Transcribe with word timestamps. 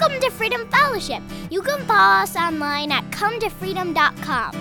Welcome 0.00 0.20
to 0.22 0.30
Freedom 0.30 0.66
Fellowship. 0.70 1.22
You 1.50 1.60
can 1.60 1.84
follow 1.84 2.22
us 2.22 2.34
online 2.34 2.90
at 2.90 3.04
cometofreedom.com. 3.10 4.54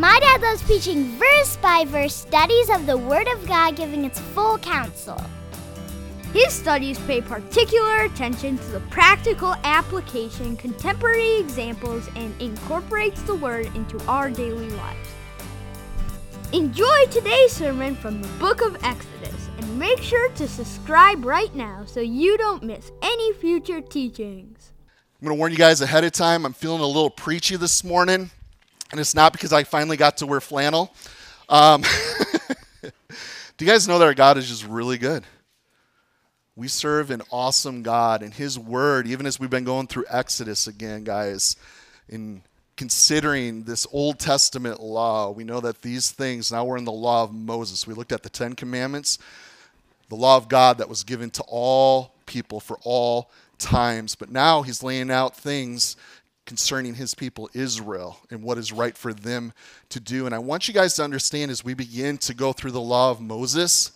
My 0.00 0.18
dad 0.18 0.42
loves 0.42 0.64
preaching 0.64 1.16
verse 1.16 1.56
by 1.58 1.84
verse 1.86 2.12
studies 2.12 2.70
of 2.70 2.86
the 2.86 2.98
Word 2.98 3.28
of 3.28 3.46
God, 3.46 3.76
giving 3.76 4.04
its 4.04 4.18
full 4.18 4.58
counsel. 4.58 5.22
His 6.32 6.52
studies 6.52 6.98
pay 7.06 7.20
particular 7.20 8.00
attention 8.00 8.58
to 8.58 8.68
the 8.72 8.80
practical 8.90 9.54
application, 9.62 10.56
contemporary 10.56 11.36
examples, 11.36 12.08
and 12.16 12.34
incorporates 12.42 13.22
the 13.22 13.36
Word 13.36 13.66
into 13.76 14.04
our 14.08 14.28
daily 14.28 14.70
lives. 14.70 15.08
Enjoy 16.52 17.06
today's 17.12 17.52
sermon 17.52 17.94
from 17.94 18.20
the 18.20 18.28
book 18.40 18.60
of 18.60 18.76
Exodus 18.82 19.41
make 19.82 20.00
sure 20.00 20.28
to 20.30 20.46
subscribe 20.46 21.24
right 21.24 21.52
now 21.56 21.84
so 21.84 21.98
you 21.98 22.38
don't 22.38 22.62
miss 22.62 22.92
any 23.02 23.32
future 23.32 23.80
teachings. 23.80 24.70
I'm 25.20 25.26
going 25.26 25.36
to 25.36 25.38
warn 25.40 25.50
you 25.50 25.58
guys 25.58 25.80
ahead 25.80 26.04
of 26.04 26.12
time. 26.12 26.46
I'm 26.46 26.52
feeling 26.52 26.80
a 26.80 26.86
little 26.86 27.10
preachy 27.10 27.56
this 27.56 27.82
morning, 27.82 28.30
and 28.92 29.00
it's 29.00 29.12
not 29.12 29.32
because 29.32 29.52
I 29.52 29.64
finally 29.64 29.96
got 29.96 30.18
to 30.18 30.26
wear 30.26 30.40
flannel. 30.40 30.94
Um, 31.48 31.82
do 32.82 33.64
you 33.64 33.66
guys 33.66 33.88
know 33.88 33.98
that 33.98 34.04
our 34.04 34.14
God 34.14 34.38
is 34.38 34.48
just 34.48 34.64
really 34.64 34.98
good? 34.98 35.24
We 36.54 36.68
serve 36.68 37.10
an 37.10 37.22
awesome 37.32 37.82
God, 37.82 38.22
and 38.22 38.32
His 38.32 38.56
Word, 38.56 39.08
even 39.08 39.26
as 39.26 39.40
we've 39.40 39.50
been 39.50 39.64
going 39.64 39.88
through 39.88 40.04
Exodus 40.08 40.68
again, 40.68 41.02
guys, 41.02 41.56
in 42.08 42.42
considering 42.76 43.64
this 43.64 43.84
Old 43.90 44.20
Testament 44.20 44.80
law, 44.80 45.32
we 45.32 45.42
know 45.42 45.58
that 45.58 45.82
these 45.82 46.12
things, 46.12 46.52
now 46.52 46.64
we're 46.64 46.78
in 46.78 46.84
the 46.84 46.92
law 46.92 47.24
of 47.24 47.34
Moses. 47.34 47.84
We 47.84 47.94
looked 47.94 48.12
at 48.12 48.22
the 48.22 48.30
Ten 48.30 48.52
Commandments, 48.52 49.18
the 50.12 50.18
law 50.18 50.36
of 50.36 50.46
God 50.46 50.76
that 50.76 50.90
was 50.90 51.04
given 51.04 51.30
to 51.30 51.42
all 51.48 52.12
people 52.26 52.60
for 52.60 52.78
all 52.82 53.30
times, 53.56 54.14
but 54.14 54.30
now 54.30 54.60
He's 54.60 54.82
laying 54.82 55.10
out 55.10 55.34
things 55.34 55.96
concerning 56.44 56.96
his 56.96 57.14
people 57.14 57.48
Israel 57.54 58.18
and 58.30 58.42
what 58.42 58.58
is 58.58 58.72
right 58.72 58.94
for 58.94 59.14
them 59.14 59.54
to 59.88 59.98
do. 59.98 60.26
And 60.26 60.34
I 60.34 60.38
want 60.38 60.68
you 60.68 60.74
guys 60.74 60.96
to 60.96 61.02
understand 61.02 61.50
as 61.50 61.64
we 61.64 61.72
begin 61.72 62.18
to 62.18 62.34
go 62.34 62.52
through 62.52 62.72
the 62.72 62.80
law 62.80 63.10
of 63.10 63.22
Moses 63.22 63.92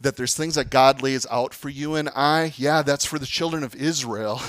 that 0.00 0.16
there's 0.16 0.34
things 0.34 0.56
that 0.56 0.70
God 0.70 1.02
lays 1.02 1.24
out 1.30 1.54
for 1.54 1.68
you 1.68 1.94
and 1.94 2.08
I. 2.16 2.52
Yeah, 2.56 2.82
that's 2.82 3.04
for 3.04 3.20
the 3.20 3.26
children 3.26 3.62
of 3.62 3.76
Israel. 3.76 4.40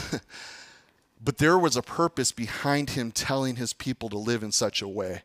but 1.24 1.38
there 1.38 1.60
was 1.60 1.78
a 1.78 1.84
purpose 1.84 2.32
behind 2.32 2.92
him 2.92 3.12
telling 3.12 3.58
his 3.58 3.74
people 3.74 4.10
to 4.10 4.18
live 4.18 4.42
in 4.42 4.52
such 4.52 4.82
a 4.82 4.88
way. 4.88 5.22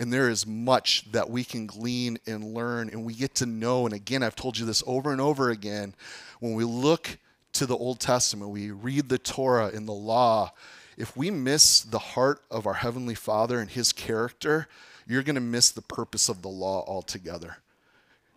And 0.00 0.10
there 0.10 0.30
is 0.30 0.46
much 0.46 1.04
that 1.12 1.28
we 1.28 1.44
can 1.44 1.66
glean 1.66 2.18
and 2.26 2.54
learn, 2.54 2.88
and 2.88 3.04
we 3.04 3.14
get 3.14 3.34
to 3.36 3.46
know. 3.46 3.84
And 3.84 3.94
again, 3.94 4.22
I've 4.22 4.34
told 4.34 4.58
you 4.58 4.64
this 4.64 4.82
over 4.86 5.12
and 5.12 5.20
over 5.20 5.50
again. 5.50 5.94
When 6.40 6.54
we 6.54 6.64
look 6.64 7.18
to 7.52 7.66
the 7.66 7.76
Old 7.76 8.00
Testament, 8.00 8.50
we 8.50 8.70
read 8.70 9.10
the 9.10 9.18
Torah 9.18 9.70
and 9.74 9.86
the 9.86 9.92
law. 9.92 10.52
If 10.96 11.16
we 11.16 11.30
miss 11.30 11.82
the 11.82 11.98
heart 11.98 12.42
of 12.50 12.66
our 12.66 12.74
Heavenly 12.74 13.14
Father 13.14 13.60
and 13.60 13.70
His 13.70 13.92
character, 13.92 14.68
you're 15.06 15.22
going 15.22 15.34
to 15.34 15.40
miss 15.40 15.70
the 15.70 15.82
purpose 15.82 16.30
of 16.30 16.40
the 16.40 16.48
law 16.48 16.82
altogether. 16.86 17.58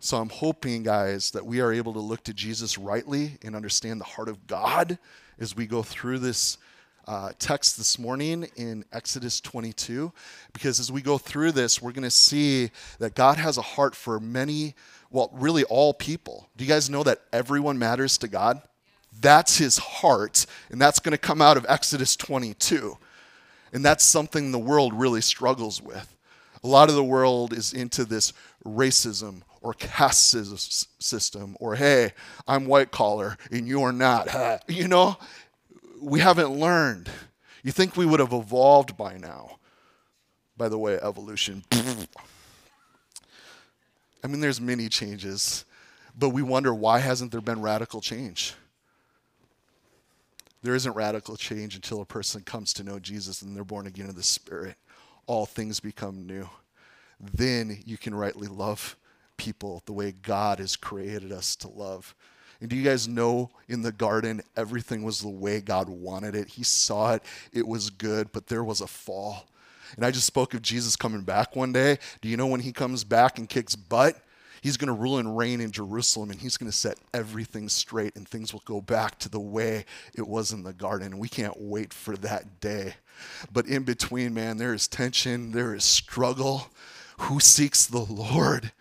So 0.00 0.18
I'm 0.18 0.28
hoping, 0.28 0.82
guys, 0.82 1.30
that 1.30 1.46
we 1.46 1.62
are 1.62 1.72
able 1.72 1.94
to 1.94 1.98
look 1.98 2.24
to 2.24 2.34
Jesus 2.34 2.76
rightly 2.76 3.38
and 3.42 3.56
understand 3.56 4.02
the 4.02 4.04
heart 4.04 4.28
of 4.28 4.46
God 4.46 4.98
as 5.38 5.56
we 5.56 5.66
go 5.66 5.82
through 5.82 6.18
this 6.18 6.58
uh, 7.06 7.32
text 7.38 7.76
this 7.76 7.98
morning 7.98 8.48
in 8.56 8.84
Exodus 8.92 9.40
22. 9.40 10.12
Because 10.52 10.80
as 10.80 10.90
we 10.90 11.02
go 11.02 11.18
through 11.18 11.52
this, 11.52 11.82
we're 11.82 11.92
going 11.92 12.04
to 12.04 12.10
see 12.10 12.70
that 12.98 13.14
God 13.14 13.36
has 13.36 13.58
a 13.58 13.62
heart 13.62 13.94
for 13.94 14.18
many, 14.20 14.74
well, 15.10 15.30
really 15.32 15.64
all 15.64 15.92
people. 15.94 16.48
Do 16.56 16.64
you 16.64 16.68
guys 16.68 16.88
know 16.88 17.02
that 17.02 17.22
everyone 17.32 17.78
matters 17.78 18.18
to 18.18 18.28
God? 18.28 18.62
That's 19.20 19.58
his 19.58 19.78
heart, 19.78 20.46
and 20.70 20.80
that's 20.80 20.98
going 20.98 21.12
to 21.12 21.18
come 21.18 21.40
out 21.40 21.56
of 21.56 21.64
Exodus 21.68 22.16
22. 22.16 22.96
And 23.72 23.84
that's 23.84 24.04
something 24.04 24.50
the 24.50 24.58
world 24.58 24.92
really 24.92 25.20
struggles 25.20 25.80
with. 25.80 26.16
A 26.62 26.68
lot 26.68 26.88
of 26.88 26.94
the 26.94 27.04
world 27.04 27.52
is 27.52 27.72
into 27.72 28.04
this 28.04 28.32
racism 28.64 29.42
or 29.60 29.74
caste 29.74 30.36
system, 30.98 31.56
or 31.58 31.74
hey, 31.74 32.12
I'm 32.46 32.66
white 32.66 32.90
collar 32.90 33.36
and 33.50 33.66
you're 33.66 33.92
not. 33.92 34.62
You 34.68 34.88
know, 34.88 35.16
we 36.04 36.20
haven't 36.20 36.50
learned. 36.50 37.10
You 37.62 37.72
think 37.72 37.96
we 37.96 38.06
would 38.06 38.20
have 38.20 38.32
evolved 38.32 38.96
by 38.96 39.16
now. 39.16 39.58
By 40.56 40.68
the 40.68 40.78
way, 40.78 40.98
evolution. 41.00 41.64
I 44.22 44.26
mean, 44.26 44.40
there's 44.40 44.60
many 44.60 44.88
changes, 44.88 45.64
but 46.16 46.30
we 46.30 46.42
wonder 46.42 46.72
why 46.72 47.00
hasn't 47.00 47.32
there 47.32 47.40
been 47.40 47.60
radical 47.60 48.00
change? 48.00 48.54
There 50.62 50.74
isn't 50.74 50.94
radical 50.94 51.36
change 51.36 51.74
until 51.74 52.00
a 52.00 52.06
person 52.06 52.42
comes 52.42 52.72
to 52.74 52.84
know 52.84 52.98
Jesus 52.98 53.42
and 53.42 53.54
they're 53.54 53.64
born 53.64 53.86
again 53.86 54.08
of 54.08 54.16
the 54.16 54.22
Spirit. 54.22 54.76
All 55.26 55.44
things 55.44 55.80
become 55.80 56.26
new. 56.26 56.48
Then 57.20 57.82
you 57.84 57.98
can 57.98 58.14
rightly 58.14 58.48
love 58.48 58.96
people 59.36 59.82
the 59.84 59.92
way 59.92 60.12
God 60.12 60.58
has 60.58 60.76
created 60.76 61.32
us 61.32 61.56
to 61.56 61.68
love. 61.68 62.14
And 62.60 62.70
do 62.70 62.76
you 62.76 62.82
guys 62.82 63.08
know 63.08 63.50
in 63.68 63.82
the 63.82 63.92
garden, 63.92 64.42
everything 64.56 65.02
was 65.02 65.20
the 65.20 65.28
way 65.28 65.60
God 65.60 65.88
wanted 65.88 66.34
it? 66.34 66.48
He 66.48 66.62
saw 66.62 67.14
it, 67.14 67.22
it 67.52 67.66
was 67.66 67.90
good, 67.90 68.32
but 68.32 68.46
there 68.46 68.64
was 68.64 68.80
a 68.80 68.86
fall. 68.86 69.46
And 69.96 70.04
I 70.04 70.10
just 70.10 70.26
spoke 70.26 70.54
of 70.54 70.62
Jesus 70.62 70.96
coming 70.96 71.22
back 71.22 71.54
one 71.54 71.72
day. 71.72 71.98
Do 72.20 72.28
you 72.28 72.36
know 72.36 72.46
when 72.46 72.60
he 72.60 72.72
comes 72.72 73.04
back 73.04 73.38
and 73.38 73.48
kicks 73.48 73.76
butt? 73.76 74.20
He's 74.64 74.78
going 74.78 74.88
to 74.88 74.94
rule 74.94 75.18
and 75.18 75.36
reign 75.36 75.60
in 75.60 75.70
Jerusalem 75.70 76.30
and 76.30 76.40
he's 76.40 76.56
going 76.56 76.70
to 76.70 76.76
set 76.76 76.96
everything 77.12 77.68
straight 77.68 78.16
and 78.16 78.26
things 78.26 78.54
will 78.54 78.62
go 78.64 78.80
back 78.80 79.18
to 79.18 79.28
the 79.28 79.38
way 79.38 79.84
it 80.14 80.26
was 80.26 80.52
in 80.52 80.62
the 80.62 80.72
garden. 80.72 81.18
We 81.18 81.28
can't 81.28 81.60
wait 81.60 81.92
for 81.92 82.16
that 82.16 82.60
day. 82.60 82.94
But 83.52 83.66
in 83.66 83.82
between, 83.82 84.32
man, 84.32 84.56
there 84.56 84.72
is 84.72 84.88
tension, 84.88 85.52
there 85.52 85.74
is 85.74 85.84
struggle. 85.84 86.68
Who 87.18 87.40
seeks 87.40 87.84
the 87.84 87.98
Lord? 87.98 88.72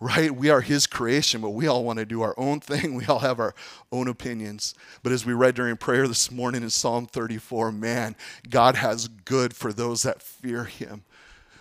Right? 0.00 0.34
We 0.34 0.50
are 0.50 0.60
His 0.60 0.86
creation, 0.86 1.40
but 1.40 1.50
we 1.50 1.66
all 1.66 1.84
want 1.84 1.98
to 1.98 2.04
do 2.04 2.22
our 2.22 2.34
own 2.38 2.60
thing. 2.60 2.94
We 2.98 3.06
all 3.06 3.20
have 3.20 3.38
our 3.38 3.54
own 3.92 4.08
opinions. 4.08 4.74
But 5.02 5.12
as 5.12 5.24
we 5.24 5.32
read 5.32 5.54
during 5.54 5.76
prayer 5.76 6.08
this 6.08 6.30
morning 6.30 6.62
in 6.62 6.70
Psalm 6.70 7.06
34, 7.06 7.72
man, 7.72 8.16
God 8.48 8.76
has 8.76 9.08
good 9.08 9.54
for 9.54 9.72
those 9.72 10.02
that 10.02 10.22
fear 10.22 10.64
Him. 10.64 11.02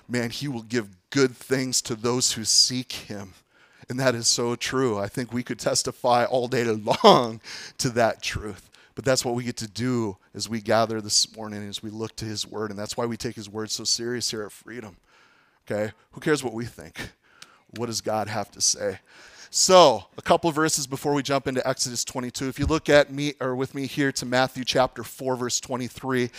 Man, 0.08 0.30
He 0.30 0.48
will 0.48 0.64
give 0.64 0.96
good 1.10 1.36
things 1.36 1.82
to 1.84 1.96
those 1.96 2.34
who 2.34 2.44
seek 2.44 2.92
Him. 2.92 3.34
And 3.90 4.00
that 4.00 4.16
is 4.16 4.28
so 4.28 4.56
true. 4.56 4.98
I 4.98 5.08
think 5.08 5.32
we 5.32 5.44
could 5.44 5.60
testify 5.60 6.26
all 6.26 6.48
day 6.48 6.64
long 7.04 7.42
to 7.78 7.90
that 7.92 8.22
truth. 8.22 8.70
But 8.96 9.06
that's 9.06 9.24
what 9.24 9.36
we 9.36 9.44
get 9.44 9.58
to 9.58 9.68
do 9.68 10.18
as 10.34 10.50
we 10.50 10.60
gather 10.60 11.02
this 11.02 11.36
morning, 11.36 11.68
as 11.68 11.84
we 11.84 11.92
look 11.92 12.16
to 12.18 12.26
His 12.26 12.48
Word. 12.48 12.72
And 12.72 12.80
that's 12.80 12.98
why 12.98 13.06
we 13.06 13.16
take 13.16 13.36
His 13.36 13.50
Word 13.50 13.70
so 13.70 13.84
serious 13.84 14.32
here 14.32 14.44
at 14.44 14.52
Freedom. 14.52 14.98
Okay? 15.70 15.92
Who 16.12 16.22
cares 16.22 16.44
what 16.44 16.54
we 16.54 16.66
think? 16.66 17.12
What 17.76 17.88
does 17.88 18.02
God 18.02 18.28
have 18.28 18.52
to 18.52 18.62
say? 18.62 19.00
So, 19.50 20.06
a 20.18 20.22
couple 20.22 20.50
of 20.50 20.56
verses 20.56 20.86
before 20.86 21.14
we 21.14 21.24
jump 21.24 21.48
into 21.48 21.66
Exodus 21.68 22.04
22. 22.04 22.50
If 22.50 22.60
you 22.60 22.66
look 22.66 22.90
at 22.90 23.12
me 23.12 23.34
or 23.40 23.56
with 23.56 23.74
me 23.74 23.88
here 23.88 24.12
to 24.14 24.26
Matthew 24.26 24.66
chapter 24.66 25.04
4 25.04 25.36
verse 25.36 25.60
23, 25.60 26.30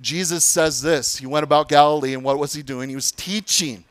Jesus 0.00 0.44
says 0.44 0.82
this. 0.82 1.16
He 1.16 1.26
went 1.26 1.44
about 1.44 1.68
Galilee 1.68 2.14
and 2.14 2.22
what 2.22 2.38
was 2.38 2.52
he 2.52 2.62
doing? 2.62 2.88
He 2.90 2.94
was 2.94 3.12
teaching. 3.12 3.84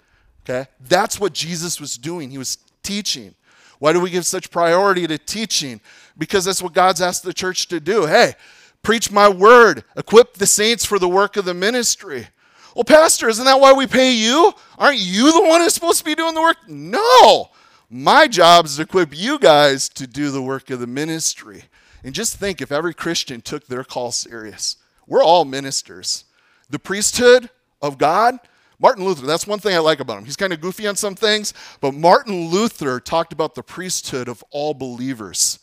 Okay? 0.44 0.70
That's 0.88 1.20
what 1.20 1.34
Jesus 1.34 1.82
was 1.82 1.98
doing. 1.98 2.30
He 2.30 2.38
was 2.38 2.58
teaching. 2.84 3.34
Why 3.80 3.94
do 3.94 4.00
we 4.00 4.10
give 4.10 4.26
such 4.26 4.52
priority 4.52 5.08
to 5.08 5.18
teaching? 5.18 5.82
Because 6.18 6.46
that's 6.46 6.62
what 6.62 6.74
God's 6.74 7.02
asked 7.02 7.24
the 7.24 7.34
church 7.34 7.68
to 7.70 7.80
do. 7.80 8.06
Hey, 8.06 8.36
preach 8.84 9.12
my 9.12 9.30
word, 9.30 9.84
equip 9.96 10.36
the 10.36 10.46
saints 10.46 10.86
for 10.86 11.00
the 11.00 11.10
work 11.10 11.38
of 11.38 11.46
the 11.46 11.54
ministry. 11.54 12.28
Well, 12.76 12.84
Pastor, 12.84 13.30
isn't 13.30 13.46
that 13.46 13.60
why 13.60 13.74
we 13.74 13.88
pay 13.88 14.14
you? 14.14 14.54
Aren't 14.78 15.00
you 15.00 15.32
the 15.32 15.42
one 15.42 15.62
who's 15.62 15.74
supposed 15.74 16.00
to 16.00 16.06
be 16.06 16.16
doing 16.16 16.36
the 16.36 16.42
work? 16.42 16.58
No. 16.68 17.50
My 17.90 18.28
job 18.28 18.66
is 18.66 18.76
to 18.76 18.84
equip 18.84 19.18
you 19.18 19.40
guys 19.40 19.90
to 19.90 20.06
do 20.06 20.30
the 20.30 20.42
work 20.42 20.70
of 20.70 20.80
the 20.80 20.88
ministry. 20.88 21.64
And 22.04 22.14
just 22.14 22.38
think 22.38 22.62
if 22.62 22.72
every 22.72 22.94
Christian 22.94 23.42
took 23.42 23.68
their 23.68 23.84
call 23.84 24.12
serious. 24.12 24.78
We're 25.08 25.24
all 25.24 25.44
ministers. 25.44 26.26
The 26.70 26.80
priesthood 26.80 27.50
of 27.82 27.98
God, 27.98 28.38
Martin 28.78 29.04
Luther, 29.04 29.26
that's 29.26 29.48
one 29.48 29.60
thing 29.60 29.76
I 29.76 29.80
like 29.80 30.00
about 30.00 30.20
him. 30.20 30.26
He's 30.26 30.36
kind 30.36 30.54
of 30.54 30.62
goofy 30.62 30.88
on 30.88 30.96
some 30.96 31.16
things, 31.16 31.54
but 31.82 31.94
Martin 31.94 32.50
Luther 32.50 33.00
talked 33.00 33.34
about 33.34 33.56
the 33.56 33.64
priesthood 33.64 34.28
of 34.28 34.44
all 34.52 34.74
believers 34.74 35.60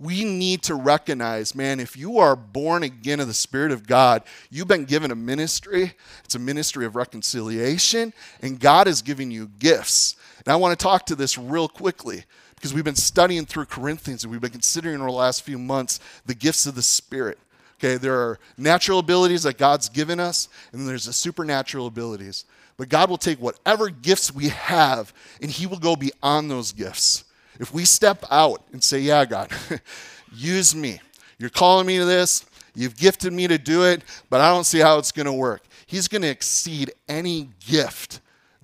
we 0.00 0.24
need 0.24 0.62
to 0.62 0.74
recognize, 0.74 1.54
man, 1.54 1.78
if 1.78 1.94
you 1.94 2.18
are 2.18 2.34
born 2.34 2.82
again 2.82 3.20
of 3.20 3.28
the 3.28 3.34
Spirit 3.34 3.70
of 3.70 3.86
God, 3.86 4.22
you've 4.50 4.66
been 4.66 4.86
given 4.86 5.10
a 5.10 5.14
ministry. 5.14 5.92
It's 6.24 6.34
a 6.34 6.38
ministry 6.38 6.86
of 6.86 6.96
reconciliation, 6.96 8.14
and 8.40 8.58
God 8.58 8.88
is 8.88 9.02
giving 9.02 9.30
you 9.30 9.50
gifts. 9.58 10.16
And 10.38 10.52
I 10.52 10.56
want 10.56 10.76
to 10.76 10.82
talk 10.82 11.04
to 11.06 11.14
this 11.14 11.36
real 11.36 11.68
quickly 11.68 12.24
because 12.54 12.72
we've 12.72 12.82
been 12.84 12.96
studying 12.96 13.44
through 13.44 13.66
Corinthians 13.66 14.24
and 14.24 14.30
we've 14.30 14.40
been 14.40 14.50
considering 14.50 14.96
over 14.96 15.10
the 15.10 15.16
last 15.16 15.42
few 15.42 15.58
months 15.58 16.00
the 16.24 16.34
gifts 16.34 16.66
of 16.66 16.74
the 16.74 16.82
Spirit. 16.82 17.38
Okay, 17.78 17.96
there 17.96 18.14
are 18.14 18.38
natural 18.56 18.98
abilities 18.98 19.42
that 19.42 19.58
God's 19.58 19.88
given 19.90 20.18
us, 20.18 20.48
and 20.72 20.88
there's 20.88 21.06
the 21.06 21.12
supernatural 21.12 21.86
abilities. 21.86 22.46
But 22.78 22.88
God 22.88 23.10
will 23.10 23.18
take 23.18 23.38
whatever 23.38 23.90
gifts 23.90 24.34
we 24.34 24.48
have, 24.48 25.12
and 25.42 25.50
He 25.50 25.66
will 25.66 25.78
go 25.78 25.94
beyond 25.94 26.50
those 26.50 26.72
gifts. 26.72 27.24
If 27.60 27.74
we 27.74 27.84
step 27.84 28.24
out 28.30 28.64
and 28.72 28.82
say, 28.82 29.00
Yeah, 29.00 29.24
God, 29.26 29.52
use 30.34 30.74
me. 30.74 31.00
You're 31.38 31.50
calling 31.50 31.86
me 31.86 31.98
to 31.98 32.04
this. 32.04 32.44
You've 32.74 32.96
gifted 32.96 33.32
me 33.32 33.46
to 33.48 33.58
do 33.58 33.84
it, 33.84 34.02
but 34.30 34.40
I 34.40 34.48
don't 34.48 34.64
see 34.64 34.78
how 34.78 34.98
it's 34.98 35.12
going 35.12 35.26
to 35.26 35.32
work. 35.32 35.62
He's 35.86 36.08
going 36.08 36.22
to 36.22 36.28
exceed 36.28 36.92
any 37.08 37.50
gift 37.66 38.20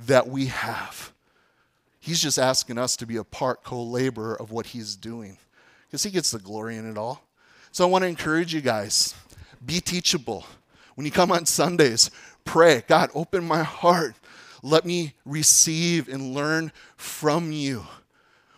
that 0.06 0.28
we 0.28 0.46
have. 0.46 1.12
He's 2.00 2.22
just 2.22 2.38
asking 2.38 2.78
us 2.78 2.96
to 2.96 3.06
be 3.06 3.16
a 3.16 3.24
part 3.24 3.62
co 3.64 3.82
laborer 3.82 4.40
of 4.40 4.50
what 4.50 4.66
he's 4.66 4.96
doing 4.96 5.36
because 5.86 6.02
he 6.02 6.10
gets 6.10 6.30
the 6.30 6.38
glory 6.38 6.76
in 6.76 6.88
it 6.88 6.96
all. 6.96 7.22
So 7.72 7.86
I 7.86 7.90
want 7.90 8.02
to 8.02 8.08
encourage 8.08 8.54
you 8.54 8.60
guys 8.60 9.14
be 9.64 9.80
teachable. 9.80 10.46
When 10.94 11.04
you 11.04 11.12
come 11.12 11.32
on 11.32 11.44
Sundays, 11.44 12.10
pray 12.44 12.82
God, 12.86 13.10
open 13.14 13.46
my 13.46 13.62
heart. 13.62 14.14
Let 14.62 14.86
me 14.86 15.14
receive 15.24 16.08
and 16.08 16.32
learn 16.32 16.72
from 16.96 17.52
you. 17.52 17.84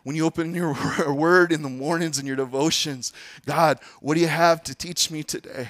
When 0.09 0.17
you 0.17 0.25
open 0.25 0.55
your 0.55 0.75
word 1.13 1.53
in 1.53 1.61
the 1.61 1.69
mornings 1.69 2.17
and 2.17 2.27
your 2.27 2.35
devotions, 2.35 3.13
God, 3.45 3.79
what 4.01 4.15
do 4.15 4.23
you 4.23 4.27
have 4.27 4.63
to 4.63 4.75
teach 4.75 5.11
me 5.11 5.23
today? 5.23 5.69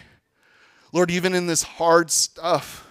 Lord, 0.93 1.11
even 1.11 1.35
in 1.35 1.49
this 1.49 1.65
hard 1.65 2.09
stuff, 2.13 2.87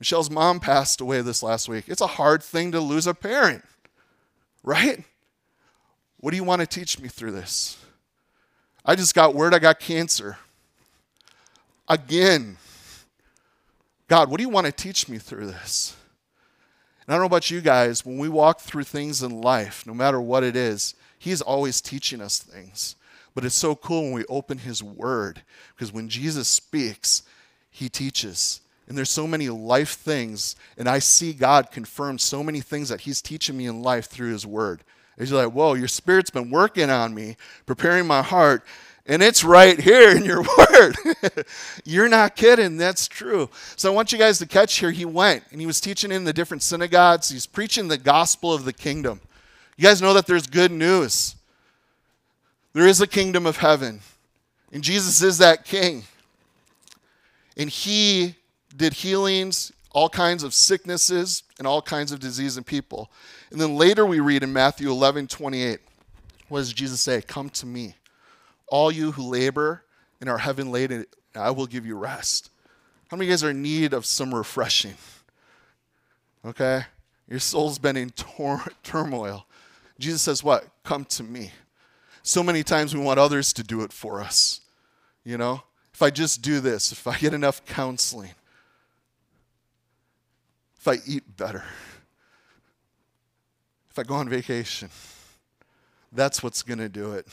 Michelle's 0.00 0.30
mom 0.30 0.60
passed 0.60 1.02
away 1.02 1.20
this 1.20 1.42
last 1.42 1.68
week. 1.68 1.84
It's 1.86 2.00
a 2.00 2.06
hard 2.06 2.42
thing 2.42 2.72
to 2.72 2.80
lose 2.80 3.06
a 3.06 3.12
parent, 3.12 3.62
right? 4.62 5.04
What 6.16 6.30
do 6.30 6.38
you 6.38 6.44
want 6.44 6.60
to 6.60 6.66
teach 6.66 6.98
me 6.98 7.08
through 7.08 7.32
this? 7.32 7.76
I 8.86 8.94
just 8.94 9.14
got 9.14 9.34
word 9.34 9.52
I 9.52 9.58
got 9.58 9.78
cancer. 9.78 10.38
Again. 11.88 12.56
God, 14.08 14.30
what 14.30 14.38
do 14.38 14.42
you 14.42 14.48
want 14.48 14.64
to 14.64 14.72
teach 14.72 15.10
me 15.10 15.18
through 15.18 15.48
this? 15.48 15.94
And 17.06 17.14
I 17.14 17.16
don't 17.16 17.22
know 17.22 17.26
about 17.26 17.50
you 17.50 17.60
guys, 17.60 18.04
when 18.04 18.18
we 18.18 18.28
walk 18.28 18.60
through 18.60 18.84
things 18.84 19.22
in 19.22 19.40
life, 19.40 19.86
no 19.86 19.94
matter 19.94 20.20
what 20.20 20.42
it 20.42 20.56
is, 20.56 20.94
He's 21.18 21.40
always 21.40 21.80
teaching 21.80 22.20
us 22.20 22.38
things. 22.38 22.96
But 23.34 23.44
it's 23.44 23.54
so 23.54 23.74
cool 23.74 24.02
when 24.04 24.12
we 24.12 24.24
open 24.26 24.58
His 24.58 24.82
Word, 24.82 25.42
because 25.74 25.92
when 25.92 26.08
Jesus 26.08 26.48
speaks, 26.48 27.22
He 27.70 27.88
teaches. 27.88 28.60
And 28.86 28.96
there's 28.98 29.10
so 29.10 29.26
many 29.26 29.48
life 29.48 29.94
things, 29.94 30.56
and 30.76 30.88
I 30.88 30.98
see 30.98 31.32
God 31.32 31.70
confirm 31.70 32.18
so 32.18 32.42
many 32.42 32.60
things 32.60 32.90
that 32.90 33.02
He's 33.02 33.22
teaching 33.22 33.56
me 33.56 33.66
in 33.66 33.82
life 33.82 34.06
through 34.06 34.32
His 34.32 34.46
Word. 34.46 34.84
He's 35.18 35.32
like, 35.32 35.52
whoa, 35.52 35.74
your 35.74 35.88
Spirit's 35.88 36.30
been 36.30 36.50
working 36.50 36.90
on 36.90 37.14
me, 37.14 37.36
preparing 37.66 38.06
my 38.06 38.22
heart, 38.22 38.64
and 39.06 39.22
it's 39.22 39.44
right 39.44 39.78
here 39.78 40.16
in 40.16 40.24
your 40.24 40.42
word. 40.58 40.96
You're 41.84 42.08
not 42.08 42.36
kidding. 42.36 42.76
That's 42.76 43.06
true. 43.06 43.50
So 43.76 43.92
I 43.92 43.94
want 43.94 44.12
you 44.12 44.18
guys 44.18 44.38
to 44.38 44.46
catch 44.46 44.78
here. 44.78 44.90
He 44.90 45.04
went 45.04 45.44
and 45.50 45.60
he 45.60 45.66
was 45.66 45.80
teaching 45.80 46.10
in 46.10 46.24
the 46.24 46.32
different 46.32 46.62
synagogues. 46.62 47.28
He's 47.28 47.46
preaching 47.46 47.88
the 47.88 47.98
gospel 47.98 48.52
of 48.52 48.64
the 48.64 48.72
kingdom. 48.72 49.20
You 49.76 49.84
guys 49.84 50.00
know 50.00 50.14
that 50.14 50.26
there's 50.26 50.46
good 50.46 50.72
news. 50.72 51.36
There 52.72 52.86
is 52.86 53.00
a 53.00 53.06
kingdom 53.06 53.46
of 53.46 53.58
heaven, 53.58 54.00
and 54.72 54.82
Jesus 54.82 55.22
is 55.22 55.38
that 55.38 55.64
king. 55.64 56.02
And 57.56 57.70
he 57.70 58.34
did 58.76 58.94
healings, 58.94 59.72
all 59.92 60.08
kinds 60.08 60.42
of 60.42 60.52
sicknesses, 60.52 61.44
and 61.58 61.68
all 61.68 61.80
kinds 61.80 62.10
of 62.10 62.18
disease 62.18 62.56
in 62.56 62.64
people. 62.64 63.12
And 63.52 63.60
then 63.60 63.76
later 63.76 64.04
we 64.04 64.18
read 64.18 64.42
in 64.42 64.52
Matthew 64.52 64.90
11 64.90 65.28
28, 65.28 65.78
what 66.48 66.58
does 66.58 66.72
Jesus 66.72 67.00
say? 67.00 67.22
Come 67.22 67.48
to 67.50 67.66
me 67.66 67.94
all 68.68 68.90
you 68.90 69.12
who 69.12 69.22
labor 69.22 69.84
and 70.20 70.28
are 70.28 70.38
heavy 70.38 70.62
laden, 70.62 71.06
I 71.34 71.50
will 71.50 71.66
give 71.66 71.84
you 71.84 71.96
rest. 71.96 72.50
How 73.08 73.16
many 73.16 73.26
of 73.26 73.28
you 73.28 73.32
guys 73.32 73.44
are 73.44 73.50
in 73.50 73.62
need 73.62 73.92
of 73.92 74.06
some 74.06 74.34
refreshing? 74.34 74.94
Okay? 76.44 76.84
Your 77.28 77.40
soul's 77.40 77.78
been 77.78 77.96
in 77.96 78.10
tor- 78.10 78.64
turmoil. 78.82 79.46
Jesus 79.98 80.22
says, 80.22 80.42
What? 80.42 80.66
Come 80.82 81.04
to 81.06 81.22
me. 81.22 81.52
So 82.22 82.42
many 82.42 82.62
times 82.62 82.94
we 82.94 83.00
want 83.00 83.18
others 83.18 83.52
to 83.54 83.62
do 83.62 83.82
it 83.82 83.92
for 83.92 84.20
us. 84.20 84.60
You 85.24 85.38
know? 85.38 85.62
If 85.92 86.02
I 86.02 86.10
just 86.10 86.42
do 86.42 86.60
this, 86.60 86.90
if 86.90 87.06
I 87.06 87.16
get 87.18 87.34
enough 87.34 87.64
counseling, 87.66 88.30
if 90.78 90.88
I 90.88 90.96
eat 91.06 91.36
better, 91.36 91.62
if 93.90 93.98
I 93.98 94.02
go 94.02 94.14
on 94.14 94.28
vacation, 94.28 94.90
that's 96.10 96.42
what's 96.42 96.62
going 96.62 96.80
to 96.80 96.88
do 96.88 97.12
it. 97.12 97.28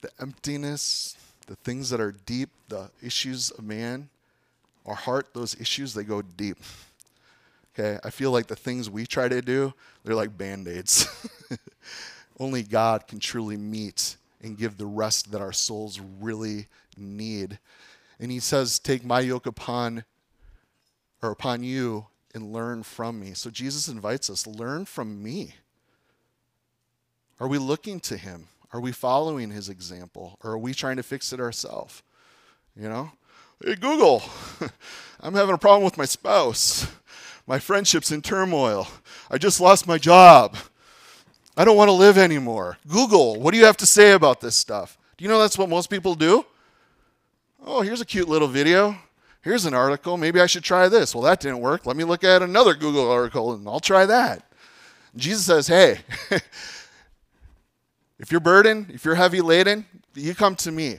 The 0.00 0.10
emptiness, 0.20 1.16
the 1.46 1.56
things 1.56 1.90
that 1.90 2.00
are 2.00 2.12
deep, 2.12 2.50
the 2.68 2.90
issues 3.02 3.50
of 3.50 3.64
man, 3.64 4.08
our 4.86 4.94
heart, 4.94 5.28
those 5.34 5.58
issues, 5.60 5.94
they 5.94 6.04
go 6.04 6.22
deep. 6.22 6.58
Okay, 7.74 7.98
I 8.02 8.10
feel 8.10 8.30
like 8.30 8.46
the 8.46 8.56
things 8.56 8.90
we 8.90 9.06
try 9.06 9.28
to 9.28 9.40
do, 9.40 9.72
they're 10.04 10.14
like 10.14 10.36
band 10.36 10.66
aids. 10.66 11.06
Only 12.40 12.62
God 12.62 13.06
can 13.06 13.20
truly 13.20 13.56
meet 13.56 14.16
and 14.42 14.56
give 14.56 14.76
the 14.76 14.86
rest 14.86 15.32
that 15.32 15.40
our 15.40 15.52
souls 15.52 16.00
really 16.20 16.66
need. 16.96 17.58
And 18.18 18.30
He 18.30 18.40
says, 18.40 18.78
Take 18.78 19.04
my 19.04 19.20
yoke 19.20 19.46
upon 19.46 20.04
or 21.22 21.30
upon 21.30 21.62
you 21.62 22.06
and 22.34 22.52
learn 22.52 22.82
from 22.82 23.20
me. 23.20 23.32
So 23.34 23.50
Jesus 23.50 23.88
invites 23.88 24.30
us, 24.30 24.46
learn 24.46 24.84
from 24.84 25.22
me. 25.22 25.54
Are 27.40 27.48
we 27.48 27.58
looking 27.58 28.00
to 28.00 28.16
Him? 28.16 28.48
Are 28.72 28.80
we 28.80 28.92
following 28.92 29.50
his 29.50 29.68
example? 29.68 30.38
Or 30.42 30.52
are 30.52 30.58
we 30.58 30.74
trying 30.74 30.96
to 30.96 31.02
fix 31.02 31.32
it 31.32 31.40
ourselves? 31.40 32.02
You 32.76 32.88
know? 32.88 33.10
Hey, 33.64 33.74
Google, 33.74 34.22
I'm 35.20 35.34
having 35.34 35.54
a 35.54 35.58
problem 35.58 35.84
with 35.84 35.98
my 35.98 36.04
spouse. 36.04 36.86
My 37.46 37.58
friendship's 37.58 38.12
in 38.12 38.22
turmoil. 38.22 38.86
I 39.30 39.38
just 39.38 39.60
lost 39.60 39.86
my 39.86 39.98
job. 39.98 40.56
I 41.56 41.64
don't 41.64 41.76
want 41.76 41.88
to 41.88 41.92
live 41.92 42.18
anymore. 42.18 42.78
Google, 42.86 43.40
what 43.40 43.52
do 43.52 43.58
you 43.58 43.64
have 43.64 43.76
to 43.78 43.86
say 43.86 44.12
about 44.12 44.40
this 44.40 44.54
stuff? 44.54 44.96
Do 45.16 45.24
you 45.24 45.28
know 45.28 45.40
that's 45.40 45.58
what 45.58 45.68
most 45.68 45.90
people 45.90 46.14
do? 46.14 46.44
Oh, 47.64 47.80
here's 47.80 48.00
a 48.00 48.06
cute 48.06 48.28
little 48.28 48.46
video. 48.46 48.96
Here's 49.42 49.64
an 49.64 49.74
article. 49.74 50.16
Maybe 50.16 50.40
I 50.40 50.46
should 50.46 50.62
try 50.62 50.88
this. 50.88 51.14
Well, 51.14 51.24
that 51.24 51.40
didn't 51.40 51.60
work. 51.60 51.86
Let 51.86 51.96
me 51.96 52.04
look 52.04 52.22
at 52.22 52.42
another 52.42 52.74
Google 52.74 53.10
article 53.10 53.54
and 53.54 53.66
I'll 53.66 53.80
try 53.80 54.06
that. 54.06 54.44
Jesus 55.16 55.46
says, 55.46 55.66
hey, 55.66 56.00
If 58.18 58.32
you're 58.32 58.40
burdened, 58.40 58.90
if 58.90 59.04
you're 59.04 59.14
heavy 59.14 59.40
laden, 59.40 59.86
you 60.14 60.34
come 60.34 60.56
to 60.56 60.72
me. 60.72 60.98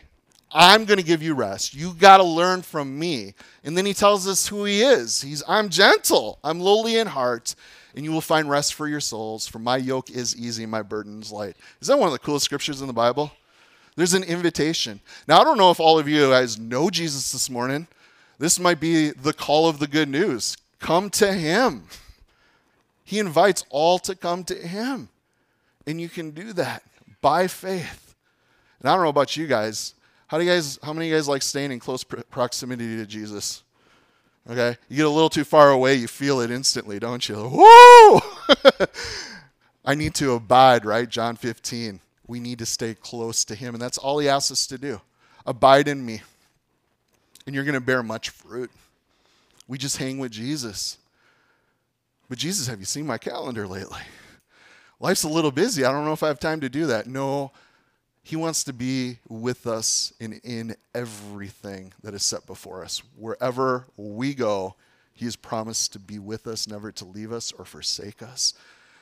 I'm 0.52 0.86
going 0.86 0.98
to 0.98 1.06
give 1.06 1.22
you 1.22 1.36
rest. 1.36 1.76
You 1.76 1.94
got 1.94 2.18
to 2.18 2.24
learn 2.24 2.62
from 2.62 2.98
me. 2.98 3.36
And 3.64 3.78
then 3.78 3.86
he 3.86 3.94
tells 3.94 4.28
us 4.28 4.48
who 4.48 4.66
he 4.66 4.82
is. 4.82 5.22
He's 5.22 5.44
I'm 5.48 5.70
gentle, 5.70 6.40
I'm 6.44 6.60
lowly 6.60 6.98
in 6.98 7.08
heart, 7.08 7.56
and 7.96 8.04
you 8.04 8.12
will 8.12 8.22
find 8.22 8.50
rest 8.50 8.74
for 8.74 8.88
your 8.88 9.00
souls. 9.00 9.48
For 9.48 9.60
my 9.60 9.78
yoke 9.78 10.10
is 10.10 10.36
easy, 10.36 10.66
my 10.66 10.82
burden 10.82 11.22
is 11.22 11.32
light. 11.32 11.56
Is 11.82 11.88
that 11.88 12.00
one 12.00 12.08
of 12.08 12.14
the 12.14 12.20
coolest 12.20 12.46
scriptures 12.46 12.82
in 12.82 12.88
the 12.88 12.94
Bible? 12.94 13.32
There's 13.96 14.14
an 14.14 14.24
invitation. 14.24 15.02
Now 15.28 15.42
I 15.42 15.44
don't 15.44 15.58
know 15.58 15.72
if 15.72 15.80
all 15.80 16.00
of 16.00 16.08
you 16.08 16.30
guys 16.30 16.58
know 16.58 16.90
Jesus 16.90 17.32
this 17.32 17.50
morning. 17.50 17.88
This 18.40 18.60
might 18.60 18.80
be 18.80 19.10
the 19.10 19.34
call 19.34 19.68
of 19.68 19.80
the 19.80 19.88
good 19.88 20.08
news. 20.08 20.56
Come 20.80 21.10
to 21.12 21.34
him. 21.34 21.84
He 23.04 23.20
invites 23.20 23.66
all 23.70 24.00
to 24.00 24.16
come 24.16 24.46
to 24.46 24.56
him. 24.56 25.10
And 25.86 26.00
you 26.00 26.08
can 26.08 26.32
do 26.32 26.54
that 26.54 26.84
by 27.22 27.48
faith. 27.48 28.16
And 28.80 28.90
I 28.90 28.96
don't 28.96 29.04
know 29.04 29.10
about 29.10 29.36
you 29.36 29.48
guys. 29.48 29.94
How 30.28 30.38
do 30.38 30.44
you 30.44 30.50
guys? 30.52 30.80
How 30.84 30.94
many 30.94 31.08
of 31.08 31.12
you 31.12 31.18
guys 31.18 31.28
like 31.28 31.42
staying 31.42 31.72
in 31.72 31.80
close 31.80 32.04
proximity 32.04 32.98
to 32.98 33.06
Jesus? 33.06 33.64
Okay, 34.50 34.78
you 34.88 34.98
get 34.98 35.06
a 35.06 35.10
little 35.10 35.30
too 35.30 35.44
far 35.44 35.70
away, 35.70 35.96
you 35.96 36.08
feel 36.08 36.40
it 36.40 36.50
instantly, 36.50 36.98
don't 36.98 37.28
you? 37.28 37.36
Woo! 37.54 38.20
I 39.86 39.96
need 39.96 40.16
to 40.16 40.34
abide, 40.34 40.86
right? 40.86 41.08
John 41.08 41.36
15. 41.36 42.00
We 42.28 42.40
need 42.40 42.60
to 42.60 42.66
stay 42.66 42.96
close 42.96 43.44
to 43.46 43.56
Him, 43.56 43.76
and 43.76 43.82
that's 43.82 43.98
all 43.98 44.20
He 44.20 44.30
asks 44.30 44.52
us 44.52 44.68
to 44.68 44.78
do. 44.78 45.02
Abide 45.46 45.88
in 45.88 46.06
me, 46.06 46.22
and 47.46 47.56
you're 47.56 47.64
going 47.64 47.74
to 47.74 47.82
bear 47.82 48.04
much 48.04 48.30
fruit. 48.30 48.72
We 49.68 49.78
just 49.78 49.98
hang 49.98 50.20
with 50.20 50.32
Jesus. 50.32 50.98
But 52.28 52.38
Jesus, 52.38 52.68
have 52.68 52.80
you 52.80 52.86
seen 52.86 53.08
my 53.08 53.18
calendar 53.18 53.68
lately? 53.68 54.02
Life's 55.00 55.24
a 55.24 55.30
little 55.30 55.52
busy. 55.52 55.86
I 55.86 55.92
don't 55.92 56.06
know 56.06 56.14
if 56.14 56.24
I 56.24 56.28
have 56.28 56.40
time 56.40 56.60
to 56.62 56.70
do 56.70 56.86
that. 56.88 57.08
No, 57.08 57.52
He 58.24 58.36
wants 58.36 58.64
to 58.66 58.74
be 58.74 59.20
with 59.28 59.68
us 59.68 60.14
in, 60.20 60.34
in 60.44 60.76
everything 60.94 61.94
that 62.04 62.14
is 62.14 62.24
set 62.24 62.46
before 62.46 62.84
us. 62.84 63.02
Wherever 63.16 63.86
we 63.98 64.34
go, 64.34 64.76
He 65.14 65.26
has 65.26 65.36
promised 65.36 65.94
to 65.94 66.00
be 66.00 66.20
with 66.20 66.48
us, 66.48 66.68
never 66.68 66.92
to 66.92 67.06
leave 67.06 67.32
us 67.32 67.52
or 67.52 67.66
forsake 67.66 68.22
us. 68.22 68.54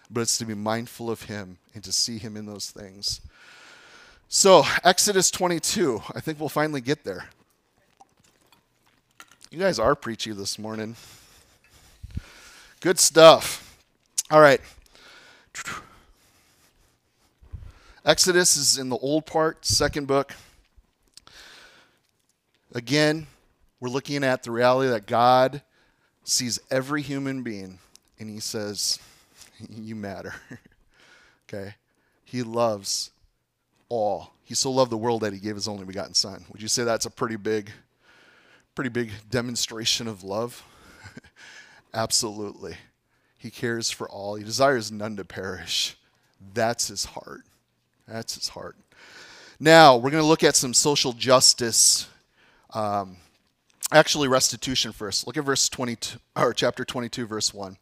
But 0.10 0.22
it's 0.22 0.38
to 0.38 0.46
be 0.46 0.54
mindful 0.54 1.10
of 1.10 1.24
Him 1.24 1.58
and 1.74 1.84
to 1.84 1.92
see 1.92 2.18
Him 2.18 2.38
in 2.38 2.46
those 2.46 2.72
things. 2.72 3.22
So, 4.30 4.64
Exodus 4.84 5.32
22, 5.32 6.02
I 6.14 6.20
think 6.20 6.40
we'll 6.40 6.50
finally 6.50 6.82
get 6.82 7.04
there. 7.06 7.30
You 9.50 9.58
guys 9.58 9.80
are 9.80 9.96
preachy 9.96 10.34
this 10.34 10.60
morning. 10.60 10.98
Good 12.82 13.00
stuff. 13.00 13.80
All 14.30 14.42
right. 14.42 14.60
Exodus 18.08 18.56
is 18.56 18.78
in 18.78 18.88
the 18.88 18.98
old 19.00 19.26
part, 19.26 19.66
second 19.66 20.08
book. 20.08 20.34
Again, 22.74 23.28
we're 23.82 23.90
looking 23.90 24.24
at 24.24 24.44
the 24.44 24.52
reality 24.52 24.90
that 24.90 25.08
God 25.08 25.62
sees 26.24 26.58
every 26.72 27.02
human 27.02 27.44
being 27.44 27.80
and 28.18 28.30
he 28.30 28.40
says, 28.40 28.98
You 29.70 29.96
matter. 29.96 30.34
Okay? 31.50 31.76
He 32.26 32.44
loves 32.44 33.12
all. 33.88 34.34
He 34.44 34.54
so 34.54 34.70
loved 34.70 34.92
the 34.92 34.98
world 34.98 35.22
that 35.22 35.32
he 35.32 35.40
gave 35.40 35.56
his 35.56 35.70
only 35.70 35.86
begotten 35.86 36.14
son. 36.14 36.44
Would 36.52 36.62
you 36.62 36.68
say 36.68 36.84
that's 36.84 37.06
a 37.06 37.10
pretty 37.10 37.38
big 37.38 37.72
pretty 38.76 38.90
big 38.90 39.12
demonstration 39.30 40.10
of 40.10 40.26
love? 40.26 40.62
Absolutely. 41.94 42.76
He 43.38 43.50
cares 43.50 43.90
for 43.90 44.10
all. 44.10 44.36
He 44.36 44.44
desires 44.44 44.92
none 44.92 45.16
to 45.16 45.24
perish. 45.24 45.96
That's 46.54 46.90
his 46.90 47.06
heart. 47.06 47.46
That's 48.08 48.36
his 48.36 48.50
heart. 48.50 48.76
Now, 49.60 49.98
we're 49.98 50.12
going 50.12 50.24
to 50.24 50.28
look 50.28 50.44
at 50.44 50.56
some 50.56 50.74
social 50.74 51.14
justice 51.14 52.08
um, 52.74 53.18
actually 53.92 54.28
restitution 54.28 54.92
first. 54.92 55.26
Look 55.26 55.38
at 55.38 55.44
verse 55.44 55.70
22 55.70 56.20
or 56.36 56.54
chapter 56.54 56.86
22 56.86 57.26
verse 57.26 57.54
1. 57.54 57.78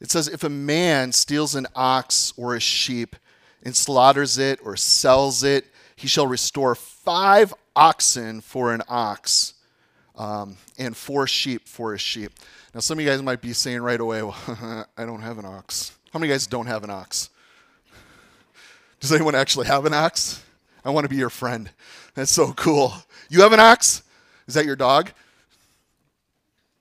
It 0.00 0.10
says 0.10 0.28
if 0.28 0.44
a 0.44 0.48
man 0.48 1.12
steals 1.12 1.54
an 1.54 1.66
ox 1.74 2.32
or 2.36 2.54
a 2.54 2.60
sheep 2.60 3.16
and 3.62 3.74
slaughters 3.74 4.38
it 4.38 4.60
or 4.62 4.76
sells 4.76 5.42
it, 5.42 5.66
he 5.96 6.06
shall 6.06 6.26
restore 6.26 6.74
five 6.74 7.54
oxen 7.74 8.40
for 8.40 8.72
an 8.72 8.82
ox 8.88 9.54
um, 10.16 10.56
and 10.78 10.96
four 10.96 11.26
sheep 11.26 11.68
for 11.68 11.94
a 11.94 11.98
sheep. 11.98 12.32
Now, 12.74 12.80
some 12.80 12.98
of 12.98 13.04
you 13.04 13.10
guys 13.10 13.22
might 13.22 13.40
be 13.40 13.52
saying 13.52 13.80
right 13.80 14.00
away, 14.00 14.22
well, 14.22 14.36
I 14.96 15.04
don't 15.04 15.22
have 15.22 15.38
an 15.38 15.46
ox. 15.46 15.96
How 16.12 16.18
many 16.18 16.30
guys 16.30 16.46
don't 16.46 16.66
have 16.66 16.84
an 16.84 16.90
ox? 16.90 17.30
Does 19.00 19.12
anyone 19.12 19.34
actually 19.34 19.66
have 19.66 19.84
an 19.84 19.94
axe? 19.94 20.42
I 20.84 20.90
want 20.90 21.04
to 21.04 21.08
be 21.08 21.16
your 21.16 21.30
friend. 21.30 21.70
That's 22.14 22.30
so 22.30 22.52
cool. 22.52 22.94
You 23.28 23.42
have 23.42 23.52
an 23.52 23.60
axe? 23.60 24.02
Is 24.46 24.54
that 24.54 24.64
your 24.64 24.76
dog? 24.76 25.10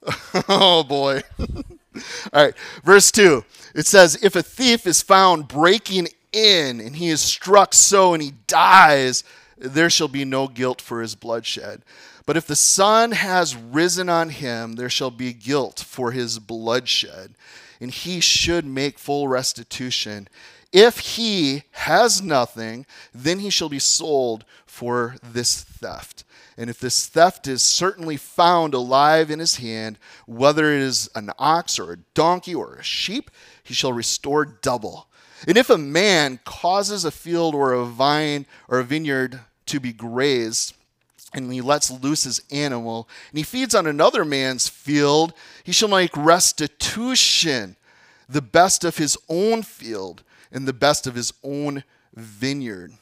oh 0.47 0.83
boy. 0.83 1.21
All 1.39 2.45
right, 2.45 2.53
verse 2.83 3.11
2. 3.11 3.43
It 3.73 3.87
says, 3.87 4.17
If 4.21 4.35
a 4.35 4.43
thief 4.43 4.85
is 4.85 5.01
found 5.01 5.47
breaking 5.47 6.09
in 6.31 6.79
and 6.79 6.95
he 6.95 7.09
is 7.09 7.21
struck 7.21 7.73
so 7.73 8.13
and 8.13 8.21
he 8.21 8.33
dies, 8.47 9.23
there 9.57 9.89
shall 9.89 10.07
be 10.07 10.25
no 10.25 10.47
guilt 10.47 10.81
for 10.81 11.01
his 11.01 11.15
bloodshed. 11.15 11.81
But 12.25 12.37
if 12.37 12.47
the 12.47 12.55
sun 12.55 13.11
has 13.11 13.55
risen 13.55 14.09
on 14.09 14.29
him, 14.29 14.73
there 14.73 14.89
shall 14.89 15.11
be 15.11 15.31
guilt 15.31 15.79
for 15.79 16.11
his 16.11 16.39
bloodshed, 16.39 17.35
and 17.79 17.91
he 17.91 18.19
should 18.19 18.65
make 18.65 18.97
full 18.97 19.27
restitution. 19.27 20.27
If 20.71 20.99
he 20.99 21.63
has 21.71 22.21
nothing, 22.21 22.85
then 23.13 23.39
he 23.39 23.49
shall 23.49 23.69
be 23.69 23.79
sold 23.79 24.45
for 24.65 25.15
this 25.23 25.63
theft. 25.63 26.23
And 26.57 26.69
if 26.69 26.79
this 26.79 27.07
theft 27.07 27.47
is 27.47 27.61
certainly 27.61 28.17
found 28.17 28.73
alive 28.73 29.29
in 29.29 29.39
his 29.39 29.57
hand, 29.57 29.97
whether 30.25 30.71
it 30.73 30.81
is 30.81 31.09
an 31.15 31.31
ox 31.37 31.79
or 31.79 31.93
a 31.93 31.97
donkey 32.13 32.55
or 32.55 32.75
a 32.75 32.83
sheep, 32.83 33.29
he 33.63 33.73
shall 33.73 33.93
restore 33.93 34.45
double. 34.45 35.07
And 35.47 35.57
if 35.57 35.69
a 35.69 35.77
man 35.77 36.39
causes 36.45 37.03
a 37.03 37.11
field 37.11 37.55
or 37.55 37.73
a 37.73 37.85
vine 37.85 38.45
or 38.67 38.79
a 38.79 38.83
vineyard 38.83 39.41
to 39.67 39.79
be 39.79 39.91
grazed, 39.91 40.73
and 41.33 41.51
he 41.51 41.59
lets 41.59 41.91
loose 41.91 42.23
his 42.23 42.41
animal, 42.51 43.09
and 43.31 43.37
he 43.37 43.43
feeds 43.43 43.75
on 43.75 43.85
another 43.85 44.23
man's 44.23 44.69
field, 44.69 45.33
he 45.63 45.73
shall 45.73 45.89
make 45.89 46.15
restitution, 46.15 47.75
the 48.29 48.41
best 48.41 48.83
of 48.83 48.97
his 48.97 49.17
own 49.27 49.61
field 49.61 50.23
and 50.51 50.67
the 50.67 50.73
best 50.73 51.07
of 51.07 51.15
his 51.15 51.33
own 51.43 51.83
vineyard. 52.13 52.93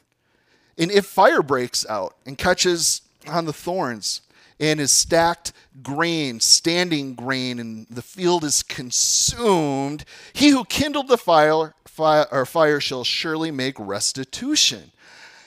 And 0.76 0.90
if 0.90 1.06
fire 1.06 1.42
breaks 1.42 1.86
out 1.86 2.16
and 2.26 2.36
catches 2.36 3.02
on 3.26 3.44
the 3.44 3.52
thorns 3.52 4.22
and 4.60 4.80
is 4.80 4.92
stacked 4.92 5.52
grain, 5.82 6.40
standing 6.40 7.14
grain, 7.14 7.58
and 7.58 7.86
the 7.88 8.02
field 8.02 8.44
is 8.44 8.62
consumed, 8.62 10.04
he 10.32 10.50
who 10.50 10.64
kindled 10.64 11.08
the 11.08 11.18
fire, 11.18 11.74
fire, 11.84 12.26
or 12.30 12.46
fire 12.46 12.80
shall 12.80 13.04
surely 13.04 13.50
make 13.50 13.78
restitution. 13.78 14.92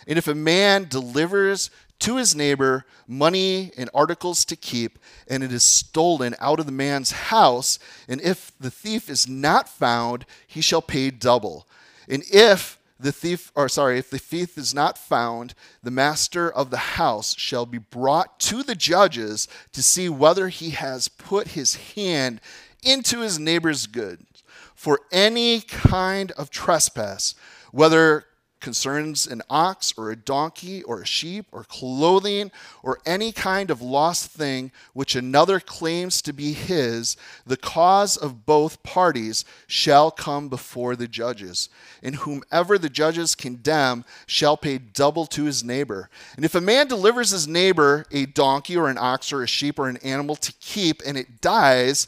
And 0.07 0.17
if 0.17 0.27
a 0.27 0.35
man 0.35 0.87
delivers 0.89 1.69
to 1.99 2.17
his 2.17 2.35
neighbor 2.35 2.85
money 3.07 3.71
and 3.77 3.89
articles 3.93 4.45
to 4.45 4.55
keep, 4.55 4.99
and 5.27 5.43
it 5.43 5.51
is 5.51 5.63
stolen 5.63 6.35
out 6.39 6.59
of 6.59 6.65
the 6.65 6.71
man's 6.71 7.11
house, 7.11 7.79
and 8.07 8.21
if 8.21 8.51
the 8.59 8.71
thief 8.71 9.09
is 9.09 9.27
not 9.27 9.67
found, 9.67 10.25
he 10.45 10.61
shall 10.61 10.81
pay 10.81 11.09
double. 11.09 11.66
And 12.07 12.23
if 12.31 12.79
the 12.99 13.11
thief, 13.11 13.51
or 13.55 13.69
sorry, 13.69 13.99
if 13.99 14.09
the 14.09 14.17
thief 14.17 14.57
is 14.57 14.73
not 14.73 14.97
found, 14.97 15.53
the 15.83 15.91
master 15.91 16.51
of 16.51 16.69
the 16.69 16.77
house 16.77 17.35
shall 17.37 17.65
be 17.65 17.77
brought 17.77 18.39
to 18.41 18.63
the 18.63 18.75
judges 18.75 19.47
to 19.73 19.83
see 19.83 20.09
whether 20.09 20.49
he 20.49 20.71
has 20.71 21.07
put 21.07 21.49
his 21.49 21.75
hand 21.95 22.41
into 22.83 23.19
his 23.19 23.37
neighbor's 23.37 23.87
goods. 23.87 24.43
For 24.75 25.01
any 25.11 25.61
kind 25.61 26.31
of 26.33 26.49
trespass, 26.49 27.35
whether 27.71 28.25
concerns 28.59 29.27
an 29.27 29.41
ox 29.49 29.93
or 29.97 30.11
a 30.11 30.15
donkey 30.15 30.83
or 30.83 31.01
a 31.01 31.05
sheep 31.05 31.45
or 31.51 31.63
clothing 31.63 32.51
or 32.83 32.99
any 33.05 33.31
kind 33.31 33.69
of 33.69 33.81
lost 33.81 34.31
thing 34.31 34.71
which 34.93 35.15
another 35.15 35.59
claims 35.59 36.21
to 36.21 36.33
be 36.33 36.53
his, 36.53 37.17
the 37.45 37.57
cause 37.57 38.17
of 38.17 38.45
both 38.45 38.81
parties 38.83 39.45
shall 39.67 40.11
come 40.11 40.49
before 40.49 40.95
the 40.95 41.07
judges. 41.07 41.69
And 42.01 42.15
whomever 42.15 42.77
the 42.77 42.89
judges 42.89 43.35
condemn 43.35 44.05
shall 44.25 44.57
pay 44.57 44.77
double 44.77 45.25
to 45.27 45.45
his 45.45 45.63
neighbor. 45.63 46.09
And 46.35 46.45
if 46.45 46.55
a 46.55 46.61
man 46.61 46.87
delivers 46.87 47.31
his 47.31 47.47
neighbor 47.47 48.05
a 48.11 48.25
donkey 48.25 48.77
or 48.77 48.89
an 48.89 48.97
ox 48.97 49.31
or 49.31 49.43
a 49.43 49.47
sheep 49.47 49.79
or 49.79 49.87
an 49.87 49.97
animal 49.97 50.35
to 50.37 50.53
keep 50.59 51.01
and 51.05 51.17
it 51.17 51.41
dies, 51.41 52.07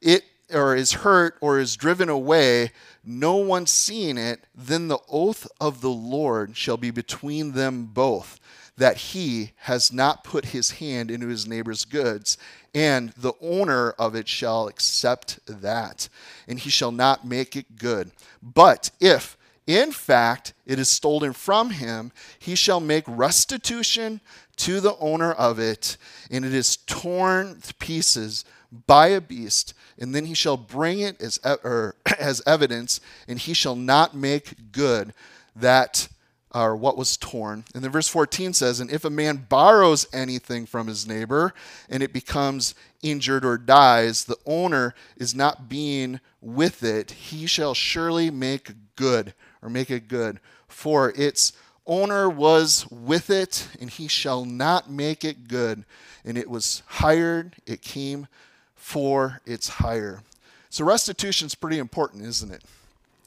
it 0.00 0.24
or 0.52 0.76
is 0.76 0.92
hurt 0.92 1.36
or 1.40 1.58
is 1.58 1.76
driven 1.76 2.08
away, 2.08 2.72
no 3.04 3.36
one 3.36 3.66
seeing 3.66 4.18
it, 4.18 4.44
then 4.54 4.88
the 4.88 4.98
oath 5.08 5.46
of 5.60 5.80
the 5.80 5.90
Lord 5.90 6.56
shall 6.56 6.76
be 6.76 6.90
between 6.90 7.52
them 7.52 7.86
both, 7.86 8.38
that 8.76 8.96
he 8.96 9.52
has 9.56 9.92
not 9.92 10.24
put 10.24 10.46
his 10.46 10.72
hand 10.72 11.10
into 11.10 11.28
his 11.28 11.46
neighbor's 11.46 11.84
goods, 11.84 12.36
and 12.74 13.10
the 13.10 13.32
owner 13.40 13.90
of 13.92 14.14
it 14.14 14.28
shall 14.28 14.68
accept 14.68 15.38
that, 15.46 16.08
and 16.46 16.58
he 16.58 16.70
shall 16.70 16.92
not 16.92 17.26
make 17.26 17.56
it 17.56 17.76
good. 17.78 18.10
But 18.42 18.90
if 19.00 19.35
in 19.66 19.92
fact 19.92 20.52
it 20.64 20.78
is 20.78 20.88
stolen 20.88 21.32
from 21.32 21.70
him, 21.70 22.12
he 22.38 22.54
shall 22.54 22.80
make 22.80 23.04
restitution 23.06 24.20
to 24.56 24.80
the 24.80 24.96
owner 24.96 25.32
of 25.32 25.58
it, 25.58 25.96
and 26.30 26.44
it 26.44 26.54
is 26.54 26.76
torn 26.76 27.60
to 27.60 27.74
pieces 27.74 28.44
by 28.86 29.08
a 29.08 29.20
beast 29.20 29.74
and 29.98 30.14
then 30.14 30.26
he 30.26 30.34
shall 30.34 30.56
bring 30.56 31.00
it 31.00 31.20
as, 31.20 31.38
as 32.18 32.42
evidence, 32.46 33.00
and 33.28 33.38
he 33.38 33.54
shall 33.54 33.76
not 33.76 34.14
make 34.14 34.72
good 34.72 35.12
that 35.54 36.08
or 36.54 36.74
what 36.76 36.96
was 36.96 37.16
torn. 37.16 37.64
And 37.74 37.84
then 37.84 37.90
verse 37.90 38.08
14 38.08 38.54
says, 38.54 38.80
And 38.80 38.90
if 38.90 39.04
a 39.04 39.10
man 39.10 39.46
borrows 39.48 40.06
anything 40.12 40.64
from 40.64 40.86
his 40.86 41.06
neighbor 41.06 41.52
and 41.90 42.02
it 42.02 42.12
becomes 42.12 42.74
injured 43.02 43.44
or 43.44 43.58
dies, 43.58 44.24
the 44.24 44.38
owner 44.46 44.94
is 45.16 45.34
not 45.34 45.68
being 45.68 46.20
with 46.40 46.82
it, 46.82 47.10
he 47.10 47.46
shall 47.46 47.74
surely 47.74 48.30
make 48.30 48.72
good 48.96 49.34
or 49.66 49.70
make 49.70 49.90
it 49.90 50.06
good. 50.06 50.38
For 50.68 51.10
its 51.16 51.52
owner 51.86 52.30
was 52.30 52.86
with 52.90 53.30
it, 53.30 53.66
and 53.80 53.90
he 53.90 54.06
shall 54.06 54.44
not 54.44 54.88
make 54.88 55.24
it 55.24 55.48
good. 55.48 55.84
And 56.24 56.38
it 56.38 56.48
was 56.48 56.82
hired, 56.86 57.56
it 57.66 57.82
came 57.82 58.28
for 58.76 59.40
its 59.44 59.68
hire. 59.68 60.22
So 60.70 60.84
restitution 60.84 61.46
is 61.46 61.54
pretty 61.56 61.78
important, 61.78 62.24
isn't 62.24 62.52
it? 62.52 62.62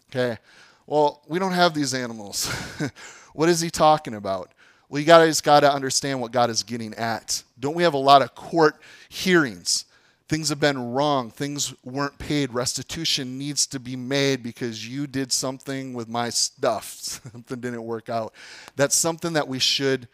Okay. 0.10 0.38
Well, 0.88 1.22
we 1.28 1.40
don't 1.40 1.52
have 1.52 1.74
these 1.74 1.94
animals. 1.94 2.48
what 3.34 3.50
is 3.50 3.60
he 3.60 3.70
talking 3.70 4.16
about? 4.16 4.52
Well, 4.88 5.00
you 5.00 5.06
guys 5.06 5.42
got 5.42 5.60
to 5.60 5.72
understand 5.72 6.20
what 6.20 6.32
God 6.32 6.50
is 6.50 6.64
getting 6.64 6.94
at. 6.96 7.44
Don't 7.60 7.76
we 7.76 7.84
have 7.84 7.94
a 7.94 7.98
lot 7.98 8.22
of 8.22 8.34
court 8.34 8.76
hearings? 9.10 9.86
Things 10.30 10.48
have 10.50 10.60
been 10.60 10.94
wrong. 10.94 11.30
Things 11.30 11.74
weren't 11.84 12.18
paid. 12.18 12.54
Restitution 12.54 13.38
needs 13.38 13.68
to 13.68 13.80
be 13.80 13.98
made 13.98 14.42
because 14.42 14.88
you 14.88 15.06
did 15.06 15.34
something 15.34 15.94
with 15.94 16.08
my 16.08 16.30
stuff. 16.30 16.86
something 17.32 17.60
didn't 17.60 17.84
work 17.84 18.08
out. 18.08 18.34
That's 18.78 18.96
something 18.96 19.34
that 19.34 19.48
we 19.48 19.60
should 19.60 20.08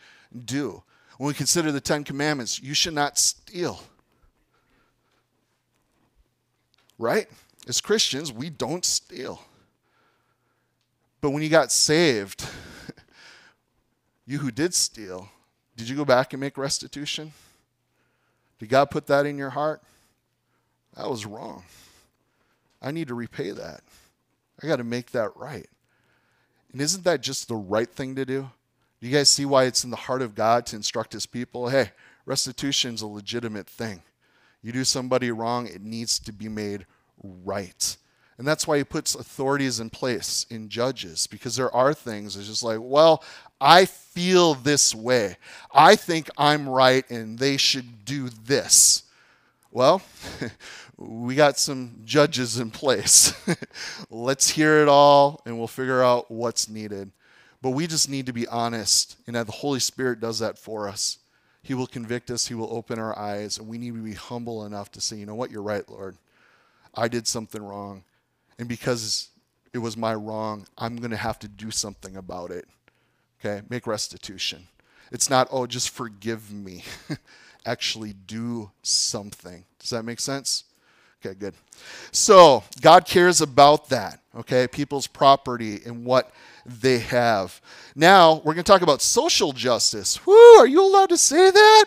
do. 0.46 0.82
When 1.18 1.28
we 1.28 1.34
consider 1.34 1.72
the 1.72 1.82
Ten 1.82 2.04
Commandments, 2.04 2.62
you 2.62 2.74
should 2.74 2.94
not 2.94 3.20
steal 3.20 3.82
right? 6.98 7.28
As 7.68 7.82
Christians, 7.82 8.32
we 8.32 8.50
don't 8.50 8.86
steal. 8.86 9.42
But 11.22 11.32
when 11.32 11.44
you 11.44 11.50
got 11.50 11.72
saved, 11.72 12.48
you 14.26 14.40
who 14.40 14.52
did 14.52 14.74
steal, 14.74 15.30
did 15.76 15.90
you 15.90 15.96
go 15.96 16.06
back 16.06 16.34
and 16.34 16.40
make 16.40 16.58
restitution? 16.58 17.34
Did 18.60 18.70
God 18.70 18.92
put 18.92 19.08
that 19.08 19.26
in 19.26 19.38
your 19.38 19.50
heart? 19.50 19.82
That 20.96 21.10
was 21.10 21.26
wrong. 21.26 21.64
I 22.82 22.92
need 22.92 23.08
to 23.08 23.16
repay 23.16 23.52
that. 23.52 23.82
I 24.62 24.68
got 24.68 24.78
to 24.78 24.84
make 24.84 25.12
that 25.12 25.36
right. 25.36 25.68
And 26.72 26.82
isn't 26.82 27.04
that 27.04 27.22
just 27.22 27.48
the 27.48 27.56
right 27.56 27.90
thing 27.90 28.16
to 28.16 28.26
do? 28.26 28.50
Do 29.02 29.08
you 29.08 29.16
guys 29.16 29.30
see 29.30 29.46
why 29.46 29.66
it's 29.66 29.84
in 29.84 29.92
the 29.92 29.96
heart 29.96 30.22
of 30.22 30.36
God 30.36 30.66
to 30.68 30.76
instruct 30.76 31.14
his 31.14 31.26
people? 31.26 31.70
Hey, 31.70 31.92
restitution 32.26 32.94
is 32.96 33.02
a 33.02 33.08
legitimate 33.08 33.68
thing. 33.68 34.02
You 34.62 34.72
do 34.72 34.84
somebody 34.84 35.32
wrong, 35.32 35.68
it 35.68 35.82
needs 35.82 36.18
to 36.20 36.32
be 36.32 36.50
made 36.50 36.86
right. 37.22 37.98
And 38.38 38.48
that's 38.48 38.68
why 38.68 38.78
he 38.78 38.84
puts 38.84 39.16
authorities 39.16 39.80
in 39.80 39.90
place 39.90 40.46
in 40.50 40.68
judges, 40.68 41.28
because 41.28 41.56
there 41.56 41.74
are 41.74 41.94
things 41.94 42.36
it's 42.36 42.48
just 42.48 42.64
like, 42.64 42.80
well, 42.82 43.24
I 43.62 43.86
feel 43.86 44.56
this 44.56 44.94
way. 44.94 45.38
I 45.74 45.96
think 45.96 46.30
I'm 46.38 46.68
right 46.68 47.10
and 47.10 47.40
they 47.40 47.58
should 47.58 48.04
do 48.04 48.30
this. 48.30 49.04
Well, 49.72 50.02
we 50.98 51.36
got 51.36 51.58
some 51.58 52.02
judges 52.06 52.58
in 52.58 52.72
place. 52.72 53.34
Let's 54.10 54.50
hear 54.50 54.82
it 54.82 54.88
all 54.88 55.42
and 55.46 55.58
we'll 55.58 55.68
figure 55.68 56.04
out 56.04 56.32
what's 56.32 56.70
needed. 56.70 57.12
But 57.62 57.72
we 57.72 57.88
just 57.88 58.10
need 58.10 58.28
to 58.28 58.34
be 58.34 58.48
honest, 58.48 59.18
and 59.26 59.36
the 59.36 59.44
Holy 59.46 59.80
Spirit 59.80 60.20
does 60.20 60.38
that 60.38 60.60
for 60.60 60.88
us. 60.88 61.18
He 61.64 61.74
will 61.74 61.88
convict 61.88 62.30
us, 62.30 62.46
He 62.46 62.54
will 62.54 62.72
open 62.72 63.00
our 63.00 63.18
eyes, 63.18 63.58
and 63.58 63.68
we 63.68 63.80
need 63.80 63.96
to 63.96 64.04
be 64.04 64.14
humble 64.14 64.66
enough 64.66 64.92
to 64.92 65.02
say, 65.02 65.16
you 65.16 65.26
know 65.26 65.34
what, 65.34 65.50
you're 65.50 65.64
right, 65.64 65.88
Lord. 65.90 66.16
I 66.94 67.08
did 67.08 67.28
something 67.28 67.64
wrong. 67.64 68.04
And 68.60 68.70
because 68.70 69.30
it 69.74 69.80
was 69.80 69.98
my 69.98 70.14
wrong, 70.14 70.68
I'm 70.78 70.98
going 70.98 71.10
to 71.10 71.18
have 71.18 71.40
to 71.40 71.48
do 71.48 71.72
something 71.72 72.16
about 72.16 72.52
it. 72.52 72.68
Okay? 73.40 73.66
Make 73.68 73.88
restitution. 73.88 74.68
It's 75.12 75.30
not, 75.30 75.48
oh, 75.52 75.66
just 75.66 75.90
forgive 75.90 76.54
me. 76.54 76.84
Actually, 77.66 78.14
do 78.14 78.70
something. 78.84 79.66
Does 79.80 79.90
that 79.90 80.06
make 80.06 80.20
sense? 80.20 80.66
Okay, 81.26 81.38
good. 81.38 81.56
So, 82.12 82.64
God 82.82 83.06
cares 83.06 83.42
about 83.42 83.90
that, 83.90 84.22
okay? 84.36 84.68
People's 84.68 85.08
property 85.08 85.82
and 85.86 86.06
what 86.06 86.32
they 86.66 87.00
have. 87.00 87.60
Now, 87.96 88.36
we're 88.36 88.54
going 88.54 88.64
to 88.64 88.72
talk 88.72 88.84
about 88.84 89.02
social 89.02 89.52
justice. 89.52 90.24
Whoo, 90.26 90.58
are 90.60 90.68
you 90.68 90.84
allowed 90.84 91.10
to 91.10 91.18
say 91.18 91.50
that? 91.50 91.86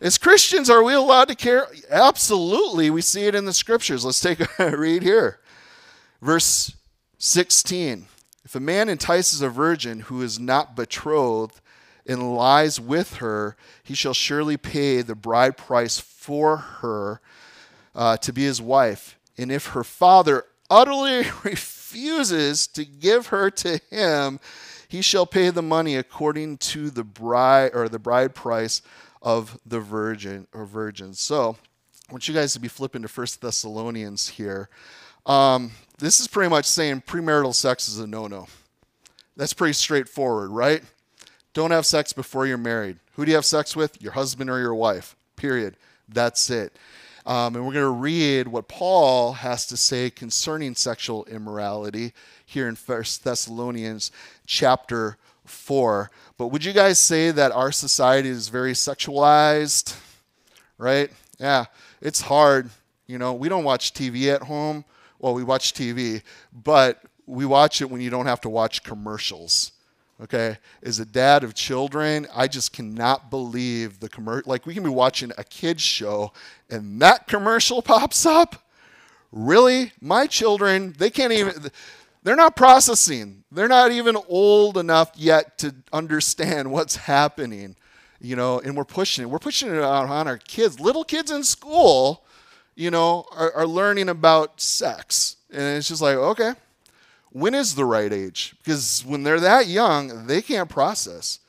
As 0.00 0.18
Christians, 0.18 0.70
are 0.70 0.82
we 0.82 0.94
allowed 0.94 1.28
to 1.28 1.34
care? 1.34 1.66
Absolutely. 1.90 2.90
We 2.90 3.02
see 3.02 3.24
it 3.26 3.34
in 3.34 3.44
the 3.44 3.52
scriptures. 3.52 4.04
Let's 4.04 4.20
take 4.20 4.40
a 4.58 4.76
read 4.76 5.02
here. 5.02 5.40
Verse 6.20 6.76
16. 7.18 8.06
If 8.44 8.54
a 8.54 8.60
man 8.60 8.88
entices 8.88 9.42
a 9.42 9.48
virgin 9.48 10.00
who 10.00 10.22
is 10.22 10.38
not 10.38 10.76
betrothed 10.76 11.60
and 12.06 12.34
lies 12.34 12.80
with 12.80 13.16
her, 13.16 13.56
he 13.82 13.94
shall 13.94 14.14
surely 14.14 14.56
pay 14.56 15.02
the 15.02 15.14
bride 15.14 15.56
price 15.56 15.98
for 15.98 16.56
her 16.56 17.20
uh, 17.94 18.16
to 18.18 18.32
be 18.32 18.44
his 18.44 18.60
wife. 18.60 19.18
And 19.38 19.50
if 19.50 19.68
her 19.68 19.84
father 19.84 20.44
utterly 20.70 21.24
refuses 21.44 22.66
to 22.68 22.84
give 22.84 23.28
her 23.28 23.50
to 23.50 23.80
him, 23.90 24.40
he 24.88 25.02
shall 25.02 25.26
pay 25.26 25.50
the 25.50 25.62
money 25.62 25.96
according 25.96 26.58
to 26.58 26.90
the 26.90 27.04
bride 27.04 27.70
or 27.74 27.88
the 27.88 27.98
bride 27.98 28.34
price 28.34 28.82
of 29.22 29.58
the 29.64 29.80
virgin 29.80 30.46
or 30.52 30.66
virgins. 30.66 31.20
So 31.20 31.56
I 32.08 32.12
want 32.12 32.28
you 32.28 32.34
guys 32.34 32.52
to 32.52 32.60
be 32.60 32.68
flipping 32.68 33.02
to 33.02 33.08
First 33.08 33.40
Thessalonians 33.40 34.28
here. 34.28 34.68
Um, 35.24 35.72
this 35.98 36.20
is 36.20 36.28
pretty 36.28 36.50
much 36.50 36.66
saying 36.66 37.04
premarital 37.06 37.54
sex 37.54 37.88
is 37.88 38.00
a 38.00 38.06
no-no. 38.06 38.48
That's 39.36 39.54
pretty 39.54 39.72
straightforward, 39.72 40.50
right? 40.50 40.82
Don't 41.54 41.70
have 41.70 41.86
sex 41.86 42.12
before 42.12 42.46
you're 42.46 42.58
married. 42.58 42.98
Who 43.14 43.24
do 43.24 43.30
you 43.30 43.36
have 43.36 43.44
sex 43.44 43.76
with? 43.76 44.00
Your 44.02 44.12
husband 44.12 44.50
or 44.50 44.58
your 44.58 44.74
wife. 44.74 45.16
Period. 45.36 45.76
That's 46.08 46.50
it. 46.50 46.76
Um, 47.24 47.54
and 47.54 47.64
we're 47.64 47.72
going 47.72 47.84
to 47.84 47.90
read 47.90 48.48
what 48.48 48.68
Paul 48.68 49.34
has 49.34 49.66
to 49.66 49.76
say 49.76 50.10
concerning 50.10 50.74
sexual 50.74 51.24
immorality 51.26 52.12
here 52.44 52.68
in 52.68 52.74
First 52.74 53.22
Thessalonians 53.22 54.10
chapter 54.44 55.16
4. 55.44 56.10
But 56.36 56.48
would 56.48 56.64
you 56.64 56.72
guys 56.72 56.98
say 56.98 57.30
that 57.30 57.52
our 57.52 57.70
society 57.70 58.28
is 58.28 58.48
very 58.48 58.72
sexualized? 58.72 59.96
Right? 60.78 61.10
Yeah, 61.38 61.66
it's 62.00 62.22
hard. 62.22 62.70
You 63.06 63.18
know, 63.18 63.32
we 63.32 63.48
don't 63.48 63.64
watch 63.64 63.94
TV 63.94 64.34
at 64.34 64.42
home. 64.42 64.84
Well, 65.20 65.34
we 65.34 65.44
watch 65.44 65.74
TV, 65.74 66.22
but 66.52 67.02
we 67.26 67.46
watch 67.46 67.80
it 67.80 67.90
when 67.90 68.00
you 68.00 68.10
don't 68.10 68.26
have 68.26 68.40
to 68.40 68.48
watch 68.48 68.82
commercials 68.82 69.72
okay? 70.22 70.58
As 70.82 70.98
a 70.98 71.04
dad 71.04 71.44
of 71.44 71.54
children 71.54 72.26
i 72.34 72.46
just 72.46 72.72
cannot 72.72 73.30
believe 73.30 74.00
the 74.00 74.08
commercial 74.08 74.48
like 74.48 74.66
we 74.66 74.74
can 74.74 74.82
be 74.82 74.90
watching 74.90 75.32
a 75.36 75.44
kids 75.44 75.82
show 75.82 76.32
and 76.70 77.00
that 77.00 77.26
commercial 77.26 77.82
pops 77.92 78.24
up. 78.24 78.56
Really? 79.30 79.92
My 80.00 80.26
children 80.26 80.94
they 80.98 81.10
can't 81.10 81.32
even 81.32 81.70
they're 82.22 82.36
not 82.36 82.54
processing. 82.54 83.42
They're 83.50 83.68
not 83.68 83.90
even 83.90 84.16
old 84.28 84.78
enough 84.78 85.10
yet 85.16 85.58
to 85.58 85.74
understand 85.92 86.70
what's 86.72 86.96
happening 86.96 87.76
you 88.20 88.36
know 88.36 88.60
and 88.60 88.76
we're 88.76 88.84
pushing 88.84 89.22
it. 89.22 89.28
We're 89.28 89.38
pushing 89.38 89.74
it 89.74 89.82
out 89.82 90.08
on 90.08 90.28
our 90.28 90.38
kids. 90.38 90.78
Little 90.78 91.04
kids 91.04 91.30
in 91.30 91.44
school 91.44 92.24
you 92.74 92.90
know 92.90 93.26
are, 93.32 93.52
are 93.52 93.66
learning 93.66 94.08
about 94.08 94.60
sex. 94.60 95.36
And 95.50 95.76
it's 95.76 95.88
just 95.88 96.00
like 96.00 96.16
okay 96.16 96.54
when 97.32 97.54
is 97.54 97.74
the 97.74 97.84
right 97.84 98.12
age? 98.12 98.54
Because 98.58 99.02
when 99.06 99.22
they're 99.22 99.40
that 99.40 99.66
young, 99.66 100.26
they 100.26 100.42
can't 100.42 100.68
process. 100.68 101.40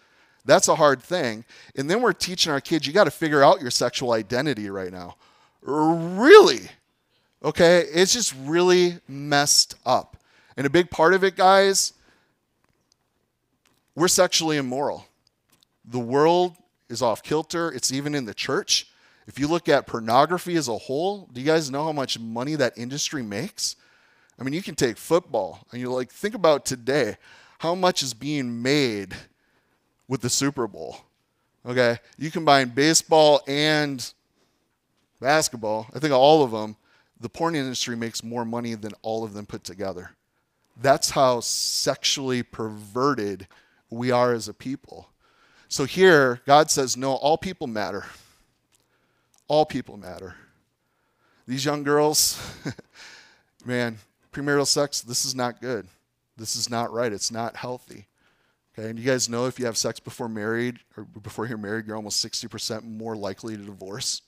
That's 0.46 0.67
a 0.67 0.76
hard 0.76 1.02
thing. 1.02 1.46
And 1.76 1.89
then 1.89 2.02
we're 2.02 2.13
teaching 2.13 2.52
our 2.52 2.62
kids, 2.62 2.88
you 2.88 2.93
got 2.93 3.06
to 3.06 3.12
figure 3.12 3.43
out 3.43 3.62
your 3.62 3.72
sexual 3.72 4.12
identity 4.12 4.69
right 4.69 4.91
now. 4.91 5.15
Really? 5.62 6.69
Okay? 7.43 7.86
It's 7.93 8.13
just 8.13 8.34
really 8.43 9.00
messed 9.08 9.76
up. 9.86 10.17
And 10.58 10.67
a 10.67 10.69
big 10.69 10.89
part 10.89 11.13
of 11.13 11.24
it, 11.24 11.36
guys, 11.36 11.93
we're 13.96 14.08
sexually 14.08 14.58
immoral. 14.58 15.06
The 15.86 16.00
world 16.00 16.56
is 16.89 17.02
off 17.02 17.24
kilter, 17.24 17.72
it's 17.72 17.91
even 17.91 18.15
in 18.15 18.26
the 18.26 18.34
church. 18.34 18.88
If 19.28 19.39
you 19.39 19.48
look 19.48 19.69
at 19.69 19.88
pornography 19.88 20.56
as 20.56 20.67
a 20.67 20.78
whole, 20.78 21.30
do 21.32 21.39
you 21.39 21.48
guys 21.48 21.72
know 21.72 21.86
how 21.86 21.91
much 21.91 22.19
money 22.19 22.56
that 22.56 22.78
industry 22.78 23.24
makes? 23.24 23.76
I 24.39 24.43
mean, 24.43 24.54
you 24.54 24.62
can 24.62 24.76
take 24.76 24.98
football 24.98 25.67
and 25.72 25.80
you 25.80 25.91
like 25.91 26.12
think 26.12 26.36
about 26.36 26.65
today 26.65 27.17
how 27.60 27.76
much 27.76 28.04
is 28.04 28.13
being 28.13 28.62
made 28.62 29.15
with 30.08 30.22
the 30.22 30.30
Super 30.30 30.67
Bowl. 30.67 30.98
Okay, 31.65 31.98
you 32.17 32.30
combine 32.30 32.69
baseball 32.69 33.41
and 33.48 34.13
basketball. 35.22 35.88
I 35.93 36.00
think 36.00 36.13
all 36.13 36.43
of 36.43 36.52
them. 36.52 36.76
The 37.19 37.30
porn 37.30 37.56
industry 37.56 37.96
makes 37.96 38.22
more 38.22 38.43
money 38.43 38.76
than 38.76 38.91
all 39.02 39.24
of 39.24 39.34
them 39.34 39.46
put 39.46 39.63
together. 39.63 40.12
That's 40.82 41.12
how 41.12 41.39
sexually 41.39 42.43
perverted 42.43 43.48
we 43.89 44.12
are 44.12 44.34
as 44.34 44.50
a 44.50 44.54
people. 44.54 45.08
So 45.69 45.86
here, 45.86 46.41
God 46.46 46.69
says, 46.69 46.98
no, 46.98 47.13
all 47.13 47.38
people 47.38 47.67
matter. 47.67 48.06
All 49.48 49.65
people 49.65 49.96
matter. 49.96 50.36
These 51.48 51.63
young 51.63 51.84
girls, 51.84 52.39
man, 53.65 54.00
premarital 54.34 54.67
sex, 54.67 55.02
this 55.02 55.26
is 55.26 55.36
not 55.36 55.62
good. 55.62 55.88
This 56.36 56.56
is 56.56 56.69
not 56.69 56.91
right. 56.91 57.13
It's 57.13 57.32
not 57.32 57.56
healthy. 57.56 58.08
Okay, 58.78 58.89
and 58.89 58.98
you 58.98 59.06
guys 59.06 59.30
know 59.30 59.46
if 59.46 59.60
you 59.60 59.65
have 59.65 59.78
sex 59.78 60.00
before 60.00 60.28
married 60.28 60.80
or 60.98 61.04
before 61.04 61.46
you're 61.46 61.58
married, 61.58 61.86
you're 61.86 61.96
almost 61.96 62.26
60% 62.26 62.84
more 62.84 63.15
likely 63.15 63.56
to 63.56 63.63
divorce. 63.63 64.24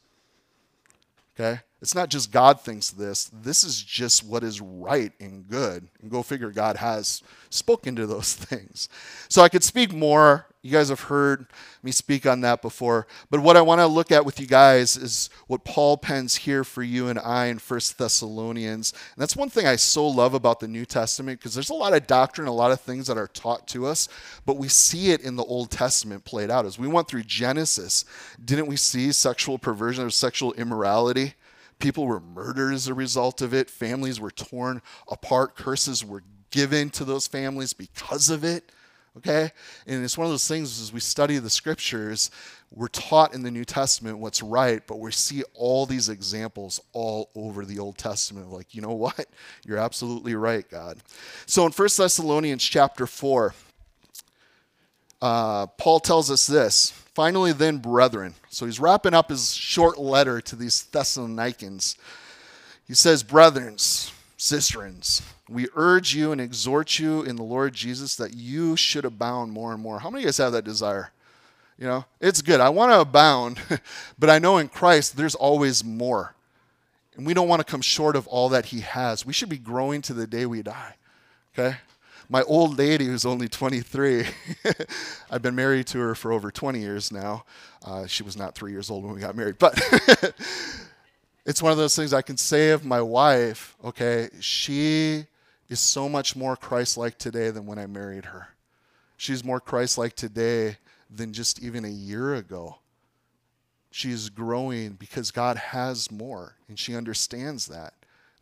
Okay? 1.33 1.59
It's 1.85 1.93
not 1.93 2.09
just 2.09 2.31
God 2.31 2.59
thinks 2.61 2.89
this. 2.89 3.29
This 3.31 3.63
is 3.63 3.79
just 3.79 4.25
what 4.25 4.43
is 4.43 4.59
right 4.59 5.11
and 5.19 5.47
good. 5.47 5.87
And 6.01 6.09
go 6.09 6.23
figure 6.23 6.49
God 6.49 6.77
has 6.77 7.21
spoken 7.51 7.95
to 7.97 8.07
those 8.07 8.33
things. 8.33 8.89
So 9.29 9.43
I 9.43 9.49
could 9.49 9.63
speak 9.63 9.93
more 9.93 10.47
you 10.65 10.71
guys 10.71 10.89
have 10.89 11.01
heard 11.01 11.45
me 11.83 11.91
speak 11.91 12.25
on 12.25 12.41
that 12.41 12.63
before. 12.63 13.05
But 13.29 13.41
what 13.41 13.55
I 13.55 13.61
want 13.61 13.81
to 13.81 13.85
look 13.85 14.11
at 14.11 14.25
with 14.25 14.39
you 14.39 14.47
guys 14.47 14.97
is 14.97 15.29
what 15.45 15.63
Paul 15.63 15.95
pens 15.95 16.37
here 16.37 16.63
for 16.63 16.81
you 16.81 17.07
and 17.07 17.19
I 17.19 17.45
in 17.45 17.59
First 17.59 17.99
Thessalonians. 17.99 18.91
And 18.91 19.21
that's 19.21 19.35
one 19.35 19.51
thing 19.51 19.67
I 19.67 19.75
so 19.75 20.07
love 20.07 20.33
about 20.33 20.59
the 20.59 20.67
New 20.67 20.83
Testament 20.83 21.39
because 21.39 21.53
there's 21.53 21.69
a 21.69 21.75
lot 21.75 21.93
of 21.93 22.07
doctrine, 22.07 22.47
a 22.47 22.51
lot 22.51 22.71
of 22.71 22.81
things 22.81 23.05
that 23.05 23.15
are 23.15 23.27
taught 23.27 23.67
to 23.67 23.85
us, 23.85 24.09
but 24.47 24.57
we 24.57 24.67
see 24.67 25.11
it 25.11 25.21
in 25.21 25.35
the 25.35 25.43
Old 25.43 25.69
Testament 25.69 26.25
played 26.25 26.49
out. 26.49 26.65
As 26.65 26.79
we 26.79 26.87
went 26.87 27.07
through 27.07 27.25
Genesis, 27.25 28.03
didn't 28.43 28.65
we 28.65 28.75
see 28.75 29.11
sexual 29.11 29.59
perversion 29.59 30.03
or 30.03 30.09
sexual 30.09 30.51
immorality? 30.53 31.35
People 31.79 32.05
were 32.05 32.19
murdered 32.19 32.73
as 32.73 32.87
a 32.87 32.93
result 32.93 33.41
of 33.41 33.53
it. 33.53 33.69
Families 33.69 34.19
were 34.19 34.31
torn 34.31 34.81
apart. 35.09 35.55
Curses 35.55 36.03
were 36.03 36.23
given 36.51 36.89
to 36.91 37.03
those 37.03 37.27
families 37.27 37.73
because 37.73 38.29
of 38.29 38.43
it 38.43 38.71
okay? 39.17 39.51
And 39.87 40.03
it's 40.03 40.17
one 40.17 40.25
of 40.25 40.31
those 40.31 40.47
things 40.47 40.79
as 40.81 40.91
we 40.91 40.99
study 40.99 41.37
the 41.37 41.49
scriptures, 41.49 42.31
we're 42.71 42.87
taught 42.87 43.33
in 43.33 43.43
the 43.43 43.51
New 43.51 43.65
Testament 43.65 44.19
what's 44.19 44.41
right, 44.41 44.85
but 44.85 44.99
we 44.99 45.11
see 45.11 45.43
all 45.53 45.85
these 45.85 46.09
examples 46.09 46.79
all 46.93 47.29
over 47.35 47.65
the 47.65 47.79
Old 47.79 47.97
Testament. 47.97 48.51
Like, 48.51 48.75
you 48.75 48.81
know 48.81 48.93
what? 48.93 49.27
You're 49.65 49.77
absolutely 49.77 50.35
right, 50.35 50.67
God. 50.69 50.99
So 51.45 51.65
in 51.65 51.71
1 51.71 51.89
Thessalonians 51.97 52.63
chapter 52.63 53.07
4, 53.07 53.53
uh, 55.21 55.67
Paul 55.67 55.99
tells 55.99 56.29
us 56.29 56.47
this. 56.47 56.91
Finally, 57.13 57.53
then, 57.53 57.77
brethren. 57.77 58.35
So 58.49 58.65
he's 58.65 58.79
wrapping 58.79 59.13
up 59.13 59.29
his 59.29 59.53
short 59.53 59.97
letter 59.97 60.41
to 60.41 60.55
these 60.55 60.83
Thessalonians. 60.83 61.97
He 62.87 62.93
says, 62.93 63.23
Brethren, 63.23 63.75
sisterins, 63.75 65.21
we 65.49 65.67
urge 65.75 66.13
you 66.13 66.31
and 66.31 66.41
exhort 66.41 66.99
you 66.99 67.21
in 67.21 67.35
the 67.35 67.43
Lord 67.43 67.73
Jesus 67.73 68.15
that 68.17 68.33
you 68.33 68.75
should 68.75 69.05
abound 69.05 69.51
more 69.53 69.73
and 69.73 69.81
more. 69.81 69.99
How 69.99 70.09
many 70.09 70.21
of 70.21 70.23
you 70.23 70.27
guys 70.27 70.37
have 70.37 70.51
that 70.51 70.65
desire? 70.65 71.11
You 71.77 71.87
know, 71.87 72.05
it's 72.19 72.41
good. 72.41 72.59
I 72.59 72.69
want 72.69 72.91
to 72.91 73.01
abound, 73.01 73.59
but 74.19 74.29
I 74.29 74.39
know 74.39 74.57
in 74.57 74.67
Christ 74.69 75.17
there's 75.17 75.35
always 75.35 75.83
more. 75.83 76.35
And 77.15 77.25
we 77.25 77.33
don't 77.33 77.47
want 77.47 77.65
to 77.65 77.69
come 77.71 77.81
short 77.81 78.15
of 78.15 78.27
all 78.27 78.49
that 78.49 78.67
He 78.67 78.81
has. 78.81 79.25
We 79.25 79.33
should 79.33 79.49
be 79.49 79.57
growing 79.57 80.01
to 80.03 80.13
the 80.13 80.27
day 80.27 80.45
we 80.45 80.61
die. 80.61 80.95
Okay? 81.53 81.77
My 82.27 82.41
old 82.43 82.77
lady, 82.77 83.05
who's 83.05 83.25
only 83.25 83.47
23, 83.47 84.25
I've 85.31 85.41
been 85.41 85.55
married 85.55 85.87
to 85.87 85.99
her 85.99 86.15
for 86.15 86.31
over 86.31 86.49
20 86.49 86.79
years 86.79 87.11
now. 87.11 87.45
Uh, 87.85 88.07
she 88.07 88.23
was 88.23 88.35
not 88.35 88.55
three 88.55 88.71
years 88.71 88.89
old 88.89 89.03
when 89.03 89.13
we 89.13 89.19
got 89.19 89.35
married, 89.35 89.59
but 89.59 89.79
it's 91.45 91.61
one 91.61 91.71
of 91.71 91.77
those 91.77 91.95
things 91.95 92.13
I 92.13 92.23
can 92.23 92.37
say 92.37 92.71
of 92.71 92.83
my 92.83 93.01
wife, 93.01 93.75
okay? 93.83 94.29
She 94.39 95.25
is 95.69 95.79
so 95.79 96.09
much 96.09 96.35
more 96.35 96.55
Christ 96.55 96.97
like 96.97 97.17
today 97.17 97.51
than 97.51 97.65
when 97.67 97.77
I 97.77 97.85
married 97.85 98.25
her. 98.25 98.49
She's 99.17 99.43
more 99.43 99.59
Christ 99.59 99.97
like 99.97 100.15
today 100.15 100.77
than 101.09 101.31
just 101.31 101.61
even 101.61 101.85
a 101.85 101.89
year 101.89 102.35
ago. 102.35 102.77
She 103.91 104.11
is 104.11 104.29
growing 104.29 104.93
because 104.93 105.31
God 105.31 105.57
has 105.57 106.11
more, 106.11 106.55
and 106.67 106.77
she 106.77 106.95
understands 106.95 107.67
that. 107.67 107.93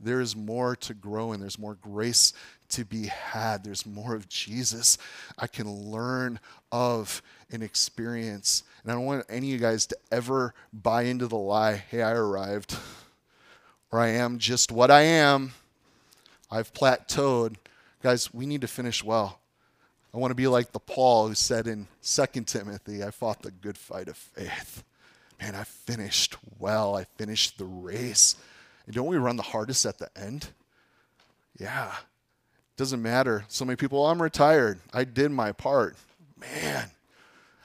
There 0.03 0.21
is 0.21 0.35
more 0.35 0.75
to 0.77 0.93
grow 0.93 1.31
and 1.31 1.41
there's 1.41 1.59
more 1.59 1.75
grace 1.75 2.33
to 2.69 2.85
be 2.85 3.07
had. 3.07 3.63
There's 3.63 3.85
more 3.85 4.15
of 4.15 4.27
Jesus 4.27 4.97
I 5.37 5.47
can 5.47 5.69
learn 5.91 6.39
of 6.71 7.21
and 7.51 7.63
experience. 7.63 8.63
And 8.83 8.91
I 8.91 8.95
don't 8.95 9.05
want 9.05 9.25
any 9.29 9.47
of 9.47 9.53
you 9.53 9.59
guys 9.59 9.85
to 9.87 9.97
ever 10.11 10.53
buy 10.71 11.03
into 11.03 11.27
the 11.27 11.37
lie 11.37 11.75
hey, 11.75 12.01
I 12.01 12.11
arrived, 12.11 12.75
or 13.91 13.99
I 13.99 14.09
am 14.09 14.39
just 14.39 14.71
what 14.71 14.91
I 14.91 15.01
am. 15.01 15.53
I've 16.51 16.73
plateaued. 16.73 17.55
Guys, 18.01 18.33
we 18.33 18.45
need 18.45 18.61
to 18.61 18.67
finish 18.67 19.03
well. 19.03 19.39
I 20.13 20.17
want 20.17 20.31
to 20.31 20.35
be 20.35 20.47
like 20.47 20.71
the 20.71 20.79
Paul 20.79 21.27
who 21.27 21.33
said 21.33 21.65
in 21.65 21.87
2 22.03 22.25
Timothy, 22.43 23.03
I 23.03 23.09
fought 23.09 23.41
the 23.41 23.49
good 23.49 23.77
fight 23.77 24.07
of 24.07 24.17
faith. 24.17 24.83
Man, 25.41 25.55
I 25.55 25.63
finished 25.63 26.37
well. 26.59 26.95
I 26.95 27.03
finished 27.03 27.57
the 27.57 27.65
race. 27.65 28.35
And 28.85 28.95
don't 28.95 29.07
we 29.07 29.17
run 29.17 29.37
the 29.37 29.43
hardest 29.43 29.85
at 29.85 29.97
the 29.97 30.09
end? 30.15 30.49
Yeah. 31.59 31.93
Doesn't 32.75 33.01
matter. 33.01 33.45
So 33.47 33.65
many 33.65 33.75
people, 33.75 34.05
I'm 34.05 34.21
retired. 34.21 34.79
I 34.93 35.03
did 35.03 35.31
my 35.31 35.51
part. 35.51 35.95
Man, 36.37 36.89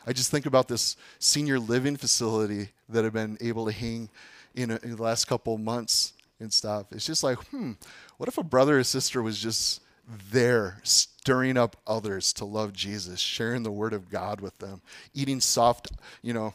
I 0.07 0.13
just 0.13 0.31
think 0.31 0.47
about 0.47 0.69
this 0.69 0.97
senior 1.19 1.59
living 1.59 1.97
facility 1.97 2.71
that 2.89 3.05
I've 3.05 3.13
been 3.13 3.39
able 3.41 3.67
to 3.67 3.73
hang 3.73 4.11
in, 4.55 4.71
a, 4.71 4.79
in 4.83 4.97
the 4.97 5.03
last 5.03 5.27
couple 5.27 5.57
months 5.59 6.13
and 6.41 6.53
stuff. 6.53 6.87
It's 6.93 7.07
just 7.07 7.25
like, 7.25 7.39
hmm, 7.49 7.73
what 8.19 8.29
if 8.29 8.39
a 8.39 8.45
brother 8.45 8.79
or 8.79 8.85
sister 8.85 9.23
was 9.23 9.39
just 9.39 9.81
there 10.31 10.81
stirring 10.83 11.57
up 11.57 11.77
others 11.87 12.33
to 12.35 12.45
love 12.45 12.73
Jesus, 12.73 13.21
sharing 13.21 13.63
the 13.63 13.71
word 13.71 13.93
of 13.93 14.11
God 14.11 14.41
with 14.41 14.57
them, 14.59 14.81
eating 15.15 15.41
soft, 15.41 15.93
you 16.23 16.33
know, 16.33 16.55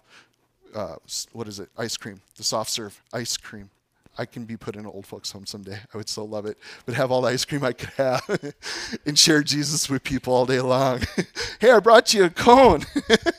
uh, 0.73 0.95
what 1.33 1.47
is 1.47 1.59
it? 1.59 1.69
Ice 1.77 1.97
cream, 1.97 2.21
the 2.37 2.43
soft 2.43 2.71
serve 2.71 2.99
ice 3.11 3.37
cream. 3.37 3.69
I 4.17 4.25
can 4.25 4.45
be 4.45 4.57
put 4.57 4.75
in 4.75 4.81
an 4.81 4.91
old 4.91 5.07
folks' 5.07 5.31
home 5.31 5.47
someday. 5.47 5.79
I 5.91 5.97
would 5.97 6.07
so 6.07 6.23
love 6.23 6.45
it. 6.45 6.57
But 6.85 6.93
have 6.93 7.11
all 7.11 7.21
the 7.21 7.29
ice 7.29 7.45
cream 7.45 7.63
I 7.63 7.73
could 7.73 7.89
have 7.91 8.55
and 9.05 9.17
share 9.17 9.41
Jesus 9.41 9.89
with 9.89 10.03
people 10.03 10.33
all 10.33 10.45
day 10.45 10.61
long. 10.61 11.01
hey, 11.59 11.71
I 11.71 11.79
brought 11.79 12.13
you 12.13 12.25
a 12.25 12.29
cone. 12.29 12.85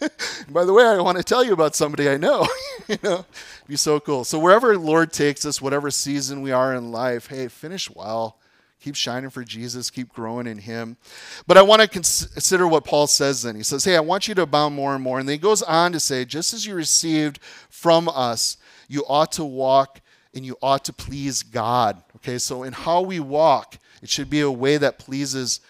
by 0.48 0.64
the 0.64 0.72
way, 0.72 0.84
I 0.84 1.00
want 1.00 1.18
to 1.18 1.24
tell 1.24 1.44
you 1.44 1.52
about 1.52 1.76
somebody 1.76 2.08
I 2.08 2.16
know. 2.16 2.46
you 2.88 2.98
know, 3.04 3.24
be 3.68 3.76
so 3.76 4.00
cool. 4.00 4.24
So 4.24 4.38
wherever 4.38 4.76
Lord 4.76 5.12
takes 5.12 5.44
us, 5.44 5.62
whatever 5.62 5.90
season 5.92 6.42
we 6.42 6.50
are 6.50 6.74
in 6.74 6.90
life, 6.90 7.28
hey, 7.28 7.46
finish 7.46 7.88
well. 7.88 8.38
Keep 8.80 8.96
shining 8.96 9.30
for 9.30 9.44
Jesus. 9.44 9.90
Keep 9.90 10.12
growing 10.12 10.46
in 10.46 10.58
Him. 10.58 10.98
But 11.46 11.56
I 11.56 11.62
want 11.62 11.80
to 11.80 11.88
consider 11.88 12.68
what 12.68 12.84
Paul 12.84 13.06
says 13.06 13.42
then. 13.42 13.56
He 13.56 13.62
says, 13.62 13.84
Hey, 13.84 13.96
I 13.96 14.00
want 14.00 14.28
you 14.28 14.34
to 14.34 14.42
abound 14.42 14.74
more 14.74 14.94
and 14.94 15.02
more. 15.02 15.18
And 15.18 15.26
then 15.26 15.34
he 15.34 15.38
goes 15.38 15.62
on 15.62 15.92
to 15.92 16.00
say, 16.00 16.26
Just 16.26 16.52
as 16.52 16.66
you 16.66 16.74
received 16.74 17.38
from 17.70 18.10
us, 18.10 18.58
you 18.86 19.02
ought 19.08 19.32
to 19.32 19.44
walk 19.44 20.02
and 20.34 20.44
you 20.44 20.56
ought 20.62 20.84
to 20.86 20.92
please 20.92 21.42
God. 21.42 22.02
Okay, 22.16 22.38
so 22.38 22.62
in 22.62 22.72
how 22.72 23.00
we 23.02 23.20
walk, 23.20 23.78
it 24.02 24.08
should 24.10 24.28
be 24.28 24.40
a 24.40 24.50
way 24.50 24.76
that 24.76 24.98
pleases 24.98 25.60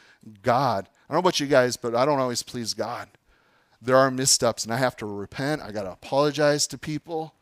God. 0.42 0.88
I 1.08 1.12
don't 1.12 1.16
know 1.16 1.28
about 1.28 1.40
you 1.40 1.46
guys, 1.46 1.76
but 1.76 1.94
I 1.94 2.04
don't 2.04 2.18
always 2.18 2.42
please 2.42 2.74
God. 2.74 3.08
There 3.80 3.96
are 3.96 4.10
missteps, 4.10 4.64
and 4.64 4.72
I 4.72 4.78
have 4.78 4.96
to 4.96 5.06
repent. 5.06 5.60
I 5.60 5.70
got 5.70 5.82
to 5.82 5.92
apologize 5.92 6.66
to 6.68 6.78
people. 6.78 7.34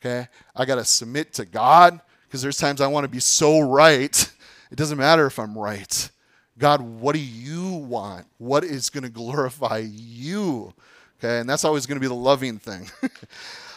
Okay, 0.00 0.28
I 0.54 0.64
got 0.64 0.74
to 0.74 0.84
submit 0.84 1.32
to 1.34 1.44
God 1.44 2.00
because 2.26 2.42
there's 2.42 2.58
times 2.58 2.80
I 2.80 2.88
want 2.88 3.04
to 3.04 3.08
be 3.08 3.20
so 3.20 3.60
right. 3.60 4.30
It 4.70 4.76
doesn't 4.76 4.98
matter 4.98 5.26
if 5.26 5.38
I'm 5.38 5.56
right. 5.56 6.10
God, 6.58 6.80
what 6.80 7.14
do 7.14 7.20
you 7.20 7.74
want? 7.74 8.26
What 8.38 8.64
is 8.64 8.90
going 8.90 9.04
to 9.04 9.08
glorify 9.08 9.84
you? 9.88 10.74
Okay, 11.18 11.38
and 11.38 11.48
that's 11.48 11.64
always 11.64 11.86
going 11.86 11.94
to 11.96 12.00
be 12.00 12.08
the 12.08 12.14
loving 12.14 12.58
thing. 12.58 12.90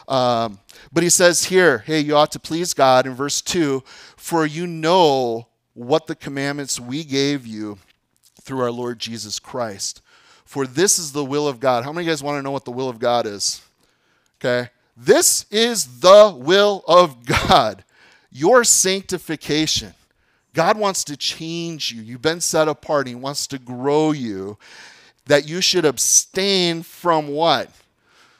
Um, 0.07 0.59
but 0.91 1.03
he 1.03 1.09
says 1.09 1.45
here, 1.45 1.79
hey, 1.79 1.99
you 1.99 2.15
ought 2.15 2.31
to 2.31 2.39
please 2.39 2.73
God 2.73 3.05
in 3.05 3.13
verse 3.13 3.41
2 3.41 3.83
for 4.15 4.45
you 4.45 4.65
know 4.65 5.47
what 5.73 6.07
the 6.07 6.15
commandments 6.15 6.79
we 6.79 7.03
gave 7.03 7.45
you 7.45 7.77
through 8.41 8.61
our 8.61 8.71
Lord 8.71 8.99
Jesus 8.99 9.39
Christ. 9.39 10.01
For 10.45 10.65
this 10.65 10.97
is 10.97 11.11
the 11.11 11.25
will 11.25 11.47
of 11.47 11.59
God. 11.59 11.83
How 11.83 11.91
many 11.91 12.03
of 12.03 12.07
you 12.07 12.11
guys 12.11 12.23
want 12.23 12.37
to 12.37 12.41
know 12.41 12.51
what 12.51 12.65
the 12.65 12.71
will 12.71 12.89
of 12.89 12.99
God 12.99 13.25
is? 13.25 13.61
Okay. 14.39 14.69
This 14.95 15.45
is 15.51 15.99
the 15.99 16.33
will 16.35 16.83
of 16.87 17.25
God, 17.25 17.83
your 18.31 18.63
sanctification. 18.63 19.93
God 20.53 20.77
wants 20.77 21.03
to 21.03 21.15
change 21.15 21.91
you. 21.91 22.01
You've 22.01 22.23
been 22.23 22.41
set 22.41 22.67
apart. 22.67 23.05
He 23.05 23.13
wants 23.13 23.45
to 23.47 23.59
grow 23.59 24.11
you. 24.11 24.57
That 25.27 25.47
you 25.47 25.61
should 25.61 25.85
abstain 25.85 26.81
from 26.81 27.27
what? 27.27 27.69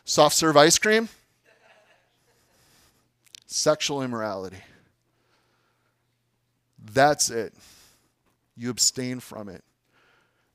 Soft 0.03 0.35
serve 0.35 0.57
ice 0.57 0.79
cream? 0.79 1.09
Sexual 3.47 4.03
immorality. 4.03 4.59
That's 6.93 7.29
it. 7.29 7.53
You 8.55 8.69
abstain 8.69 9.19
from 9.19 9.49
it. 9.49 9.63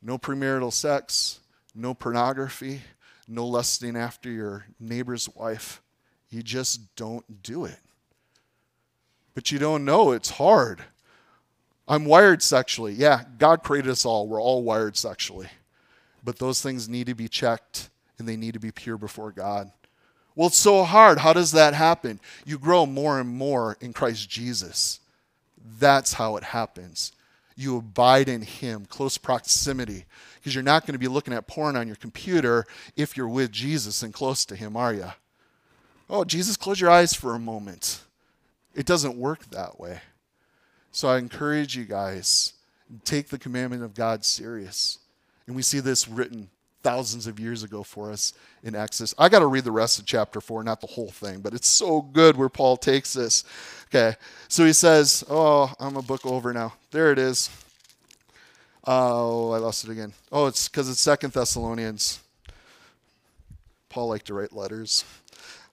No 0.00 0.18
premarital 0.18 0.72
sex, 0.72 1.40
no 1.74 1.94
pornography, 1.94 2.82
no 3.26 3.46
lusting 3.46 3.96
after 3.96 4.30
your 4.30 4.66
neighbor's 4.78 5.28
wife. 5.28 5.82
You 6.30 6.42
just 6.42 6.94
don't 6.96 7.42
do 7.42 7.64
it. 7.64 7.78
But 9.34 9.50
you 9.50 9.58
don't 9.58 9.84
know, 9.84 10.12
it's 10.12 10.30
hard. 10.30 10.82
I'm 11.88 12.04
wired 12.04 12.42
sexually. 12.42 12.92
Yeah, 12.92 13.22
God 13.38 13.62
created 13.62 13.90
us 13.90 14.04
all. 14.04 14.28
We're 14.28 14.40
all 14.40 14.62
wired 14.62 14.96
sexually. 14.96 15.48
But 16.24 16.38
those 16.38 16.60
things 16.62 16.88
need 16.88 17.06
to 17.06 17.14
be 17.14 17.28
checked 17.28 17.90
and 18.18 18.28
they 18.28 18.36
need 18.36 18.54
to 18.54 18.60
be 18.60 18.70
pure 18.70 18.96
before 18.96 19.32
God. 19.32 19.70
Well, 20.34 20.48
it's 20.48 20.56
so 20.56 20.84
hard. 20.84 21.18
How 21.18 21.32
does 21.32 21.52
that 21.52 21.74
happen? 21.74 22.20
You 22.46 22.58
grow 22.58 22.86
more 22.86 23.20
and 23.20 23.28
more 23.28 23.76
in 23.80 23.92
Christ 23.92 24.30
Jesus. 24.30 25.00
That's 25.78 26.14
how 26.14 26.36
it 26.36 26.42
happens. 26.42 27.12
You 27.54 27.76
abide 27.76 28.28
in 28.28 28.42
Him, 28.42 28.86
close 28.86 29.18
proximity, 29.18 30.06
because 30.36 30.54
you're 30.54 30.64
not 30.64 30.86
going 30.86 30.94
to 30.94 30.98
be 30.98 31.08
looking 31.08 31.34
at 31.34 31.46
porn 31.46 31.76
on 31.76 31.86
your 31.86 31.96
computer 31.96 32.64
if 32.96 33.16
you're 33.16 33.28
with 33.28 33.52
Jesus 33.52 34.02
and 34.02 34.14
close 34.14 34.44
to 34.46 34.56
Him, 34.56 34.76
are 34.76 34.94
you? 34.94 35.12
Oh, 36.08 36.24
Jesus, 36.24 36.56
close 36.56 36.80
your 36.80 36.90
eyes 36.90 37.14
for 37.14 37.34
a 37.34 37.38
moment. 37.38 38.02
It 38.74 38.86
doesn't 38.86 39.16
work 39.16 39.50
that 39.50 39.78
way. 39.78 40.00
So 40.90 41.08
I 41.08 41.18
encourage 41.18 41.76
you 41.76 41.84
guys, 41.84 42.54
take 43.04 43.28
the 43.28 43.38
commandment 43.38 43.82
of 43.82 43.94
God 43.94 44.24
serious. 44.24 44.98
And 45.46 45.56
we 45.56 45.62
see 45.62 45.80
this 45.80 46.08
written 46.08 46.50
thousands 46.82 47.26
of 47.26 47.38
years 47.38 47.62
ago 47.62 47.82
for 47.82 48.10
us 48.10 48.32
in 48.62 48.74
Exodus. 48.74 49.14
I 49.18 49.28
got 49.28 49.40
to 49.40 49.46
read 49.46 49.64
the 49.64 49.70
rest 49.70 49.98
of 49.98 50.06
chapter 50.06 50.40
4, 50.40 50.64
not 50.64 50.80
the 50.80 50.86
whole 50.86 51.10
thing, 51.10 51.40
but 51.40 51.54
it's 51.54 51.68
so 51.68 52.02
good 52.02 52.36
where 52.36 52.48
Paul 52.48 52.76
takes 52.76 53.12
this. 53.12 53.44
Okay, 53.86 54.16
so 54.48 54.64
he 54.64 54.72
says, 54.72 55.24
Oh, 55.28 55.72
I'm 55.78 55.96
a 55.96 56.02
book 56.02 56.24
over 56.26 56.52
now. 56.52 56.74
There 56.90 57.12
it 57.12 57.18
is. 57.18 57.50
Oh, 58.84 59.52
I 59.52 59.58
lost 59.58 59.84
it 59.84 59.90
again. 59.90 60.12
Oh, 60.32 60.46
it's 60.46 60.68
because 60.68 60.88
it's 60.88 61.00
Second 61.00 61.32
Thessalonians. 61.32 62.20
Paul 63.88 64.08
liked 64.08 64.26
to 64.26 64.34
write 64.34 64.52
letters. 64.52 65.04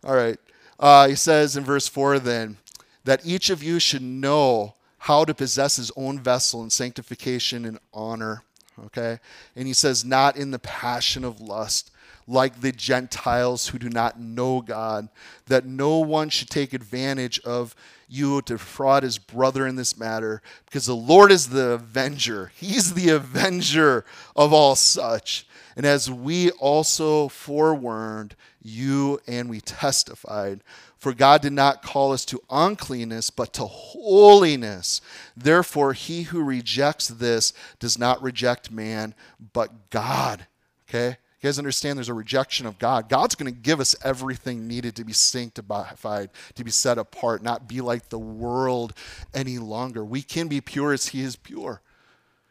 All 0.04 0.16
right. 0.16 0.38
Uh, 0.80 1.08
he 1.08 1.16
says 1.16 1.58
in 1.58 1.64
verse 1.64 1.88
4 1.88 2.20
then, 2.20 2.58
that 3.06 3.26
each 3.26 3.50
of 3.50 3.64
you 3.64 3.80
should 3.80 4.02
know 4.02 4.76
how 5.00 5.24
to 5.24 5.34
possess 5.34 5.78
his 5.78 5.92
own 5.96 6.20
vessel 6.20 6.62
in 6.62 6.70
sanctification 6.70 7.66
and 7.66 7.80
honor 7.94 8.44
okay? 8.86 9.20
And 9.56 9.68
he 9.68 9.74
says, 9.74 10.06
not 10.06 10.38
in 10.38 10.52
the 10.52 10.60
passion 10.60 11.24
of 11.24 11.42
lust, 11.42 11.92
like 12.28 12.62
the 12.62 12.72
Gentiles 12.72 13.70
who 13.70 13.80
do 13.80 13.90
not 13.90 14.20
know 14.20 14.62
God, 14.62 15.10
that 15.48 15.66
no 15.66 15.98
one 15.98 16.30
should 16.30 16.50
take 16.50 16.74
advantage 16.74 17.40
of 17.40 17.76
you 18.08 18.42
to 18.44 18.54
defraud 18.54 19.04
his 19.04 19.18
brother 19.18 19.66
in 19.66 19.76
this 19.76 19.98
matter, 19.98 20.42
because 20.66 20.86
the 20.86 20.96
Lord 20.96 21.32
is 21.32 21.50
the 21.50 21.72
avenger. 21.72 22.52
He's 22.56 22.94
the 22.94 23.10
avenger 23.10 24.06
of 24.36 24.54
all 24.54 24.76
such. 24.76 25.48
And 25.76 25.86
as 25.86 26.10
we 26.10 26.52
also 26.52 27.30
forewarned 27.30 28.36
you 28.62 29.20
and 29.28 29.50
we 29.50 29.62
testified, 29.62 30.62
for 31.00 31.14
God 31.14 31.42
did 31.42 31.54
not 31.54 31.82
call 31.82 32.12
us 32.12 32.26
to 32.26 32.42
uncleanness, 32.50 33.30
but 33.30 33.54
to 33.54 33.66
holiness. 33.66 35.00
Therefore, 35.36 35.94
he 35.94 36.24
who 36.24 36.44
rejects 36.44 37.08
this 37.08 37.54
does 37.80 37.98
not 37.98 38.22
reject 38.22 38.70
man, 38.70 39.16
but 39.54 39.90
God. 39.90 40.46
Okay? 40.88 41.18
You 41.42 41.48
guys 41.48 41.58
understand 41.58 41.98
there's 41.98 42.10
a 42.10 42.14
rejection 42.14 42.66
of 42.66 42.78
God. 42.80 43.08
God's 43.08 43.36
going 43.36 43.52
to 43.52 43.58
give 43.58 43.80
us 43.80 43.96
everything 44.04 44.68
needed 44.68 44.98
to 44.98 45.06
be 45.06 45.14
sanctified, 45.14 46.32
to 46.56 46.64
be 46.66 46.72
set 46.72 46.98
apart, 46.98 47.42
not 47.44 47.70
be 47.70 47.80
like 47.80 48.10
the 48.10 48.20
world 48.20 48.94
any 49.34 49.58
longer. 49.58 50.04
We 50.04 50.22
can 50.22 50.50
be 50.50 50.60
pure 50.60 50.92
as 50.92 51.08
He 51.08 51.22
is 51.22 51.38
pure. 51.38 51.82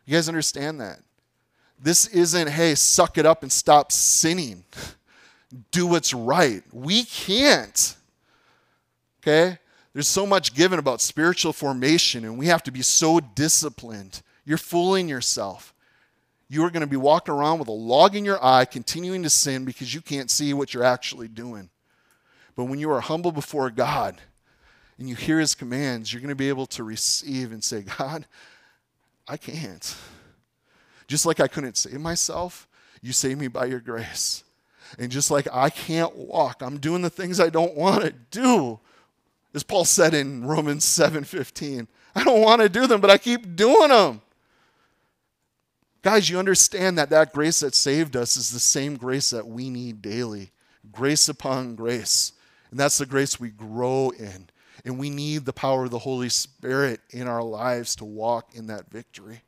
You 0.07 0.15
guys 0.15 0.27
understand 0.27 0.81
that? 0.81 1.01
This 1.79 2.07
isn't, 2.07 2.49
hey, 2.49 2.75
suck 2.75 3.19
it 3.19 3.27
up 3.27 3.43
and 3.43 3.53
stop 3.53 3.93
sinning. 3.93 4.65
Do 5.71 5.87
what's 5.87 6.15
right. 6.15 6.63
We 6.73 7.05
can't. 7.05 7.95
Okay? 9.29 9.59
There's 9.93 10.09
so 10.09 10.27
much 10.27 10.55
given 10.55 10.79
about 10.79 11.01
spiritual 11.01 11.53
formation, 11.53 12.25
and 12.25 12.39
we 12.39 12.47
have 12.47 12.63
to 12.65 12.71
be 12.71 12.83
so 12.83 13.21
disciplined. 13.21 14.23
You're 14.45 14.59
fooling 14.59 15.09
yourself 15.09 15.75
you 16.49 16.65
are 16.65 16.71
going 16.71 16.81
to 16.81 16.87
be 16.87 16.97
walking 16.97 17.35
around 17.35 17.59
with 17.59 17.69
a 17.69 17.73
log 17.73 18.17
in 18.17 18.25
your 18.25 18.43
eye, 18.43 18.65
continuing 18.65 19.23
to 19.23 19.31
sin 19.31 19.65
because 19.65 19.95
you 19.95 20.01
can't 20.01 20.31
see 20.31 20.55
what 20.55 20.73
you're 20.73 20.85
actually 20.85 21.29
doing. 21.29 21.69
But 22.57 22.65
when 22.65 22.79
you 22.79 22.91
are 22.91 23.01
humble 23.01 23.33
before 23.33 23.71
God 23.71 24.21
and 24.99 25.09
you 25.09 25.15
hear 25.15 25.39
his 25.39 25.55
commands, 25.55 26.13
you're 26.13 26.23
going 26.23 26.31
to 26.31 26.35
be 26.35 26.49
able 26.49 26.67
to 26.67 26.83
receive 26.83 27.53
and 27.53 27.63
say, 27.63 27.83
God, 27.99 28.27
I 29.29 29.37
can't. 29.37 29.95
Just 31.07 31.27
like 31.27 31.39
I 31.39 31.49
couldn't 31.49 31.77
save 31.77 32.01
myself, 32.01 32.67
you 33.03 33.13
save 33.13 33.39
me 33.39 33.49
by 33.49 33.67
your 33.67 33.81
grace. 33.81 34.43
And 34.99 35.13
just 35.13 35.31
like 35.31 35.47
I 35.53 35.69
can't 35.69 36.17
walk, 36.17 36.63
I'm 36.63 36.79
doing 36.79 37.03
the 37.03 37.11
things 37.11 37.41
I 37.41 37.51
don't 37.51 37.77
want 37.77 38.05
to 38.05 38.11
do. 38.31 38.81
As 39.55 39.63
Paul 39.63 39.85
said 39.85 40.15
in 40.15 40.45
Romans 40.45 40.85
7:15, 40.85 41.89
I 42.15 42.25
don't 42.25 42.43
want 42.43 42.61
to 42.63 42.69
do 42.69 42.87
them, 42.87 43.01
but 43.01 43.11
I 43.11 43.19
keep 43.19 43.57
doing 43.57 43.89
them. 43.89 44.21
Guys, 46.03 46.31
you 46.31 46.39
understand 46.39 46.97
that 46.99 47.11
that 47.11 47.33
grace 47.33 47.61
that 47.61 47.75
saved 47.75 48.17
us 48.17 48.37
is 48.37 48.51
the 48.51 48.61
same 48.61 48.97
grace 48.97 49.31
that 49.31 49.47
we 49.47 49.69
need 49.69 50.01
daily 50.01 50.53
grace 50.93 51.29
upon 51.29 51.75
grace. 51.75 52.33
And 52.71 52.79
that's 52.79 52.99
the 52.99 53.07
grace 53.07 53.41
we 53.41 53.51
grow 53.51 54.11
in. 54.11 54.49
And 54.85 54.99
we 54.99 55.11
need 55.11 55.45
the 55.45 55.53
power 55.53 55.85
of 55.85 55.91
the 55.91 55.99
Holy 55.99 56.29
Spirit 56.29 57.01
in 57.11 57.27
our 57.27 57.43
lives 57.43 57.97
to 57.97 58.05
walk 58.05 58.55
in 58.55 58.67
that 58.69 58.91
victory. 58.91 59.43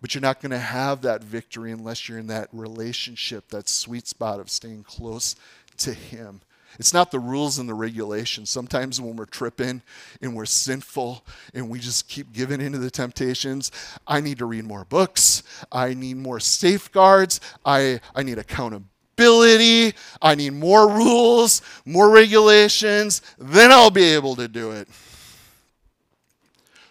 But 0.00 0.14
you're 0.14 0.22
not 0.22 0.40
going 0.40 0.50
to 0.50 0.58
have 0.58 1.02
that 1.02 1.24
victory 1.24 1.72
unless 1.72 2.08
you're 2.08 2.18
in 2.18 2.28
that 2.28 2.48
relationship, 2.52 3.48
that 3.48 3.68
sweet 3.68 4.06
spot 4.06 4.38
of 4.38 4.50
staying 4.50 4.84
close 4.84 5.34
to 5.78 5.92
Him. 5.92 6.42
It's 6.78 6.92
not 6.92 7.10
the 7.10 7.18
rules 7.18 7.58
and 7.58 7.68
the 7.68 7.74
regulations. 7.74 8.50
Sometimes 8.50 9.00
when 9.00 9.16
we're 9.16 9.24
tripping 9.26 9.82
and 10.20 10.34
we're 10.34 10.44
sinful 10.44 11.24
and 11.54 11.68
we 11.68 11.78
just 11.78 12.08
keep 12.08 12.32
giving 12.32 12.60
into 12.60 12.78
the 12.78 12.90
temptations, 12.90 13.70
I 14.06 14.20
need 14.20 14.38
to 14.38 14.46
read 14.46 14.64
more 14.64 14.84
books. 14.84 15.42
I 15.72 15.94
need 15.94 16.16
more 16.16 16.40
safeguards. 16.40 17.40
I, 17.64 18.00
I 18.14 18.22
need 18.22 18.38
accountability. 18.38 19.94
I 20.20 20.34
need 20.34 20.52
more 20.52 20.88
rules, 20.88 21.62
more 21.84 22.10
regulations. 22.10 23.22
Then 23.38 23.72
I'll 23.72 23.90
be 23.90 24.04
able 24.04 24.36
to 24.36 24.48
do 24.48 24.72
it. 24.72 24.88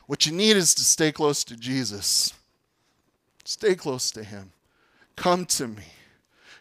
What 0.07 0.25
you 0.25 0.31
need 0.31 0.55
is 0.55 0.73
to 0.75 0.83
stay 0.83 1.11
close 1.11 1.43
to 1.45 1.55
Jesus. 1.55 2.33
Stay 3.43 3.75
close 3.75 4.11
to 4.11 4.23
Him. 4.23 4.51
Come 5.15 5.45
to 5.45 5.67
me. 5.67 5.83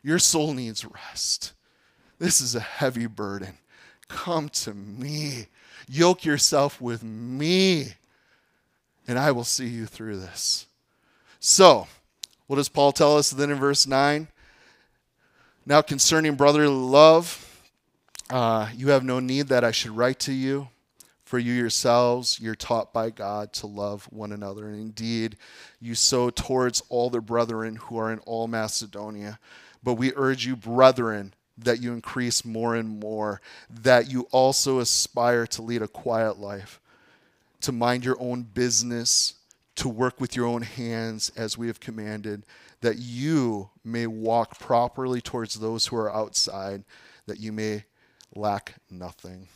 Your 0.03 0.19
soul 0.19 0.53
needs 0.53 0.85
rest. 0.85 1.53
This 2.19 2.41
is 2.41 2.55
a 2.55 2.61
heavy 2.61 3.07
burden. 3.07 3.59
Come 4.09 4.49
to 4.51 4.75
me. 4.75 5.47
Yoke 5.89 6.25
yourself 6.25 6.81
with 6.81 7.03
me, 7.03 7.89
and 9.07 9.19
I 9.19 9.33
will 9.33 9.45
see 9.45 9.67
you 9.67 9.87
through 9.87 10.19
this. 10.19 10.67
So, 11.41 11.87
what 12.47 12.57
does 12.57 12.69
Paul 12.69 12.93
tell 12.93 13.17
us 13.17 13.31
then 13.31 13.51
in 13.51 13.59
verse 13.59 13.87
9? 13.87 14.29
Now, 15.67 15.83
concerning 15.83 16.37
brotherly 16.37 16.75
love, 16.75 17.63
uh, 18.31 18.69
you 18.75 18.91
have 18.91 19.05
no 19.05 19.21
need 19.21 19.49
that 19.49 19.65
I 19.65 19.71
should 19.71 19.97
write 19.97 20.19
to 20.21 20.33
you, 20.33 20.69
for 21.25 21.39
you 21.39 21.53
yourselves, 21.53 22.39
you're 22.41 22.55
taught 22.55 22.93
by 22.93 23.11
God 23.11 23.53
to 23.55 23.67
love 23.67 24.05
one 24.05 24.33
another. 24.33 24.69
And 24.69 24.79
indeed, 24.79 25.37
you 25.81 25.95
so 25.95 26.31
towards 26.31 26.83
all 26.89 27.11
the 27.11 27.21
brethren 27.21 27.77
who 27.77 27.99
are 27.99 28.13
in 28.13 28.21
all 28.21 28.47
Macedonia. 28.47 29.39
But 29.83 29.95
we 29.95 30.13
urge 30.17 30.47
you, 30.47 30.55
brethren, 30.55 31.35
that 31.57 31.81
you 31.81 31.93
increase 31.93 32.45
more 32.45 32.75
and 32.75 33.01
more, 33.01 33.41
that 33.71 34.11
you 34.11 34.27
also 34.31 34.81
aspire 34.81 35.47
to 35.47 35.63
lead 35.63 35.83
a 35.83 35.89
quiet 35.89 36.39
life, 36.39 36.81
to 37.61 37.73
mind 37.73 38.05
your 38.05 38.21
own 38.21 38.43
business, 38.43 39.35
to 39.77 39.89
work 39.89 40.21
with 40.21 40.37
your 40.37 40.47
own 40.47 40.63
hands 40.63 41.31
as 41.37 41.59
we 41.59 41.67
have 41.67 41.81
commanded, 41.81 42.45
that 42.81 42.99
you 42.99 43.71
may 43.85 44.07
walk 44.07 44.59
properly 44.59 45.21
towards 45.21 45.55
those 45.55 45.87
who 45.87 45.97
are 45.97 46.15
outside, 46.15 46.85
that 47.27 47.41
you 47.41 47.53
may 47.53 47.85
lack 48.35 48.75
nothing. 48.91 49.49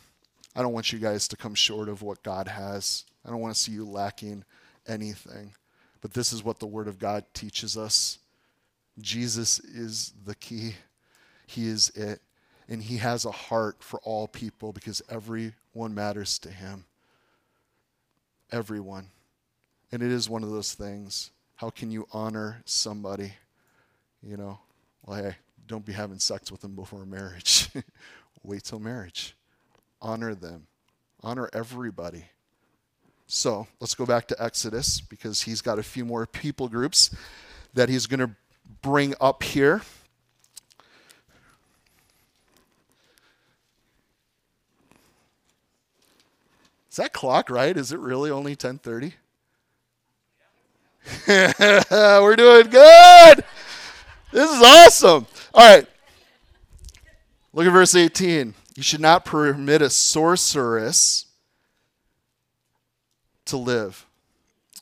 I 0.55 0.61
don't 0.61 0.73
want 0.73 0.91
you 0.91 0.99
guys 0.99 1.27
to 1.27 1.37
come 1.37 1.55
short 1.55 1.89
of 1.89 2.01
what 2.01 2.23
God 2.23 2.47
has. 2.47 3.05
I 3.25 3.29
don't 3.29 3.39
want 3.39 3.53
to 3.53 3.59
see 3.59 3.71
you 3.71 3.85
lacking 3.85 4.43
anything. 4.87 5.53
But 6.01 6.13
this 6.13 6.33
is 6.33 6.43
what 6.43 6.59
the 6.59 6.65
Word 6.65 6.87
of 6.87 6.97
God 6.97 7.25
teaches 7.33 7.77
us 7.77 8.19
Jesus 9.01 9.59
is 9.59 10.13
the 10.25 10.35
key. 10.35 10.75
He 11.49 11.67
is 11.67 11.89
it. 11.95 12.21
And 12.67 12.83
He 12.83 12.97
has 12.97 13.25
a 13.25 13.31
heart 13.31 13.77
for 13.79 13.99
all 14.03 14.27
people 14.27 14.71
because 14.71 15.01
everyone 15.09 15.95
matters 15.95 16.37
to 16.39 16.49
Him. 16.49 16.85
Everyone. 18.51 19.07
And 19.91 20.03
it 20.03 20.11
is 20.11 20.29
one 20.29 20.43
of 20.43 20.51
those 20.51 20.73
things. 20.73 21.31
How 21.55 21.71
can 21.71 21.89
you 21.89 22.07
honor 22.13 22.61
somebody? 22.65 23.33
You 24.21 24.37
know, 24.37 24.59
well, 25.05 25.23
hey, 25.23 25.35
don't 25.67 25.85
be 25.85 25.93
having 25.93 26.19
sex 26.19 26.51
with 26.51 26.61
them 26.61 26.75
before 26.75 27.05
marriage. 27.05 27.69
Wait 28.43 28.63
till 28.63 28.79
marriage. 28.79 29.35
Honor 30.01 30.35
them. 30.35 30.67
Honor 31.23 31.49
everybody. 31.51 32.25
So 33.25 33.67
let's 33.79 33.95
go 33.95 34.05
back 34.05 34.27
to 34.27 34.43
Exodus 34.43 35.01
because 35.01 35.41
he's 35.41 35.61
got 35.61 35.79
a 35.79 35.83
few 35.83 36.05
more 36.05 36.25
people 36.27 36.69
groups 36.69 37.15
that 37.73 37.89
he's 37.89 38.05
going 38.05 38.19
to 38.19 38.31
bring 38.81 39.15
up 39.19 39.41
here. 39.41 39.81
Is 46.89 46.95
that 46.97 47.13
clock 47.13 47.49
right? 47.49 47.75
Is 47.75 47.91
it 47.91 47.99
really 47.99 48.31
only 48.31 48.55
10:30? 48.55 49.13
We're 52.21 52.35
doing 52.35 52.69
good. 52.69 53.43
This 54.31 54.49
is 54.49 54.61
awesome. 54.61 55.25
All 55.53 55.75
right. 55.75 55.87
Look 57.53 57.65
at 57.65 57.71
verse 57.71 57.95
18. 57.95 58.53
You 58.75 58.83
should 58.83 59.01
not 59.01 59.25
permit 59.25 59.81
a 59.81 59.89
sorceress 59.89 61.25
to 63.45 63.57
live. 63.57 64.05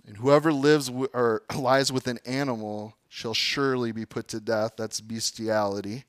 And 0.06 0.18
whoever 0.18 0.52
lives 0.52 0.88
w- 0.88 1.10
or 1.14 1.44
lies 1.56 1.92
with 1.92 2.08
an 2.08 2.20
animal 2.26 2.96
shall 3.10 3.34
surely 3.34 3.92
be 3.92 4.06
put 4.06 4.28
to 4.30 4.40
death. 4.40 4.74
That's 4.78 5.02
bestiality. 5.02 6.04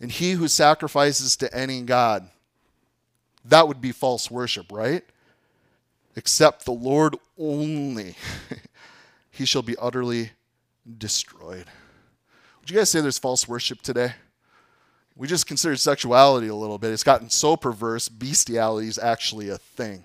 And 0.00 0.10
he 0.10 0.32
who 0.32 0.48
sacrifices 0.48 1.36
to 1.36 1.54
any 1.54 1.82
god, 1.82 2.28
that 3.44 3.68
would 3.68 3.80
be 3.80 3.92
false 3.92 4.30
worship, 4.30 4.66
right? 4.70 5.04
Except 6.14 6.64
the 6.64 6.72
Lord 6.72 7.16
only, 7.38 8.14
he 9.30 9.44
shall 9.44 9.62
be 9.62 9.76
utterly 9.76 10.30
destroyed. 10.98 11.64
Would 12.60 12.70
you 12.70 12.76
guys 12.76 12.90
say 12.90 13.00
there's 13.00 13.18
false 13.18 13.48
worship 13.48 13.82
today? 13.82 14.14
We 15.16 15.26
just 15.26 15.46
considered 15.46 15.80
sexuality 15.80 16.48
a 16.48 16.54
little 16.54 16.78
bit. 16.78 16.92
It's 16.92 17.02
gotten 17.02 17.30
so 17.30 17.56
perverse, 17.56 18.08
bestiality 18.08 18.88
is 18.88 18.98
actually 18.98 19.48
a 19.48 19.58
thing. 19.58 20.04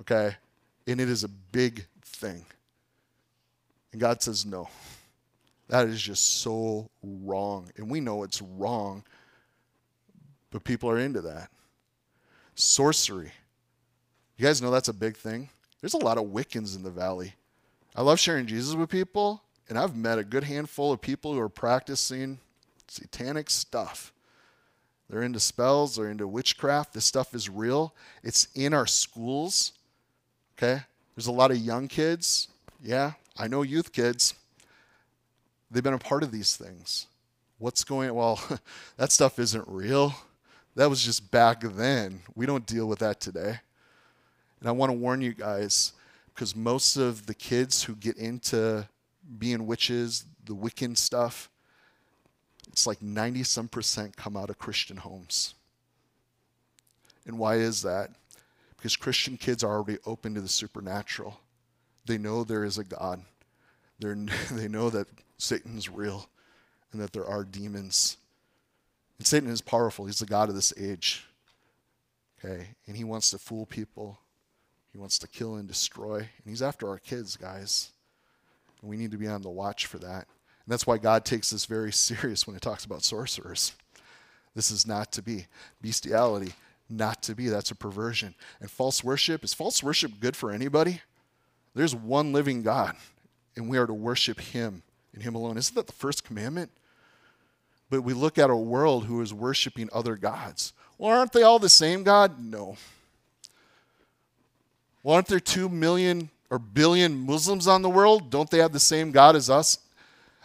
Okay? 0.00 0.36
And 0.86 1.00
it 1.00 1.08
is 1.08 1.24
a 1.24 1.28
big 1.28 1.86
thing. 2.02 2.44
And 3.92 4.00
God 4.00 4.22
says 4.22 4.46
no. 4.46 4.68
That 5.68 5.86
is 5.86 6.00
just 6.00 6.40
so 6.42 6.90
wrong. 7.02 7.70
And 7.76 7.88
we 7.88 8.00
know 8.00 8.24
it's 8.24 8.42
wrong, 8.42 9.04
but 10.50 10.64
people 10.64 10.90
are 10.90 10.98
into 10.98 11.20
that. 11.22 11.50
Sorcery. 12.54 13.32
You 14.40 14.46
guys 14.46 14.62
know 14.62 14.70
that's 14.70 14.88
a 14.88 14.94
big 14.94 15.18
thing? 15.18 15.50
There's 15.82 15.92
a 15.92 15.98
lot 15.98 16.16
of 16.16 16.24
Wiccans 16.24 16.74
in 16.74 16.82
the 16.82 16.90
valley. 16.90 17.34
I 17.94 18.00
love 18.00 18.18
sharing 18.18 18.46
Jesus 18.46 18.74
with 18.74 18.88
people, 18.88 19.42
and 19.68 19.78
I've 19.78 19.94
met 19.94 20.18
a 20.18 20.24
good 20.24 20.44
handful 20.44 20.92
of 20.92 21.02
people 21.02 21.34
who 21.34 21.40
are 21.40 21.50
practicing 21.50 22.38
satanic 22.88 23.50
stuff. 23.50 24.14
They're 25.10 25.20
into 25.20 25.40
spells, 25.40 25.96
they're 25.96 26.10
into 26.10 26.26
witchcraft. 26.26 26.94
This 26.94 27.04
stuff 27.04 27.34
is 27.34 27.50
real. 27.50 27.94
It's 28.22 28.48
in 28.54 28.72
our 28.72 28.86
schools. 28.86 29.72
Okay? 30.56 30.84
There's 31.14 31.26
a 31.26 31.32
lot 31.32 31.50
of 31.50 31.58
young 31.58 31.86
kids. 31.86 32.48
Yeah, 32.82 33.12
I 33.36 33.46
know 33.46 33.60
youth 33.60 33.92
kids. 33.92 34.32
They've 35.70 35.84
been 35.84 35.92
a 35.92 35.98
part 35.98 36.22
of 36.22 36.32
these 36.32 36.56
things. 36.56 37.08
What's 37.58 37.84
going 37.84 38.14
well, 38.14 38.40
that 38.96 39.12
stuff 39.12 39.38
isn't 39.38 39.68
real. 39.68 40.14
That 40.76 40.88
was 40.88 41.04
just 41.04 41.30
back 41.30 41.60
then. 41.60 42.20
We 42.34 42.46
don't 42.46 42.64
deal 42.64 42.86
with 42.86 43.00
that 43.00 43.20
today. 43.20 43.60
And 44.60 44.68
I 44.68 44.72
want 44.72 44.90
to 44.90 44.96
warn 44.96 45.22
you 45.22 45.32
guys 45.32 45.92
because 46.34 46.54
most 46.54 46.96
of 46.96 47.26
the 47.26 47.34
kids 47.34 47.82
who 47.82 47.94
get 47.94 48.16
into 48.16 48.86
being 49.38 49.66
witches, 49.66 50.24
the 50.44 50.54
Wiccan 50.54 50.96
stuff, 50.96 51.50
it's 52.68 52.86
like 52.86 53.02
90 53.02 53.42
some 53.42 53.68
percent 53.68 54.16
come 54.16 54.36
out 54.36 54.50
of 54.50 54.58
Christian 54.58 54.98
homes. 54.98 55.54
And 57.26 57.38
why 57.38 57.56
is 57.56 57.82
that? 57.82 58.10
Because 58.76 58.96
Christian 58.96 59.36
kids 59.36 59.62
are 59.62 59.72
already 59.72 59.98
open 60.06 60.34
to 60.34 60.40
the 60.40 60.48
supernatural. 60.48 61.40
They 62.06 62.18
know 62.18 62.44
there 62.44 62.64
is 62.64 62.78
a 62.78 62.84
God. 62.84 63.22
They're, 63.98 64.16
they 64.52 64.68
know 64.68 64.90
that 64.90 65.08
Satan's 65.38 65.88
real 65.88 66.28
and 66.92 67.00
that 67.00 67.12
there 67.12 67.26
are 67.26 67.44
demons. 67.44 68.16
And 69.18 69.26
Satan 69.26 69.50
is 69.50 69.60
powerful. 69.60 70.06
He's 70.06 70.18
the 70.18 70.26
God 70.26 70.48
of 70.48 70.54
this 70.54 70.72
age. 70.78 71.26
Okay? 72.38 72.68
And 72.86 72.96
he 72.96 73.04
wants 73.04 73.30
to 73.30 73.38
fool 73.38 73.66
people. 73.66 74.18
He 74.92 74.98
wants 74.98 75.18
to 75.20 75.28
kill 75.28 75.56
and 75.56 75.68
destroy. 75.68 76.18
And 76.18 76.46
he's 76.46 76.62
after 76.62 76.88
our 76.88 76.98
kids, 76.98 77.36
guys. 77.36 77.90
And 78.80 78.90
we 78.90 78.96
need 78.96 79.12
to 79.12 79.18
be 79.18 79.28
on 79.28 79.42
the 79.42 79.50
watch 79.50 79.86
for 79.86 79.98
that. 79.98 80.26
And 80.26 80.72
that's 80.72 80.86
why 80.86 80.98
God 80.98 81.24
takes 81.24 81.50
this 81.50 81.66
very 81.66 81.92
serious 81.92 82.46
when 82.46 82.54
he 82.54 82.60
talks 82.60 82.84
about 82.84 83.04
sorcerers. 83.04 83.72
This 84.54 84.70
is 84.70 84.86
not 84.86 85.12
to 85.12 85.22
be. 85.22 85.46
Bestiality, 85.80 86.52
not 86.88 87.22
to 87.24 87.34
be. 87.34 87.48
That's 87.48 87.70
a 87.70 87.76
perversion. 87.76 88.34
And 88.60 88.70
false 88.70 89.04
worship, 89.04 89.44
is 89.44 89.54
false 89.54 89.82
worship 89.82 90.12
good 90.20 90.36
for 90.36 90.50
anybody? 90.50 91.02
There's 91.74 91.94
one 91.94 92.32
living 92.32 92.62
God, 92.62 92.96
and 93.56 93.68
we 93.68 93.78
are 93.78 93.86
to 93.86 93.94
worship 93.94 94.40
him 94.40 94.82
and 95.14 95.22
him 95.22 95.36
alone. 95.36 95.56
Isn't 95.56 95.76
that 95.76 95.86
the 95.86 95.92
first 95.92 96.24
commandment? 96.24 96.72
But 97.90 98.02
we 98.02 98.12
look 98.12 98.38
at 98.38 98.50
a 98.50 98.56
world 98.56 99.04
who 99.04 99.20
is 99.20 99.32
worshiping 99.32 99.88
other 99.92 100.16
gods. 100.16 100.72
Well, 100.98 101.16
aren't 101.16 101.32
they 101.32 101.42
all 101.42 101.58
the 101.58 101.68
same 101.68 102.02
God? 102.02 102.40
No. 102.40 102.76
Well, 105.02 105.14
aren't 105.14 105.28
there 105.28 105.40
two 105.40 105.68
million 105.68 106.30
or 106.50 106.58
billion 106.58 107.16
Muslims 107.16 107.66
on 107.66 107.82
the 107.82 107.90
world? 107.90 108.30
Don't 108.30 108.50
they 108.50 108.58
have 108.58 108.72
the 108.72 108.80
same 108.80 109.12
God 109.12 109.36
as 109.36 109.48
us? 109.48 109.78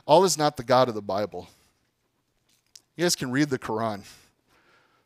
Allah 0.07 0.25
is 0.25 0.37
not 0.37 0.55
the 0.55 0.63
God 0.63 0.87
of 0.87 0.95
the 0.95 1.01
Bible. 1.01 1.47
You 2.95 3.03
guys 3.03 3.15
can 3.15 3.31
read 3.31 3.49
the 3.49 3.59
Quran. 3.59 4.03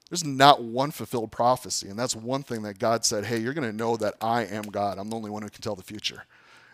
There's 0.09 0.25
not 0.25 0.61
one 0.63 0.91
fulfilled 0.91 1.31
prophecy. 1.31 1.87
And 1.87 1.97
that's 1.97 2.15
one 2.15 2.43
thing 2.43 2.63
that 2.63 2.79
God 2.79 3.05
said, 3.05 3.25
hey, 3.25 3.37
you're 3.37 3.53
going 3.53 3.69
to 3.69 3.75
know 3.75 3.95
that 3.97 4.15
I 4.21 4.45
am 4.45 4.63
God. 4.63 4.97
I'm 4.97 5.09
the 5.09 5.15
only 5.15 5.29
one 5.29 5.43
who 5.43 5.49
can 5.49 5.61
tell 5.61 5.75
the 5.75 5.83
future. 5.83 6.25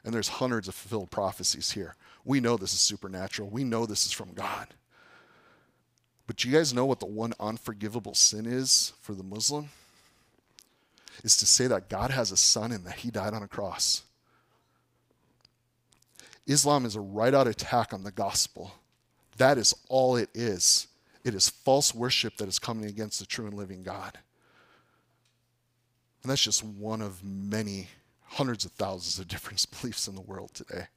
And 0.04 0.14
there's 0.14 0.28
hundreds 0.28 0.68
of 0.68 0.76
fulfilled 0.76 1.12
prophecies 1.12 1.72
here. 1.72 1.96
We 2.24 2.40
know 2.40 2.58
this 2.58 2.74
is 2.74 2.80
supernatural. 2.80 3.50
We 3.50 3.64
know 3.64 3.86
this 3.86 4.06
is 4.06 4.12
from 4.12 4.34
God. 4.34 4.68
But 6.28 6.44
you 6.44 6.52
guys 6.52 6.74
know 6.74 6.86
what 6.86 7.00
the 7.00 7.06
one 7.06 7.34
unforgivable 7.40 8.16
sin 8.16 8.46
is 8.46 8.94
for 9.02 9.14
the 9.14 9.24
Muslim? 9.24 9.70
Is 11.24 11.38
to 11.38 11.46
say 11.46 11.68
that 11.68 11.90
God 11.90 12.12
has 12.12 12.32
a 12.32 12.38
son 12.38 12.72
and 12.72 12.86
that 12.86 12.96
he 12.96 13.12
died 13.12 13.34
on 13.34 13.44
a 13.44 13.48
cross. 13.48 14.04
Islam 16.48 16.86
is 16.86 16.96
a 16.96 17.02
right 17.02 17.34
out 17.34 17.48
attack 17.48 17.94
on 17.94 18.04
the 18.04 18.12
gospel. 18.12 18.74
That 19.38 19.58
is 19.58 19.74
all 19.90 20.16
it 20.16 20.30
is. 20.34 20.88
It 21.24 21.34
is 21.34 21.50
false 21.50 21.94
worship 21.94 22.38
that 22.38 22.48
is 22.48 22.60
coming 22.60 22.86
against 22.86 23.20
the 23.20 23.26
true 23.26 23.48
and 23.48 23.56
living 23.56 23.82
God. 23.82 24.20
And 26.22 26.32
that's 26.32 26.44
just 26.44 26.64
one 26.64 27.02
of 27.02 27.24
many 27.24 27.88
hundreds 28.24 28.66
of 28.66 28.72
thousands 28.72 29.20
of 29.20 29.28
different 29.28 29.66
beliefs 29.82 30.08
in 30.08 30.16
the 30.16 30.22
world 30.22 30.54
today. 30.54 30.88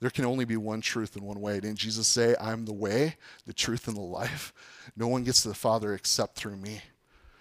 There 0.00 0.10
can 0.10 0.24
only 0.24 0.46
be 0.46 0.56
one 0.56 0.80
truth 0.80 1.16
in 1.16 1.24
one 1.24 1.40
way. 1.40 1.60
Didn't 1.60 1.78
Jesus 1.78 2.08
say, 2.08 2.34
I'm 2.40 2.64
the 2.64 2.72
way, 2.72 3.16
the 3.46 3.52
truth, 3.52 3.86
and 3.86 3.96
the 3.96 4.00
life? 4.00 4.54
No 4.96 5.08
one 5.08 5.24
gets 5.24 5.42
to 5.42 5.48
the 5.48 5.54
Father 5.54 5.92
except 5.92 6.36
through 6.36 6.56
me. 6.56 6.80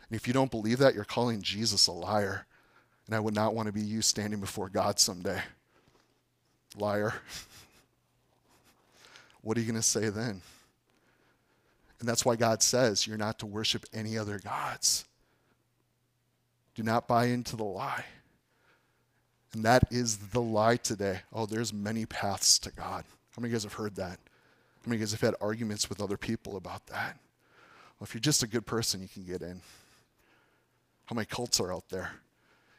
And 0.10 0.16
if 0.16 0.28
you 0.28 0.34
don't 0.34 0.52
believe 0.52 0.80
that, 0.80 0.96
you're 0.96 1.04
calling 1.04 1.42
Jesus 1.42 1.88
a 1.88 1.92
liar. 1.92 2.46
And 3.06 3.16
I 3.16 3.20
would 3.20 3.36
not 3.36 3.56
want 3.56 3.68
to 3.68 3.74
be 3.74 3.82
you 3.82 4.02
standing 4.02 4.40
before 4.40 4.70
God 4.70 5.00
someday. 5.00 5.42
Liar. 6.78 7.14
what 9.42 9.58
are 9.58 9.60
you 9.60 9.66
going 9.66 9.76
to 9.76 9.82
say 9.82 10.10
then? 10.10 10.42
And 12.00 12.08
that's 12.08 12.26
why 12.26 12.36
God 12.36 12.64
says 12.64 13.06
you're 13.06 13.18
not 13.18 13.40
to 13.40 13.46
worship 13.46 13.86
any 13.94 14.18
other 14.18 14.40
gods. 14.40 15.06
Do 16.76 16.84
not 16.84 17.08
buy 17.08 17.26
into 17.26 17.56
the 17.56 17.64
lie. 17.64 18.06
And 19.54 19.64
that 19.66 19.84
is 19.92 20.18
the 20.18 20.42
lie 20.42 20.78
today. 20.78 21.22
Oh, 21.34 21.46
there's 21.46 21.74
many 21.74 22.06
paths 22.06 22.60
to 22.60 22.72
God. 22.72 23.04
How 23.36 23.42
many 23.42 23.50
of 23.50 23.52
you 23.52 23.56
guys 23.56 23.64
have 23.64 23.74
heard 23.74 23.96
that? 23.96 24.18
How 24.18 24.86
many 24.86 24.96
of 24.96 25.00
you 25.02 25.06
guys 25.06 25.12
have 25.12 25.22
had 25.22 25.36
arguments 25.42 25.90
with 25.90 26.02
other 26.02 26.18
people 26.18 26.56
about 26.56 26.86
that? 26.88 27.18
Well, 28.00 28.06
if 28.06 28.14
you're 28.14 28.22
just 28.22 28.44
a 28.44 28.48
good 28.48 28.66
person, 28.66 29.02
you 29.02 29.10
can 29.10 29.24
get 29.24 29.42
in. 29.42 29.62
How 31.10 31.16
many 31.16 31.26
cults 31.26 31.60
are 31.60 31.74
out 31.74 31.90
there? 31.90 32.12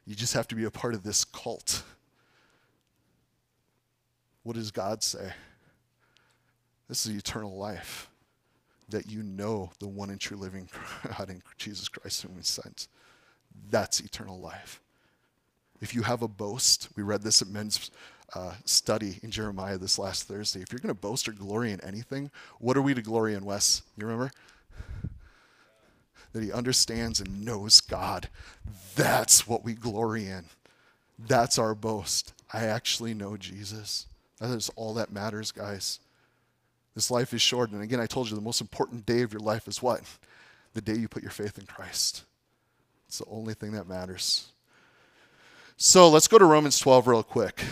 You 0.06 0.14
just 0.14 0.34
have 0.34 0.46
to 0.48 0.54
be 0.54 0.62
a 0.62 0.70
part 0.70 0.94
of 0.94 1.02
this 1.02 1.24
cult. 1.24 1.82
What 4.44 4.54
does 4.54 4.70
God 4.70 5.02
say? 5.02 5.32
This 6.88 7.06
is 7.06 7.16
eternal 7.16 7.58
life. 7.58 8.08
That 8.88 9.10
you 9.10 9.24
know 9.24 9.72
the 9.80 9.88
one 9.88 10.10
and 10.10 10.20
true 10.20 10.36
living 10.36 10.68
God 11.18 11.28
in 11.28 11.42
Jesus 11.58 11.88
Christ 11.88 12.22
whom 12.22 12.36
he 12.36 12.44
sent. 12.44 12.86
That's 13.68 13.98
eternal 13.98 14.38
life. 14.38 14.80
If 15.80 15.92
you 15.92 16.02
have 16.02 16.22
a 16.22 16.28
boast, 16.28 16.88
we 16.94 17.02
read 17.02 17.22
this 17.22 17.42
at 17.42 17.48
men's 17.48 17.90
uh, 18.32 18.54
study 18.64 19.18
in 19.24 19.32
Jeremiah 19.32 19.76
this 19.76 19.98
last 19.98 20.28
Thursday. 20.28 20.60
If 20.60 20.70
you're 20.70 20.78
going 20.78 20.94
to 20.94 21.00
boast 21.00 21.28
or 21.28 21.32
glory 21.32 21.72
in 21.72 21.80
anything, 21.80 22.30
what 22.60 22.76
are 22.76 22.82
we 22.82 22.94
to 22.94 23.02
glory 23.02 23.34
in, 23.34 23.44
Wes? 23.44 23.82
You 23.96 24.06
remember? 24.06 24.30
That 26.32 26.42
he 26.42 26.52
understands 26.52 27.20
and 27.20 27.44
knows 27.44 27.80
God. 27.80 28.28
That's 28.94 29.46
what 29.46 29.64
we 29.64 29.74
glory 29.74 30.26
in. 30.26 30.44
That's 31.18 31.58
our 31.58 31.74
boast. 31.74 32.32
I 32.52 32.66
actually 32.66 33.14
know 33.14 33.36
Jesus. 33.36 34.06
That 34.38 34.50
is 34.50 34.70
all 34.76 34.94
that 34.94 35.12
matters, 35.12 35.52
guys. 35.52 36.00
This 36.94 37.10
life 37.10 37.34
is 37.34 37.42
short. 37.42 37.70
And 37.70 37.82
again, 37.82 38.00
I 38.00 38.06
told 38.06 38.28
you 38.28 38.36
the 38.36 38.42
most 38.42 38.60
important 38.60 39.06
day 39.06 39.22
of 39.22 39.32
your 39.32 39.40
life 39.40 39.68
is 39.68 39.82
what? 39.82 40.02
The 40.74 40.80
day 40.80 40.94
you 40.94 41.08
put 41.08 41.22
your 41.22 41.32
faith 41.32 41.58
in 41.58 41.66
Christ. 41.66 42.24
It's 43.08 43.18
the 43.18 43.26
only 43.28 43.54
thing 43.54 43.72
that 43.72 43.88
matters. 43.88 44.48
So 45.76 46.08
let's 46.08 46.28
go 46.28 46.38
to 46.38 46.44
Romans 46.44 46.78
12 46.78 47.06
real 47.06 47.22
quick. 47.22 47.62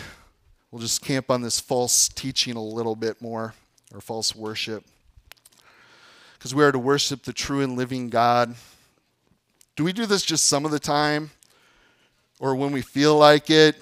We'll 0.70 0.82
just 0.82 1.02
camp 1.02 1.30
on 1.30 1.42
this 1.42 1.60
false 1.60 2.08
teaching 2.08 2.56
a 2.56 2.62
little 2.62 2.96
bit 2.96 3.22
more, 3.22 3.54
or 3.94 4.00
false 4.00 4.34
worship. 4.34 4.84
Because 6.38 6.54
we 6.54 6.62
are 6.62 6.70
to 6.70 6.78
worship 6.78 7.24
the 7.24 7.32
true 7.32 7.62
and 7.62 7.76
living 7.76 8.08
God. 8.08 8.54
Do 9.74 9.84
we 9.84 9.92
do 9.92 10.06
this 10.06 10.22
just 10.22 10.46
some 10.46 10.64
of 10.64 10.70
the 10.70 10.78
time? 10.78 11.30
Or 12.38 12.54
when 12.54 12.70
we 12.70 12.80
feel 12.80 13.16
like 13.16 13.50
it? 13.50 13.76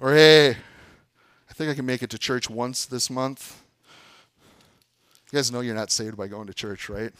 Or 0.00 0.12
hey, 0.12 0.50
I 0.50 1.54
think 1.54 1.70
I 1.70 1.74
can 1.74 1.86
make 1.86 2.02
it 2.02 2.10
to 2.10 2.18
church 2.18 2.50
once 2.50 2.84
this 2.86 3.10
month. 3.10 3.62
You 5.30 5.36
guys 5.36 5.52
know 5.52 5.60
you're 5.60 5.74
not 5.74 5.90
saved 5.90 6.16
by 6.16 6.26
going 6.26 6.46
to 6.46 6.54
church, 6.54 6.88
right? 6.88 7.12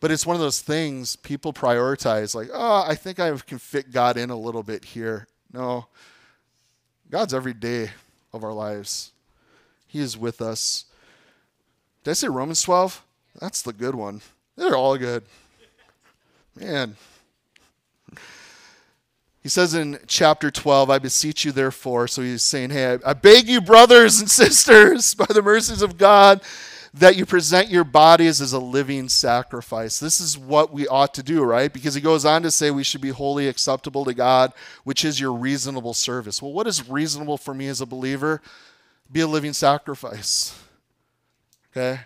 But 0.00 0.10
it's 0.10 0.26
one 0.26 0.36
of 0.36 0.40
those 0.40 0.60
things 0.60 1.16
people 1.16 1.52
prioritize, 1.52 2.34
like, 2.34 2.48
oh, 2.52 2.84
I 2.86 2.94
think 2.94 3.18
I 3.18 3.34
can 3.36 3.58
fit 3.58 3.90
God 3.90 4.16
in 4.16 4.30
a 4.30 4.36
little 4.36 4.62
bit 4.62 4.84
here. 4.84 5.26
No, 5.52 5.86
God's 7.10 7.32
every 7.32 7.54
day 7.54 7.90
of 8.32 8.44
our 8.44 8.52
lives. 8.52 9.12
He 9.86 10.00
is 10.00 10.16
with 10.16 10.40
us. 10.40 10.84
Did 12.08 12.12
I 12.12 12.14
say 12.14 12.28
Romans 12.28 12.62
12? 12.62 13.04
That's 13.38 13.60
the 13.60 13.74
good 13.74 13.94
one. 13.94 14.22
They're 14.56 14.74
all 14.74 14.96
good. 14.96 15.24
Man. 16.56 16.96
He 19.42 19.50
says 19.50 19.74
in 19.74 19.98
chapter 20.06 20.50
12, 20.50 20.88
I 20.88 20.98
beseech 21.00 21.44
you, 21.44 21.52
therefore. 21.52 22.08
So 22.08 22.22
he's 22.22 22.42
saying, 22.42 22.70
Hey, 22.70 22.96
I 23.04 23.12
beg 23.12 23.46
you, 23.46 23.60
brothers 23.60 24.20
and 24.20 24.30
sisters, 24.30 25.12
by 25.12 25.26
the 25.28 25.42
mercies 25.42 25.82
of 25.82 25.98
God, 25.98 26.40
that 26.94 27.16
you 27.16 27.26
present 27.26 27.68
your 27.68 27.84
bodies 27.84 28.40
as 28.40 28.54
a 28.54 28.58
living 28.58 29.10
sacrifice. 29.10 30.00
This 30.00 30.18
is 30.18 30.38
what 30.38 30.72
we 30.72 30.88
ought 30.88 31.12
to 31.12 31.22
do, 31.22 31.44
right? 31.44 31.70
Because 31.70 31.94
he 31.94 32.00
goes 32.00 32.24
on 32.24 32.40
to 32.40 32.50
say 32.50 32.70
we 32.70 32.84
should 32.84 33.02
be 33.02 33.10
holy 33.10 33.48
acceptable 33.48 34.06
to 34.06 34.14
God, 34.14 34.54
which 34.82 35.04
is 35.04 35.20
your 35.20 35.34
reasonable 35.34 35.92
service. 35.92 36.40
Well, 36.40 36.54
what 36.54 36.66
is 36.66 36.88
reasonable 36.88 37.36
for 37.36 37.52
me 37.52 37.68
as 37.68 37.82
a 37.82 37.86
believer? 37.86 38.40
Be 39.12 39.20
a 39.20 39.26
living 39.26 39.52
sacrifice. 39.52 40.58
Okay? 41.78 42.00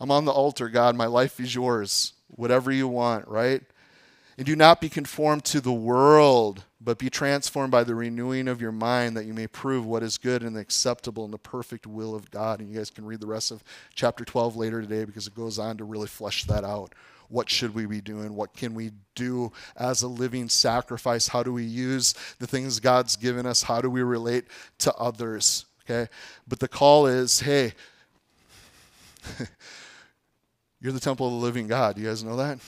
I'm 0.00 0.10
on 0.10 0.24
the 0.24 0.32
altar, 0.32 0.68
God. 0.68 0.96
My 0.96 1.06
life 1.06 1.38
is 1.38 1.54
yours. 1.54 2.14
Whatever 2.26 2.72
you 2.72 2.88
want, 2.88 3.28
right? 3.28 3.62
And 4.36 4.44
do 4.44 4.56
not 4.56 4.80
be 4.80 4.88
conformed 4.88 5.44
to 5.44 5.60
the 5.60 5.72
world, 5.72 6.64
but 6.80 6.98
be 6.98 7.08
transformed 7.08 7.70
by 7.70 7.84
the 7.84 7.94
renewing 7.94 8.48
of 8.48 8.60
your 8.60 8.72
mind 8.72 9.16
that 9.16 9.26
you 9.26 9.32
may 9.32 9.46
prove 9.46 9.86
what 9.86 10.02
is 10.02 10.18
good 10.18 10.42
and 10.42 10.56
acceptable 10.56 11.24
and 11.24 11.32
the 11.32 11.38
perfect 11.38 11.86
will 11.86 12.16
of 12.16 12.32
God. 12.32 12.58
And 12.58 12.68
you 12.68 12.78
guys 12.78 12.90
can 12.90 13.04
read 13.04 13.20
the 13.20 13.26
rest 13.28 13.52
of 13.52 13.62
chapter 13.94 14.24
12 14.24 14.56
later 14.56 14.80
today 14.80 15.04
because 15.04 15.28
it 15.28 15.36
goes 15.36 15.60
on 15.60 15.76
to 15.76 15.84
really 15.84 16.08
flesh 16.08 16.44
that 16.44 16.64
out. 16.64 16.94
What 17.28 17.48
should 17.48 17.74
we 17.74 17.86
be 17.86 18.00
doing? 18.00 18.34
What 18.34 18.54
can 18.54 18.74
we 18.74 18.90
do 19.14 19.52
as 19.76 20.02
a 20.02 20.08
living 20.08 20.48
sacrifice? 20.48 21.28
How 21.28 21.44
do 21.44 21.52
we 21.52 21.64
use 21.64 22.14
the 22.40 22.46
things 22.48 22.80
God's 22.80 23.14
given 23.14 23.46
us? 23.46 23.62
How 23.62 23.80
do 23.80 23.88
we 23.88 24.02
relate 24.02 24.46
to 24.78 24.92
others? 24.94 25.66
Okay? 25.84 26.10
But 26.48 26.58
the 26.58 26.68
call 26.68 27.06
is 27.06 27.40
hey, 27.40 27.74
you're 30.80 30.92
the 30.92 31.00
temple 31.00 31.26
of 31.26 31.32
the 31.32 31.38
living 31.38 31.66
God. 31.66 31.98
You 31.98 32.06
guys 32.06 32.22
know 32.24 32.36
that? 32.36 32.58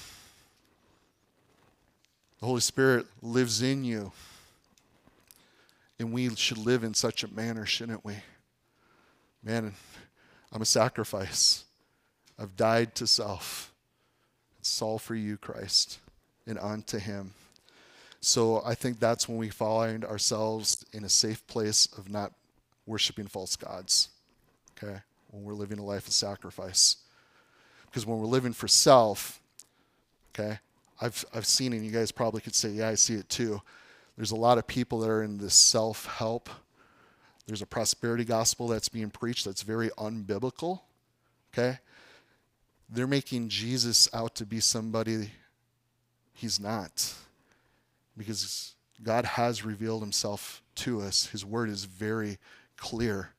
The 2.40 2.46
Holy 2.46 2.60
Spirit 2.60 3.06
lives 3.22 3.62
in 3.62 3.84
you. 3.84 4.12
And 5.98 6.12
we 6.12 6.34
should 6.34 6.58
live 6.58 6.84
in 6.84 6.92
such 6.94 7.22
a 7.22 7.32
manner, 7.32 7.64
shouldn't 7.64 8.04
we? 8.04 8.16
Man, 9.42 9.72
I'm 10.52 10.62
a 10.62 10.66
sacrifice. 10.66 11.64
I've 12.38 12.56
died 12.56 12.94
to 12.96 13.06
self. 13.06 13.72
It's 14.58 14.82
all 14.82 14.98
for 14.98 15.14
you, 15.14 15.36
Christ, 15.36 15.98
and 16.46 16.58
unto 16.58 16.98
Him. 16.98 17.32
So 18.20 18.62
I 18.64 18.74
think 18.74 18.98
that's 18.98 19.28
when 19.28 19.36
we 19.36 19.50
find 19.50 20.04
ourselves 20.04 20.84
in 20.92 21.04
a 21.04 21.08
safe 21.08 21.46
place 21.46 21.86
of 21.98 22.10
not 22.10 22.32
worshiping 22.86 23.26
false 23.26 23.54
gods. 23.54 24.08
Okay? 24.82 25.00
When 25.34 25.42
we're 25.42 25.54
living 25.54 25.80
a 25.80 25.84
life 25.84 26.06
of 26.06 26.12
sacrifice. 26.12 26.98
Because 27.86 28.06
when 28.06 28.20
we're 28.20 28.26
living 28.26 28.52
for 28.52 28.68
self, 28.68 29.40
okay, 30.30 30.60
I've, 31.00 31.24
I've 31.34 31.44
seen 31.44 31.72
and 31.72 31.84
you 31.84 31.90
guys 31.90 32.12
probably 32.12 32.40
could 32.40 32.54
say, 32.54 32.68
yeah, 32.68 32.88
I 32.88 32.94
see 32.94 33.14
it 33.14 33.28
too. 33.28 33.60
There's 34.16 34.30
a 34.30 34.36
lot 34.36 34.58
of 34.58 34.68
people 34.68 35.00
that 35.00 35.10
are 35.10 35.24
in 35.24 35.38
this 35.38 35.54
self 35.54 36.06
help. 36.06 36.48
There's 37.48 37.62
a 37.62 37.66
prosperity 37.66 38.24
gospel 38.24 38.68
that's 38.68 38.88
being 38.88 39.10
preached 39.10 39.44
that's 39.44 39.62
very 39.62 39.90
unbiblical. 39.90 40.82
Okay? 41.52 41.78
They're 42.88 43.08
making 43.08 43.48
Jesus 43.48 44.08
out 44.14 44.36
to 44.36 44.46
be 44.46 44.60
somebody 44.60 45.32
he's 46.32 46.60
not. 46.60 47.12
Because 48.16 48.74
God 49.02 49.24
has 49.24 49.64
revealed 49.64 50.02
himself 50.02 50.62
to 50.76 51.00
us. 51.00 51.26
His 51.26 51.44
word 51.44 51.70
is 51.70 51.86
very 51.86 52.38
clear. 52.76 53.33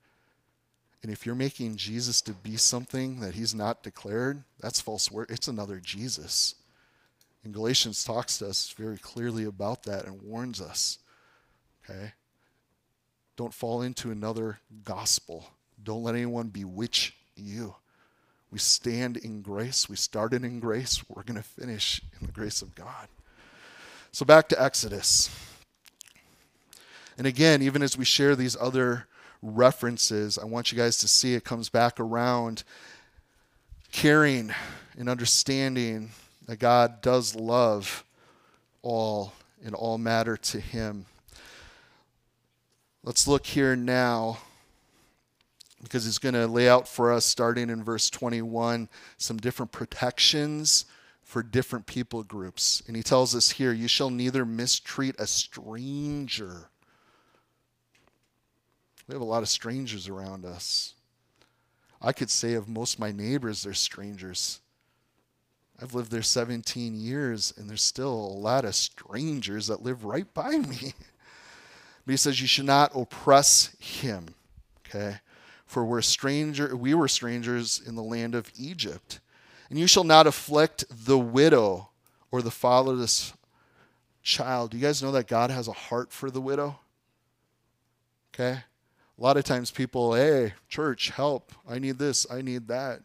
And 1.05 1.13
if 1.13 1.23
you're 1.23 1.35
making 1.35 1.75
Jesus 1.75 2.19
to 2.23 2.33
be 2.33 2.57
something 2.57 3.19
that 3.19 3.35
he's 3.35 3.53
not 3.53 3.83
declared, 3.83 4.43
that's 4.59 4.81
false 4.81 5.11
word. 5.11 5.29
It's 5.29 5.47
another 5.47 5.79
Jesus. 5.79 6.55
And 7.43 7.53
Galatians 7.53 8.03
talks 8.03 8.39
to 8.39 8.47
us 8.47 8.73
very 8.75 8.97
clearly 8.97 9.43
about 9.43 9.83
that 9.83 10.07
and 10.07 10.19
warns 10.23 10.59
us. 10.59 10.97
Okay? 11.83 12.13
Don't 13.37 13.53
fall 13.53 13.83
into 13.83 14.09
another 14.09 14.57
gospel. 14.83 15.45
Don't 15.83 16.01
let 16.01 16.15
anyone 16.15 16.47
bewitch 16.47 17.13
you. 17.35 17.75
We 18.49 18.57
stand 18.57 19.17
in 19.17 19.43
grace. 19.43 19.87
We 19.87 19.97
started 19.97 20.43
in 20.43 20.59
grace. 20.59 21.03
We're 21.07 21.21
going 21.21 21.37
to 21.37 21.47
finish 21.47 22.01
in 22.19 22.25
the 22.25 22.33
grace 22.33 22.63
of 22.63 22.73
God. 22.73 23.09
So 24.11 24.25
back 24.25 24.49
to 24.49 24.59
Exodus. 24.59 25.29
And 27.15 27.27
again, 27.27 27.61
even 27.61 27.83
as 27.83 27.95
we 27.95 28.05
share 28.05 28.35
these 28.35 28.57
other 28.59 29.05
references, 29.41 30.37
I 30.37 30.45
want 30.45 30.71
you 30.71 30.77
guys 30.77 30.97
to 30.99 31.07
see 31.07 31.33
it 31.33 31.43
comes 31.43 31.69
back 31.69 31.99
around 31.99 32.63
caring 33.91 34.53
and 34.97 35.09
understanding 35.09 36.11
that 36.47 36.57
God 36.57 37.01
does 37.01 37.35
love 37.35 38.03
all 38.81 39.33
and 39.63 39.73
all 39.73 39.97
matter 39.97 40.37
to 40.37 40.59
him. 40.59 41.05
Let's 43.03 43.27
look 43.27 43.45
here 43.45 43.75
now 43.75 44.39
because 45.83 46.05
he's 46.05 46.17
going 46.17 46.33
to 46.33 46.47
lay 46.47 46.67
out 46.67 46.87
for 46.87 47.13
us, 47.13 47.25
starting 47.25 47.69
in 47.69 47.83
verse 47.83 48.09
21, 48.09 48.89
some 49.17 49.37
different 49.37 49.71
protections 49.71 50.85
for 51.21 51.43
different 51.43 51.85
people 51.85 52.23
groups. 52.23 52.81
And 52.87 52.95
he 52.95 53.03
tells 53.03 53.35
us 53.35 53.51
here, 53.51 53.71
You 53.71 53.87
shall 53.87 54.09
neither 54.09 54.45
mistreat 54.45 55.15
a 55.19 55.27
stranger. 55.27 56.69
We 59.07 59.13
have 59.13 59.21
a 59.21 59.25
lot 59.25 59.43
of 59.43 59.49
strangers 59.49 60.07
around 60.07 60.45
us. 60.45 60.93
I 62.01 62.11
could 62.11 62.29
say 62.29 62.53
of 62.53 62.67
most 62.67 62.95
of 62.95 62.99
my 62.99 63.11
neighbors, 63.11 63.63
they're 63.63 63.73
strangers. 63.73 64.61
I've 65.81 65.93
lived 65.93 66.11
there 66.11 66.21
17 66.21 66.95
years, 66.95 67.53
and 67.57 67.69
there's 67.69 67.81
still 67.81 68.13
a 68.13 68.39
lot 68.39 68.65
of 68.65 68.75
strangers 68.75 69.67
that 69.67 69.83
live 69.83 70.05
right 70.05 70.31
by 70.33 70.49
me. 70.57 70.93
but 72.05 72.11
he 72.11 72.17
says, 72.17 72.39
You 72.41 72.47
should 72.47 72.65
not 72.65 72.91
oppress 72.95 73.75
him. 73.79 74.35
Okay? 74.87 75.17
For 75.65 75.83
we're 75.83 76.01
stranger, 76.01 76.75
we 76.75 76.93
were 76.93 77.07
strangers 77.07 77.81
in 77.85 77.95
the 77.95 78.03
land 78.03 78.35
of 78.35 78.51
Egypt. 78.57 79.19
And 79.69 79.79
you 79.79 79.87
shall 79.87 80.03
not 80.03 80.27
afflict 80.27 80.85
the 80.89 81.17
widow 81.17 81.89
or 82.31 82.41
the 82.41 82.51
fatherless 82.51 83.33
child. 84.21 84.71
Do 84.71 84.77
you 84.77 84.83
guys 84.83 85.01
know 85.01 85.11
that 85.11 85.27
God 85.27 85.49
has 85.49 85.67
a 85.67 85.73
heart 85.73 86.11
for 86.11 86.29
the 86.29 86.41
widow? 86.41 86.79
Okay? 88.33 88.59
A 89.17 89.23
lot 89.23 89.37
of 89.37 89.45
times 89.45 89.71
people, 89.71 90.13
hey, 90.13 90.53
church, 90.67 91.09
help. 91.09 91.53
I 91.67 91.79
need 91.79 91.97
this. 91.97 92.27
I 92.29 92.41
need 92.41 92.67
that. 92.67 92.99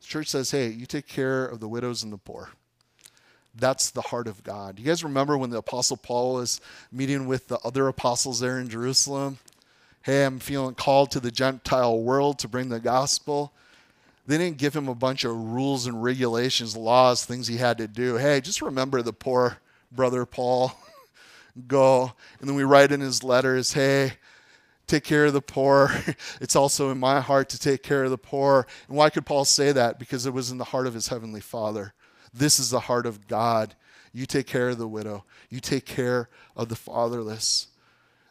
The 0.00 0.06
church 0.06 0.28
says, 0.28 0.50
hey, 0.50 0.68
you 0.68 0.86
take 0.86 1.06
care 1.06 1.46
of 1.46 1.60
the 1.60 1.68
widows 1.68 2.02
and 2.02 2.12
the 2.12 2.18
poor. 2.18 2.50
That's 3.54 3.90
the 3.90 4.02
heart 4.02 4.26
of 4.26 4.42
God. 4.42 4.78
You 4.78 4.84
guys 4.84 5.04
remember 5.04 5.38
when 5.38 5.50
the 5.50 5.58
Apostle 5.58 5.96
Paul 5.96 6.34
was 6.34 6.60
meeting 6.92 7.26
with 7.26 7.48
the 7.48 7.58
other 7.60 7.88
apostles 7.88 8.40
there 8.40 8.58
in 8.58 8.68
Jerusalem? 8.68 9.38
Hey, 10.02 10.24
I'm 10.24 10.40
feeling 10.40 10.74
called 10.74 11.10
to 11.12 11.20
the 11.20 11.30
Gentile 11.30 11.98
world 11.98 12.38
to 12.40 12.48
bring 12.48 12.68
the 12.68 12.80
gospel. 12.80 13.52
They 14.26 14.38
didn't 14.38 14.58
give 14.58 14.74
him 14.74 14.88
a 14.88 14.94
bunch 14.94 15.24
of 15.24 15.34
rules 15.34 15.86
and 15.86 16.02
regulations, 16.02 16.76
laws, 16.76 17.24
things 17.24 17.46
he 17.46 17.56
had 17.56 17.78
to 17.78 17.86
do. 17.86 18.16
Hey, 18.16 18.40
just 18.40 18.60
remember 18.60 19.00
the 19.00 19.12
poor 19.12 19.58
brother 19.92 20.26
Paul. 20.26 20.72
Go. 21.66 22.12
And 22.40 22.48
then 22.48 22.56
we 22.56 22.64
write 22.64 22.92
in 22.92 23.00
his 23.00 23.24
letters, 23.24 23.72
hey, 23.72 24.12
take 24.86 25.04
care 25.04 25.26
of 25.26 25.32
the 25.32 25.42
poor. 25.42 25.90
It's 26.40 26.56
also 26.56 26.90
in 26.90 26.98
my 26.98 27.20
heart 27.20 27.48
to 27.50 27.58
take 27.58 27.82
care 27.82 28.04
of 28.04 28.10
the 28.10 28.18
poor. 28.18 28.66
And 28.88 28.96
why 28.96 29.10
could 29.10 29.26
Paul 29.26 29.44
say 29.44 29.72
that? 29.72 29.98
Because 29.98 30.26
it 30.26 30.34
was 30.34 30.50
in 30.50 30.58
the 30.58 30.64
heart 30.64 30.86
of 30.86 30.94
his 30.94 31.08
heavenly 31.08 31.40
Father. 31.40 31.94
This 32.32 32.58
is 32.58 32.70
the 32.70 32.80
heart 32.80 33.06
of 33.06 33.26
God. 33.26 33.74
You 34.12 34.26
take 34.26 34.46
care 34.46 34.70
of 34.70 34.78
the 34.78 34.88
widow, 34.88 35.24
you 35.50 35.60
take 35.60 35.84
care 35.84 36.28
of 36.56 36.68
the 36.68 36.76
fatherless. 36.76 37.68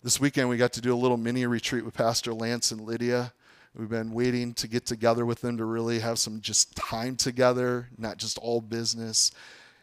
This 0.04 0.20
weekend, 0.20 0.50
we 0.50 0.58
got 0.58 0.74
to 0.74 0.82
do 0.82 0.94
a 0.94 0.96
little 0.96 1.18
mini 1.18 1.46
retreat 1.46 1.84
with 1.84 1.94
Pastor 1.94 2.34
Lance 2.34 2.72
and 2.72 2.82
Lydia. 2.82 3.34
We've 3.76 3.90
been 3.90 4.14
waiting 4.14 4.54
to 4.56 4.68
get 4.68 4.86
together 4.86 5.26
with 5.26 5.42
them 5.42 5.58
to 5.58 5.66
really 5.66 6.00
have 6.00 6.18
some 6.18 6.42
just 6.42 6.76
time 6.76 7.16
together, 7.16 7.90
not 7.98 8.18
just 8.18 8.38
all 8.38 8.62
business. 8.62 9.32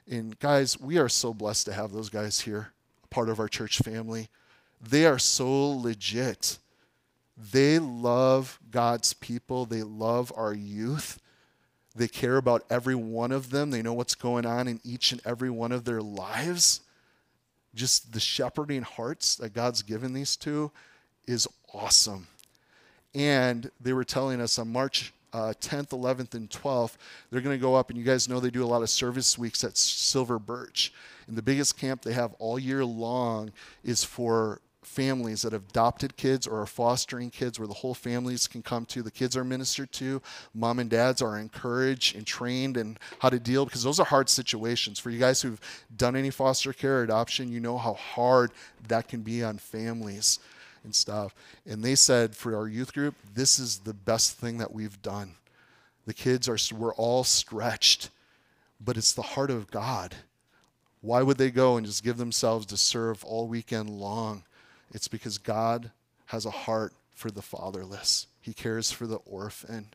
And 0.08 0.38
guys, 0.38 0.80
we 0.80 0.98
are 0.98 1.08
so 1.08 1.34
blessed 1.34 1.66
to 1.66 1.72
have 1.72 1.92
those 1.92 2.08
guys 2.08 2.40
here, 2.40 2.72
part 3.10 3.28
of 3.28 3.38
our 3.38 3.48
church 3.48 3.78
family. 3.78 4.28
They 4.80 5.06
are 5.06 5.18
so 5.18 5.70
legit. 5.70 6.58
They 7.50 7.78
love 7.78 8.60
God's 8.70 9.14
people, 9.14 9.64
they 9.66 9.82
love 9.82 10.32
our 10.36 10.54
youth. 10.54 11.18
They 11.94 12.08
care 12.08 12.38
about 12.38 12.64
every 12.70 12.94
one 12.94 13.32
of 13.32 13.50
them. 13.50 13.70
They 13.70 13.82
know 13.82 13.92
what's 13.92 14.14
going 14.14 14.46
on 14.46 14.66
in 14.66 14.80
each 14.82 15.12
and 15.12 15.20
every 15.26 15.50
one 15.50 15.72
of 15.72 15.84
their 15.84 16.00
lives. 16.00 16.80
Just 17.74 18.12
the 18.12 18.20
shepherding 18.20 18.80
hearts 18.80 19.36
that 19.36 19.52
God's 19.52 19.82
given 19.82 20.14
these 20.14 20.34
two 20.36 20.70
is 21.26 21.46
awesome. 21.74 22.28
And 23.14 23.70
they 23.78 23.92
were 23.92 24.04
telling 24.04 24.40
us 24.40 24.58
on 24.58 24.72
March 24.72 25.12
uh, 25.34 25.54
10th, 25.60 25.88
11th, 25.88 26.34
and 26.34 26.48
12th, 26.48 26.96
they're 27.30 27.40
going 27.40 27.56
to 27.56 27.60
go 27.60 27.74
up, 27.74 27.88
and 27.88 27.98
you 27.98 28.04
guys 28.04 28.28
know 28.28 28.38
they 28.40 28.50
do 28.50 28.64
a 28.64 28.66
lot 28.66 28.82
of 28.82 28.90
service 28.90 29.38
weeks 29.38 29.64
at 29.64 29.76
Silver 29.76 30.38
Birch. 30.38 30.92
And 31.26 31.36
the 31.36 31.42
biggest 31.42 31.78
camp 31.78 32.02
they 32.02 32.12
have 32.12 32.34
all 32.38 32.58
year 32.58 32.84
long 32.84 33.52
is 33.82 34.04
for 34.04 34.60
families 34.82 35.42
that 35.42 35.52
have 35.52 35.68
adopted 35.70 36.16
kids 36.16 36.46
or 36.46 36.60
are 36.60 36.66
fostering 36.66 37.30
kids 37.30 37.58
where 37.58 37.68
the 37.68 37.74
whole 37.74 37.94
families 37.94 38.48
can 38.48 38.62
come 38.62 38.84
to 38.84 39.02
the 39.02 39.10
kids 39.10 39.36
are 39.36 39.44
ministered 39.44 39.90
to 39.92 40.20
mom 40.54 40.80
and 40.80 40.90
dads 40.90 41.22
are 41.22 41.38
encouraged 41.38 42.16
and 42.16 42.26
trained 42.26 42.76
in 42.76 42.98
how 43.20 43.30
to 43.30 43.38
deal 43.38 43.64
because 43.64 43.84
those 43.84 44.00
are 44.00 44.06
hard 44.06 44.28
situations. 44.28 44.98
For 44.98 45.10
you 45.10 45.20
guys 45.20 45.40
who've 45.40 45.60
done 45.96 46.16
any 46.16 46.30
foster 46.30 46.72
care 46.72 46.98
or 46.98 47.02
adoption 47.04 47.50
you 47.50 47.60
know 47.60 47.78
how 47.78 47.94
hard 47.94 48.50
that 48.88 49.08
can 49.08 49.22
be 49.22 49.42
on 49.44 49.58
families 49.58 50.40
and 50.84 50.94
stuff. 50.94 51.32
And 51.64 51.84
they 51.84 51.94
said 51.94 52.34
for 52.34 52.56
our 52.56 52.66
youth 52.66 52.92
group 52.92 53.14
this 53.34 53.58
is 53.58 53.78
the 53.78 53.94
best 53.94 54.36
thing 54.36 54.58
that 54.58 54.72
we've 54.72 55.00
done. 55.00 55.36
The 56.06 56.14
kids 56.14 56.48
are 56.48 56.58
we're 56.76 56.94
all 56.94 57.22
stretched 57.22 58.10
but 58.84 58.96
it's 58.96 59.12
the 59.12 59.22
heart 59.22 59.50
of 59.50 59.70
god. 59.70 60.16
Why 61.00 61.22
would 61.22 61.38
they 61.38 61.52
go 61.52 61.76
and 61.76 61.86
just 61.86 62.02
give 62.02 62.16
themselves 62.16 62.66
to 62.66 62.76
serve 62.76 63.24
all 63.24 63.46
weekend 63.46 63.88
long 63.88 64.44
it's 64.92 65.08
because 65.08 65.38
God 65.38 65.90
has 66.26 66.46
a 66.46 66.50
heart 66.50 66.92
for 67.14 67.30
the 67.30 67.42
fatherless, 67.42 68.26
He 68.40 68.52
cares 68.52 68.90
for 68.90 69.06
the 69.06 69.16
orphan. 69.16 69.88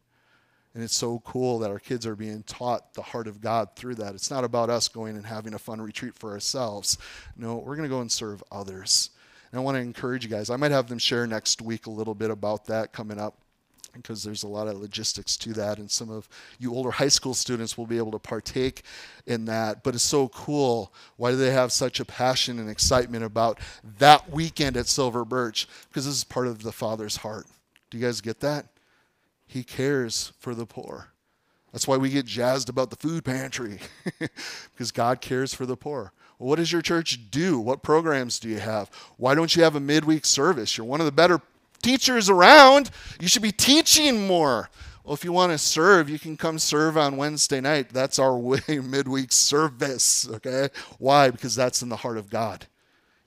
And 0.73 0.83
it's 0.83 0.95
so 0.95 1.19
cool 1.25 1.57
that 1.59 1.71
our 1.71 1.79
kids 1.79 2.05
are 2.05 2.15
being 2.15 2.43
taught 2.43 2.93
the 2.93 3.01
heart 3.01 3.27
of 3.27 3.41
God 3.41 3.69
through 3.75 3.95
that. 3.95 4.13
It's 4.13 4.29
not 4.29 4.43
about 4.43 4.69
us 4.69 4.87
going 4.87 5.15
and 5.15 5.25
having 5.25 5.55
a 5.55 5.59
fun 5.59 5.81
retreat 5.81 6.13
for 6.13 6.31
ourselves. 6.31 6.99
No, 7.35 7.55
we're 7.55 7.75
going 7.75 7.89
to 7.89 7.95
go 7.95 8.01
and 8.01 8.11
serve 8.11 8.43
others. 8.51 9.09
And 9.51 9.59
I 9.59 9.63
want 9.63 9.75
to 9.75 9.81
encourage 9.81 10.23
you 10.23 10.29
guys. 10.29 10.51
I 10.51 10.55
might 10.55 10.69
have 10.69 10.87
them 10.87 10.99
share 10.99 11.25
next 11.25 11.63
week 11.63 11.87
a 11.87 11.89
little 11.89 12.13
bit 12.13 12.29
about 12.29 12.65
that 12.65 12.93
coming 12.93 13.19
up 13.19 13.39
because 13.97 14.23
there's 14.23 14.43
a 14.43 14.47
lot 14.47 14.67
of 14.67 14.77
logistics 14.79 15.37
to 15.37 15.53
that, 15.53 15.77
and 15.77 15.89
some 15.89 16.09
of 16.09 16.27
you 16.59 16.73
older 16.73 16.91
high 16.91 17.07
school 17.07 17.33
students 17.33 17.77
will 17.77 17.87
be 17.87 17.97
able 17.97 18.11
to 18.11 18.19
partake 18.19 18.83
in 19.25 19.45
that. 19.45 19.83
But 19.83 19.95
it's 19.95 20.03
so 20.03 20.27
cool. 20.29 20.93
Why 21.15 21.31
do 21.31 21.37
they 21.37 21.51
have 21.51 21.71
such 21.71 21.99
a 21.99 22.05
passion 22.05 22.59
and 22.59 22.69
excitement 22.69 23.23
about 23.23 23.59
that 23.99 24.29
weekend 24.29 24.77
at 24.77 24.87
Silver 24.87 25.25
Birch? 25.25 25.67
Because 25.89 26.05
this 26.05 26.15
is 26.15 26.23
part 26.23 26.47
of 26.47 26.63
the 26.63 26.71
Father's 26.71 27.17
heart. 27.17 27.47
Do 27.89 27.97
you 27.97 28.05
guys 28.05 28.21
get 28.21 28.39
that? 28.41 28.67
He 29.45 29.63
cares 29.63 30.33
for 30.39 30.53
the 30.53 30.65
poor. 30.65 31.09
That's 31.71 31.87
why 31.87 31.97
we 31.97 32.09
get 32.09 32.25
jazzed 32.25 32.69
about 32.69 32.89
the 32.89 32.95
food 32.95 33.23
pantry, 33.23 33.79
because 34.73 34.91
God 34.91 35.21
cares 35.21 35.53
for 35.53 35.65
the 35.65 35.77
poor. 35.77 36.11
What 36.37 36.57
does 36.57 36.71
your 36.71 36.81
church 36.81 37.31
do? 37.31 37.59
What 37.59 37.81
programs 37.81 38.39
do 38.39 38.47
you 38.47 38.59
have? 38.59 38.89
Why 39.17 39.35
don't 39.35 39.55
you 39.55 39.63
have 39.63 39.75
a 39.75 39.79
midweek 39.79 40.25
service? 40.25 40.77
You're 40.77 40.85
one 40.85 41.01
of 41.01 41.05
the 41.05 41.11
better 41.11 41.41
teachers 41.82 42.30
around. 42.30 42.89
You 43.19 43.28
should 43.28 43.41
be 43.41 43.51
teaching 43.51 44.28
more. 44.28 44.69
Well, 45.03 45.13
if 45.13 45.23
you 45.23 45.32
want 45.32 45.53
to 45.53 45.57
serve, 45.57 46.09
you 46.09 46.19
can 46.19 46.36
come 46.36 46.59
serve 46.59 46.97
on 46.97 47.15
Wednesday 47.15 47.61
night. 47.61 47.89
That's 47.89 48.19
our 48.19 48.38
way 48.38 48.61
midweek 48.67 49.32
service, 49.32 50.28
okay? 50.30 50.69
Why? 50.99 51.30
Because 51.30 51.55
that's 51.55 51.82
in 51.82 51.89
the 51.89 51.95
heart 51.95 52.17
of 52.17 52.30
God. 52.30 52.67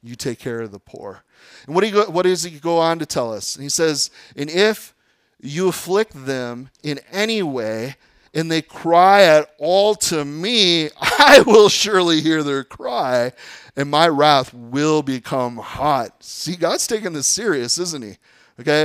You 0.02 0.14
take 0.14 0.38
care 0.38 0.60
of 0.60 0.72
the 0.72 0.78
poor. 0.78 1.24
And 1.66 1.74
what, 1.74 1.82
do 1.82 1.86
you 1.88 1.92
go, 1.94 2.10
what 2.10 2.24
does 2.24 2.42
he 2.42 2.58
go 2.58 2.78
on 2.78 2.98
to 2.98 3.06
tell 3.06 3.32
us? 3.32 3.56
And 3.56 3.62
he 3.62 3.68
says, 3.68 4.10
And 4.36 4.50
if 4.50 4.94
you 5.40 5.68
afflict 5.68 6.26
them 6.26 6.70
in 6.82 7.00
any 7.10 7.42
way, 7.42 7.96
and 8.32 8.50
they 8.50 8.62
cry 8.62 9.22
at 9.22 9.50
all 9.58 9.94
to 9.94 10.24
me, 10.24 10.90
I 11.00 11.42
will 11.46 11.68
surely 11.68 12.20
hear 12.20 12.42
their 12.42 12.64
cry, 12.64 13.32
and 13.76 13.90
my 13.90 14.08
wrath 14.08 14.54
will 14.54 15.02
become 15.02 15.56
hot. 15.56 16.22
See, 16.22 16.56
God's 16.56 16.86
taking 16.86 17.12
this 17.12 17.26
serious, 17.26 17.78
isn't 17.78 18.04
he? 18.04 18.18
Okay? 18.60 18.84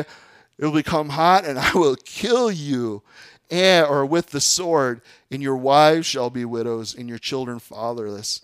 It 0.57 0.65
will 0.65 0.71
become 0.71 1.09
hot, 1.09 1.45
and 1.45 1.59
I 1.59 1.71
will 1.73 1.95
kill 1.95 2.51
you, 2.51 3.03
and, 3.51 3.85
or 3.85 4.05
with 4.05 4.27
the 4.27 4.41
sword, 4.41 5.01
and 5.29 5.41
your 5.41 5.57
wives 5.57 6.07
shall 6.07 6.29
be 6.29 6.45
widows, 6.45 6.95
and 6.95 7.07
your 7.07 7.19
children 7.19 7.59
fatherless. 7.59 8.41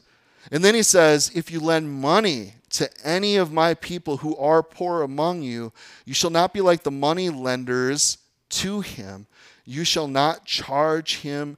And 0.51 0.63
then 0.63 0.75
he 0.75 0.83
says, 0.83 1.31
If 1.33 1.51
you 1.51 1.59
lend 1.59 1.91
money 1.91 2.55
to 2.71 2.89
any 3.03 3.35
of 3.35 3.51
my 3.51 3.73
people 3.73 4.17
who 4.17 4.35
are 4.37 4.63
poor 4.63 5.01
among 5.01 5.41
you, 5.43 5.71
you 6.05 6.13
shall 6.13 6.29
not 6.29 6.53
be 6.53 6.61
like 6.61 6.83
the 6.83 6.91
money 6.91 7.29
lenders 7.29 8.17
to 8.49 8.81
him. 8.81 9.27
You 9.65 9.83
shall 9.83 10.07
not 10.07 10.45
charge 10.45 11.17
him 11.17 11.57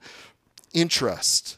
interest. 0.73 1.57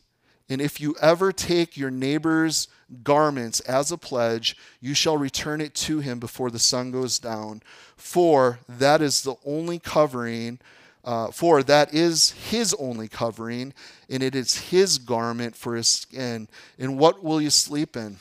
And 0.50 0.62
if 0.62 0.80
you 0.80 0.96
ever 1.02 1.32
take 1.32 1.78
your 1.78 1.90
neighbor's 1.90 2.68
garments 3.04 3.60
as 3.62 3.92
a 3.92 3.98
pledge, 3.98 4.56
you 4.80 4.94
shall 4.94 5.18
return 5.18 5.62
it 5.62 5.74
to 5.76 6.00
him 6.00 6.20
before 6.20 6.50
the 6.50 6.60
sun 6.60 6.92
goes 6.92 7.20
down. 7.20 7.62
For 7.98 8.60
that 8.68 9.02
is 9.02 9.24
the 9.24 9.36
only 9.46 9.80
covering, 9.80 10.60
uh, 11.04 11.32
for 11.32 11.64
that 11.64 11.94
is 11.94 12.32
his 12.32 12.74
only 12.76 13.08
covering, 13.08 13.74
and 14.10 14.24
it 14.24 14.36
is 14.36 14.70
his 14.70 14.98
garment 14.98 15.56
for 15.56 15.76
his 15.76 15.88
skin. 15.88 16.48
And 16.80 16.98
what 16.98 17.24
will 17.24 17.42
you 17.42 17.50
sleep 17.50 17.96
in? 17.96 18.18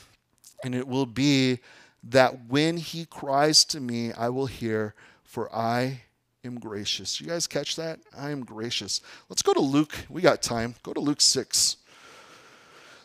And 0.63 0.75
it 0.75 0.87
will 0.87 1.05
be 1.05 1.59
that 2.03 2.45
when 2.47 2.77
he 2.77 3.05
cries 3.05 3.65
to 3.65 3.79
me, 3.79 4.13
I 4.13 4.29
will 4.29 4.45
hear, 4.45 4.93
for 5.23 5.53
I 5.53 6.01
am 6.43 6.59
gracious. 6.59 7.19
You 7.19 7.27
guys 7.27 7.47
catch 7.47 7.75
that? 7.75 7.99
I 8.17 8.29
am 8.29 8.45
gracious. 8.45 9.01
Let's 9.29 9.41
go 9.41 9.53
to 9.53 9.59
Luke. 9.59 9.93
We 10.09 10.21
got 10.21 10.41
time. 10.41 10.75
Go 10.83 10.93
to 10.93 10.99
Luke 10.99 11.21
6. 11.21 11.77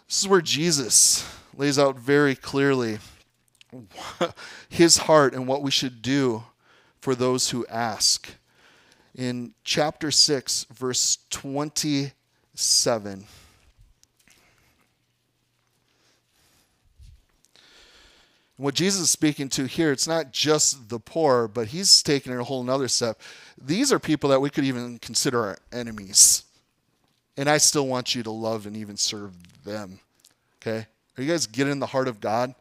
This 0.07 0.21
is 0.21 0.29
where 0.29 0.41
Jesus 0.41 1.25
lays 1.57 1.79
out 1.79 1.99
very 1.99 2.35
clearly 2.35 2.99
his 4.69 4.99
heart 4.99 5.35
and 5.35 5.47
what 5.47 5.63
we 5.63 5.71
should 5.71 6.03
do 6.03 6.45
for 7.01 7.15
those 7.15 7.51
who 7.51 7.67
ask. 7.67 8.35
In 9.15 9.55
chapter 9.65 10.11
6, 10.11 10.67
verse 10.73 11.19
27. 11.31 13.27
what 18.61 18.75
Jesus 18.75 19.01
is 19.01 19.11
speaking 19.11 19.49
to 19.51 19.65
here, 19.65 19.91
it's 19.91 20.07
not 20.07 20.33
just 20.33 20.91
the 20.91 20.99
poor, 21.01 21.49
but 21.49 21.69
he's 21.69 22.03
taking 22.03 22.33
it 22.33 22.39
a 22.39 22.45
whole 22.45 22.63
nother 22.63 22.89
step. 22.89 23.19
These 23.59 23.91
are 23.91 23.99
people 23.99 24.29
that 24.31 24.41
we 24.41 24.51
could 24.51 24.65
even 24.65 24.99
consider 24.99 25.41
our 25.41 25.59
enemies. 25.73 26.45
And 27.39 27.49
I 27.49 27.57
still 27.57 27.87
want 27.87 28.15
you 28.15 28.23
to 28.23 28.31
love 28.31 28.67
and 28.67 28.77
even 28.77 28.99
serve 28.99 29.33
them. 29.65 30.01
Okay? 30.61 30.87
Are 31.17 31.23
you 31.23 31.31
guys 31.31 31.47
getting 31.47 31.79
the 31.79 31.87
heart 31.87 32.09
of 32.09 32.21
God? 32.21 32.55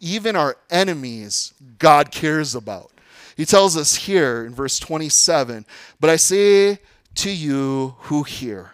Even 0.00 0.36
our 0.36 0.56
enemies, 0.70 1.54
God 1.78 2.10
cares 2.10 2.54
about. 2.54 2.90
He 3.36 3.44
tells 3.44 3.76
us 3.76 3.94
here 3.94 4.44
in 4.44 4.54
verse 4.54 4.78
27 4.78 5.66
But 6.00 6.10
I 6.10 6.16
say 6.16 6.78
to 7.16 7.30
you 7.30 7.96
who 8.00 8.22
hear, 8.22 8.72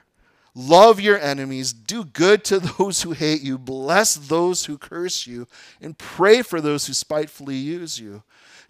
Love 0.54 0.98
your 0.98 1.18
enemies, 1.18 1.72
do 1.72 2.04
good 2.04 2.44
to 2.44 2.58
those 2.78 3.02
who 3.02 3.12
hate 3.12 3.42
you, 3.42 3.56
bless 3.56 4.14
those 4.14 4.64
who 4.64 4.76
curse 4.76 5.26
you, 5.26 5.46
and 5.80 5.96
pray 5.96 6.42
for 6.42 6.60
those 6.60 6.86
who 6.86 6.92
spitefully 6.92 7.56
use 7.56 7.98
you. 7.98 8.22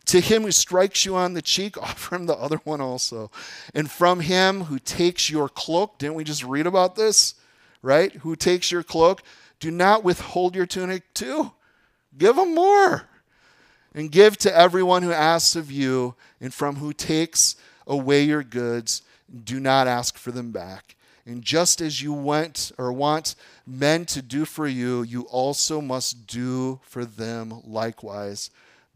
To 0.06 0.20
him 0.20 0.42
who 0.42 0.50
strikes 0.50 1.04
you 1.04 1.16
on 1.16 1.34
the 1.34 1.42
cheek, 1.42 1.78
offer 1.82 2.16
him 2.16 2.26
the 2.26 2.36
other 2.36 2.58
one 2.64 2.80
also. 2.80 3.30
And 3.74 3.90
from 3.90 4.20
him 4.20 4.64
who 4.64 4.78
takes 4.78 5.30
your 5.30 5.48
cloak, 5.48 5.98
didn't 5.98 6.14
we 6.14 6.24
just 6.24 6.44
read 6.44 6.66
about 6.66 6.96
this? 6.96 7.34
Right? 7.82 8.12
Who 8.12 8.36
takes 8.36 8.70
your 8.70 8.82
cloak, 8.82 9.22
do 9.60 9.70
not 9.70 10.02
withhold 10.02 10.56
your 10.56 10.66
tunic 10.66 11.14
too. 11.14 11.52
Give 12.16 12.34
them 12.36 12.54
more. 12.54 13.04
And 13.94 14.10
give 14.10 14.36
to 14.38 14.56
everyone 14.56 15.02
who 15.02 15.12
asks 15.12 15.56
of 15.56 15.70
you, 15.70 16.14
and 16.40 16.54
from 16.54 16.76
who 16.76 16.92
takes 16.92 17.56
away 17.86 18.22
your 18.22 18.42
goods, 18.42 19.02
do 19.44 19.60
not 19.60 19.88
ask 19.88 20.16
for 20.16 20.30
them 20.30 20.52
back. 20.52 20.96
And 21.26 21.42
just 21.42 21.80
as 21.80 22.00
you 22.00 22.12
want 22.12 22.72
or 22.78 22.92
want 22.92 23.34
men 23.66 24.04
to 24.06 24.22
do 24.22 24.44
for 24.44 24.66
you, 24.66 25.02
you 25.02 25.22
also 25.22 25.80
must 25.80 26.26
do 26.26 26.80
for 26.82 27.04
them 27.04 27.62
likewise. 27.66 28.50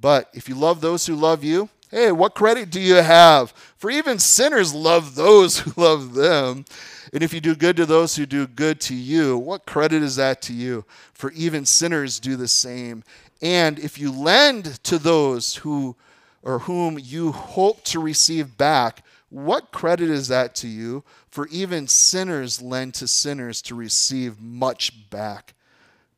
But 0.04 0.28
if 0.34 0.50
you 0.50 0.54
love 0.54 0.82
those 0.82 1.06
who 1.06 1.16
love 1.16 1.42
you, 1.42 1.70
hey, 1.90 2.12
what 2.12 2.34
credit 2.34 2.68
do 2.68 2.78
you 2.78 2.96
have? 2.96 3.52
For 3.78 3.90
even 3.90 4.18
sinners 4.18 4.74
love 4.74 5.14
those 5.14 5.58
who 5.60 5.72
love 5.80 6.12
them. 6.12 6.66
And 7.14 7.22
if 7.22 7.32
you 7.32 7.40
do 7.40 7.54
good 7.54 7.78
to 7.78 7.86
those 7.86 8.14
who 8.14 8.26
do 8.26 8.46
good 8.46 8.82
to 8.82 8.94
you, 8.94 9.38
what 9.38 9.64
credit 9.64 10.02
is 10.02 10.16
that 10.16 10.42
to 10.42 10.52
you? 10.52 10.84
For 11.14 11.32
even 11.32 11.64
sinners 11.64 12.20
do 12.20 12.36
the 12.36 12.48
same. 12.48 13.02
And 13.40 13.78
if 13.78 13.98
you 13.98 14.12
lend 14.12 14.84
to 14.84 14.98
those 14.98 15.54
who 15.56 15.96
or 16.42 16.58
whom 16.58 16.98
you 16.98 17.32
hope 17.32 17.82
to 17.84 17.98
receive 17.98 18.58
back, 18.58 19.06
what 19.30 19.72
credit 19.72 20.10
is 20.10 20.28
that 20.28 20.54
to 20.56 20.68
you? 20.68 21.02
For 21.30 21.46
even 21.46 21.88
sinners 21.88 22.60
lend 22.60 22.92
to 22.96 23.08
sinners 23.08 23.62
to 23.62 23.74
receive 23.74 24.38
much 24.38 25.08
back. 25.08 25.54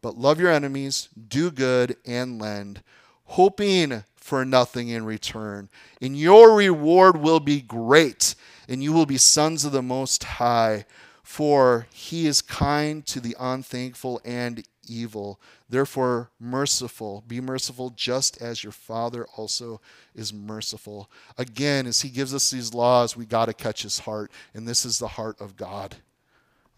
But 0.03 0.18
love 0.18 0.41
your 0.41 0.51
enemies, 0.51 1.09
do 1.28 1.53
good, 1.53 1.97
and 2.05 2.43
lend, 2.43 2.82
hoping 3.27 4.05
for 4.16 4.45
nothing 4.45 4.89
in 4.89 5.05
return. 5.05 5.68
And 6.01 6.18
your 6.18 6.55
reward 6.55 7.16
will 7.16 7.41
be 7.41 7.61
great, 7.61 8.35
and 8.68 8.83
you 8.83 8.93
will 8.93 9.07
be 9.07 9.18
sons 9.18 9.64
of 9.64 9.72
the 9.72 9.83
Most 9.83 10.24
High. 10.24 10.87
For 11.22 11.87
he 11.93 12.27
is 12.27 12.41
kind 12.41 13.05
to 13.07 13.20
the 13.20 13.37
unthankful 13.39 14.20
and 14.24 14.64
evil. 14.89 15.41
Therefore, 15.68 16.31
merciful. 16.39 17.24
Be 17.27 17.41
merciful 17.41 17.91
just 17.91 18.41
as 18.41 18.62
your 18.62 18.72
Father 18.72 19.27
also 19.37 19.81
is 20.14 20.33
merciful. 20.33 21.11
Again, 21.37 21.87
as 21.87 22.03
He 22.03 22.09
gives 22.09 22.35
us 22.35 22.51
these 22.51 22.74
laws, 22.74 23.16
we 23.16 23.27
got 23.27 23.47
to 23.47 23.55
catch 23.55 23.83
His 23.83 24.01
heart. 24.01 24.31
And 24.55 24.66
this 24.66 24.85
is 24.85 24.99
the 24.99 25.09
heart 25.09 25.41
of 25.41 25.57
God. 25.57 25.97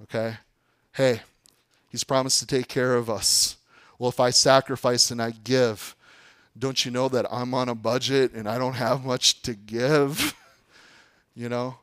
Okay? 0.02 0.38
Hey, 0.92 1.20
He's 1.90 2.04
promised 2.04 2.40
to 2.40 2.46
take 2.46 2.68
care 2.68 2.94
of 2.94 3.10
us. 3.10 3.56
Well, 3.98 4.10
if 4.10 4.20
I 4.20 4.30
sacrifice 4.30 5.10
and 5.10 5.20
I 5.20 5.32
give, 5.32 5.94
don't 6.58 6.84
you 6.84 6.90
know 6.90 7.08
that 7.08 7.26
I'm 7.30 7.54
on 7.54 7.68
a 7.68 7.74
budget 7.74 8.32
and 8.32 8.48
I 8.48 8.58
don't 8.58 8.74
have 8.74 9.04
much 9.04 9.42
to 9.42 9.54
give? 9.54 10.34
you 11.34 11.48
know? 11.48 11.78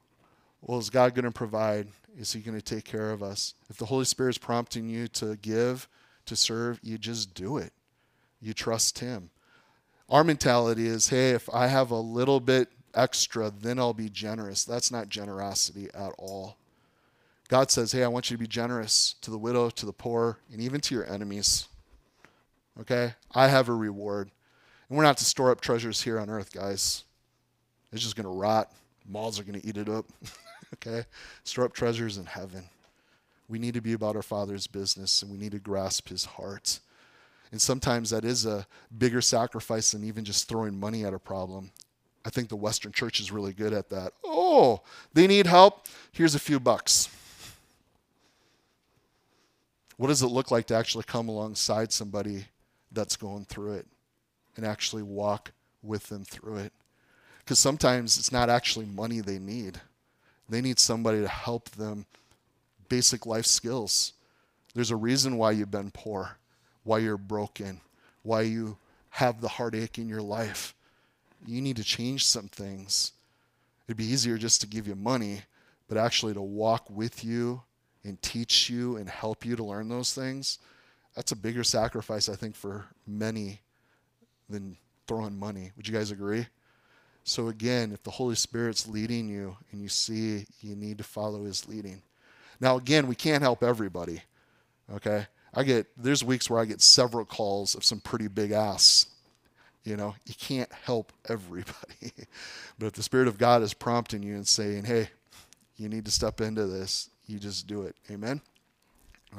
Well, 0.61 0.80
is 0.80 0.89
God 0.89 1.15
going 1.15 1.26
to 1.26 1.32
provide? 1.32 1.88
Is 2.17 2.34
He 2.34 2.41
going 2.41 2.57
to 2.57 2.63
take 2.63 2.86
care 2.86 3.11
of 3.11 3.21
us? 3.21 3.53
If 3.69 3.78
the 3.78 3.86
Holy 3.86 4.05
Spirit 4.05 4.32
is 4.32 4.38
prompting 4.38 4.89
you 4.89 5.07
to 5.09 5.38
give, 5.38 5.88
to 6.26 6.36
serve, 6.36 6.80
you 6.82 6.97
just 6.97 7.34
do 7.34 7.57
it. 7.57 7.71
You 8.41 8.53
trust 8.53 8.99
Him. 8.99 9.30
Our 10.09 10.23
mentality 10.23 10.88
is 10.88 11.09
hey, 11.09 11.32
if 11.32 11.49
I 11.53 11.67
have 11.67 11.91
a 11.91 11.99
little 11.99 12.39
bit 12.39 12.69
extra, 12.93 13.51
then 13.51 13.80
I'll 13.80 13.93
be 13.93 14.09
generous. 14.09 14.63
That's 14.63 14.91
not 14.91 15.09
generosity 15.09 15.89
at 15.93 16.11
all. 16.17 16.57
God 17.47 17.69
says, 17.69 17.91
hey, 17.91 18.03
I 18.03 18.07
want 18.07 18.32
you 18.32 18.38
to 18.38 18.41
be 18.41 18.47
generous 18.47 19.15
to 19.21 19.30
the 19.30 19.38
widow, 19.38 19.69
to 19.69 19.86
the 19.86 19.93
poor, 19.93 20.39
and 20.51 20.59
even 20.59 20.82
to 20.82 20.95
your 20.95 21.05
enemies. 21.11 21.67
Okay? 22.80 23.13
I 23.34 23.47
have 23.49 23.69
a 23.69 23.73
reward. 23.73 24.32
And 24.95 24.97
we're 24.97 25.03
not 25.03 25.17
to 25.17 25.25
store 25.25 25.51
up 25.51 25.59
treasures 25.59 26.01
here 26.01 26.17
on 26.17 26.29
earth, 26.29 26.53
guys. 26.53 27.03
It's 27.91 28.01
just 28.01 28.15
going 28.15 28.23
to 28.23 28.29
rot. 28.29 28.71
Moths 29.05 29.37
are 29.37 29.43
going 29.43 29.59
to 29.59 29.67
eat 29.67 29.75
it 29.75 29.89
up. 29.89 30.05
okay? 30.75 31.03
Store 31.43 31.65
up 31.65 31.73
treasures 31.73 32.17
in 32.17 32.25
heaven. 32.25 32.63
We 33.49 33.59
need 33.59 33.73
to 33.73 33.81
be 33.81 33.91
about 33.91 34.15
our 34.15 34.21
Father's 34.21 34.67
business 34.67 35.21
and 35.21 35.29
we 35.29 35.37
need 35.37 35.51
to 35.51 35.59
grasp 35.59 36.07
His 36.07 36.23
heart. 36.23 36.79
And 37.51 37.61
sometimes 37.61 38.11
that 38.11 38.23
is 38.23 38.45
a 38.45 38.65
bigger 38.97 39.19
sacrifice 39.19 39.91
than 39.91 40.05
even 40.05 40.23
just 40.23 40.47
throwing 40.47 40.79
money 40.79 41.03
at 41.03 41.13
a 41.13 41.19
problem. 41.19 41.71
I 42.23 42.29
think 42.29 42.47
the 42.47 42.55
Western 42.55 42.93
church 42.93 43.19
is 43.19 43.33
really 43.33 43.51
good 43.51 43.73
at 43.73 43.89
that. 43.89 44.13
Oh, 44.23 44.79
they 45.13 45.27
need 45.27 45.45
help? 45.45 45.87
Here's 46.13 46.35
a 46.35 46.39
few 46.39 46.57
bucks. 46.57 47.09
What 49.97 50.07
does 50.07 50.21
it 50.21 50.27
look 50.27 50.51
like 50.51 50.67
to 50.67 50.75
actually 50.75 51.03
come 51.03 51.27
alongside 51.27 51.91
somebody 51.91 52.45
that's 52.93 53.17
going 53.17 53.43
through 53.43 53.73
it 53.73 53.87
and 54.55 54.65
actually 54.65 55.03
walk 55.03 55.51
with 55.83 56.07
them 56.09 56.23
through 56.23 56.57
it? 56.57 56.73
Because 57.39 57.59
sometimes 57.59 58.17
it's 58.17 58.31
not 58.31 58.49
actually 58.49 58.85
money 58.85 59.19
they 59.19 59.39
need, 59.39 59.79
they 60.49 60.61
need 60.61 60.79
somebody 60.79 61.21
to 61.21 61.27
help 61.27 61.69
them 61.71 62.05
basic 62.89 63.25
life 63.25 63.45
skills. 63.45 64.13
There's 64.73 64.91
a 64.91 64.95
reason 64.95 65.37
why 65.37 65.51
you've 65.51 65.71
been 65.71 65.91
poor, 65.91 66.37
why 66.83 66.99
you're 66.99 67.17
broken, 67.17 67.81
why 68.23 68.41
you 68.41 68.77
have 69.11 69.41
the 69.41 69.47
heartache 69.47 69.97
in 69.97 70.09
your 70.09 70.21
life. 70.21 70.75
You 71.47 71.61
need 71.61 71.77
to 71.77 71.83
change 71.83 72.25
some 72.25 72.47
things. 72.47 73.13
It'd 73.87 73.97
be 73.97 74.05
easier 74.05 74.37
just 74.37 74.61
to 74.61 74.67
give 74.67 74.87
you 74.87 74.95
money, 74.95 75.43
but 75.87 75.97
actually 75.97 76.33
to 76.33 76.41
walk 76.41 76.89
with 76.89 77.23
you 77.23 77.61
and 78.03 78.21
teach 78.21 78.69
you 78.69 78.97
and 78.97 79.09
help 79.09 79.45
you 79.45 79.55
to 79.55 79.63
learn 79.63 79.89
those 79.89 80.13
things, 80.13 80.59
that's 81.15 81.31
a 81.31 81.35
bigger 81.35 81.63
sacrifice, 81.63 82.27
I 82.27 82.35
think, 82.35 82.55
for 82.55 82.85
many 83.07 83.61
than 84.49 84.77
throwing 85.07 85.37
money. 85.37 85.71
Would 85.75 85.87
you 85.87 85.93
guys 85.93 86.11
agree? 86.11 86.47
So, 87.23 87.47
again, 87.47 87.91
if 87.91 88.03
the 88.03 88.11
Holy 88.11 88.35
Spirit's 88.35 88.87
leading 88.87 89.27
you 89.27 89.57
and 89.71 89.81
you 89.81 89.89
see 89.89 90.45
you 90.61 90.75
need 90.75 90.99
to 90.99 91.03
follow 91.03 91.43
his 91.45 91.67
leading. 91.67 92.03
Now, 92.59 92.77
again, 92.77 93.07
we 93.07 93.15
can't 93.15 93.41
help 93.41 93.63
everybody. 93.63 94.21
Okay? 94.93 95.25
I 95.53 95.63
get, 95.63 95.87
there's 95.97 96.23
weeks 96.23 96.49
where 96.49 96.59
I 96.59 96.65
get 96.65 96.81
several 96.81 97.25
calls 97.25 97.75
of 97.75 97.83
some 97.83 97.99
pretty 97.99 98.27
big 98.27 98.51
ass. 98.51 99.07
You 99.83 99.95
know, 99.97 100.15
you 100.25 100.33
can't 100.35 100.71
help 100.71 101.13
everybody. 101.27 102.11
but 102.79 102.87
if 102.87 102.93
the 102.93 103.03
Spirit 103.03 103.27
of 103.27 103.37
God 103.37 103.61
is 103.61 103.73
prompting 103.73 104.21
you 104.21 104.35
and 104.35 104.47
saying, 104.47 104.85
hey, 104.85 105.09
you 105.77 105.89
need 105.89 106.05
to 106.05 106.11
step 106.11 106.41
into 106.41 106.65
this, 106.65 107.09
you 107.27 107.39
just 107.39 107.67
do 107.67 107.83
it. 107.83 107.95
Amen? 108.11 108.41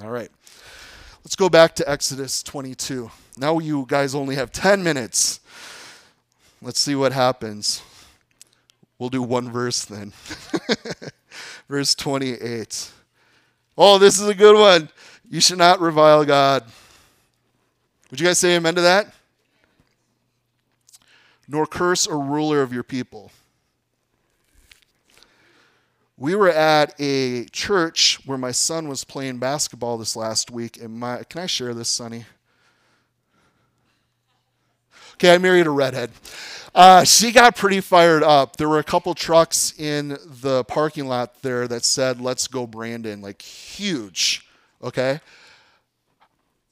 All 0.03 0.11
right. 0.11 0.31
Let's 1.27 1.35
go 1.35 1.49
back 1.49 1.75
to 1.75 1.91
Exodus 1.91 2.41
22. 2.45 3.11
Now 3.37 3.59
you 3.59 3.85
guys 3.89 4.15
only 4.15 4.37
have 4.37 4.53
10 4.53 4.85
minutes. 4.85 5.41
Let's 6.63 6.79
see 6.79 6.95
what 6.95 7.13
happens. 7.13 7.83
We'll 8.97 9.09
do 9.09 9.25
one 9.25 9.51
verse 9.51 9.85
then. 9.85 10.13
verse 11.69 11.97
28. 11.97 12.93
Oh, 13.77 13.99
this 13.99 14.21
is 14.21 14.29
a 14.29 14.37
good 14.37 14.57
one. 14.57 14.89
You 15.29 15.41
should 15.41 15.59
not 15.59 15.81
revile 15.81 16.25
God. 16.25 16.63
Would 18.13 18.21
you 18.21 18.27
guys 18.29 18.39
say 18.39 18.55
amen 18.55 18.77
to 18.77 18.83
that? 18.83 19.13
Nor 21.49 21.67
curse 21.67 22.07
a 22.07 22.15
ruler 22.15 22.63
of 22.63 22.73
your 22.73 22.85
people. 22.85 23.33
We 26.19 26.35
were 26.35 26.49
at 26.49 26.95
a 26.99 27.45
church 27.47 28.21
where 28.25 28.39
my 28.39 28.51
son 28.51 28.89
was 28.89 29.05
playing 29.05 29.39
basketball 29.39 29.99
this 29.99 30.17
last 30.17 30.51
week, 30.51 30.81
and 30.81 30.99
my 30.99 31.25
can 31.25 31.43
I 31.43 31.47
share 31.47 31.75
this, 31.75 31.91
Sonny? 31.91 32.25
Okay, 35.15 35.35
I 35.35 35.39
married 35.39 35.67
a 35.67 35.71
redhead. 35.71 36.11
Uh, 36.75 37.05
she 37.05 37.33
got 37.33 37.57
pretty 37.57 37.81
fired 37.81 38.23
up. 38.23 38.57
There 38.57 38.69
were 38.69 38.79
a 38.79 38.85
couple 38.85 39.15
trucks 39.15 39.79
in 39.79 40.19
the 40.27 40.63
parking 40.65 41.07
lot 41.07 41.43
there 41.43 41.67
that 41.69 41.85
said, 41.85 42.21
Let's 42.21 42.47
go, 42.47 42.67
Brandon, 42.67 43.23
like 43.23 43.41
huge. 43.41 44.47
Okay? 44.83 45.21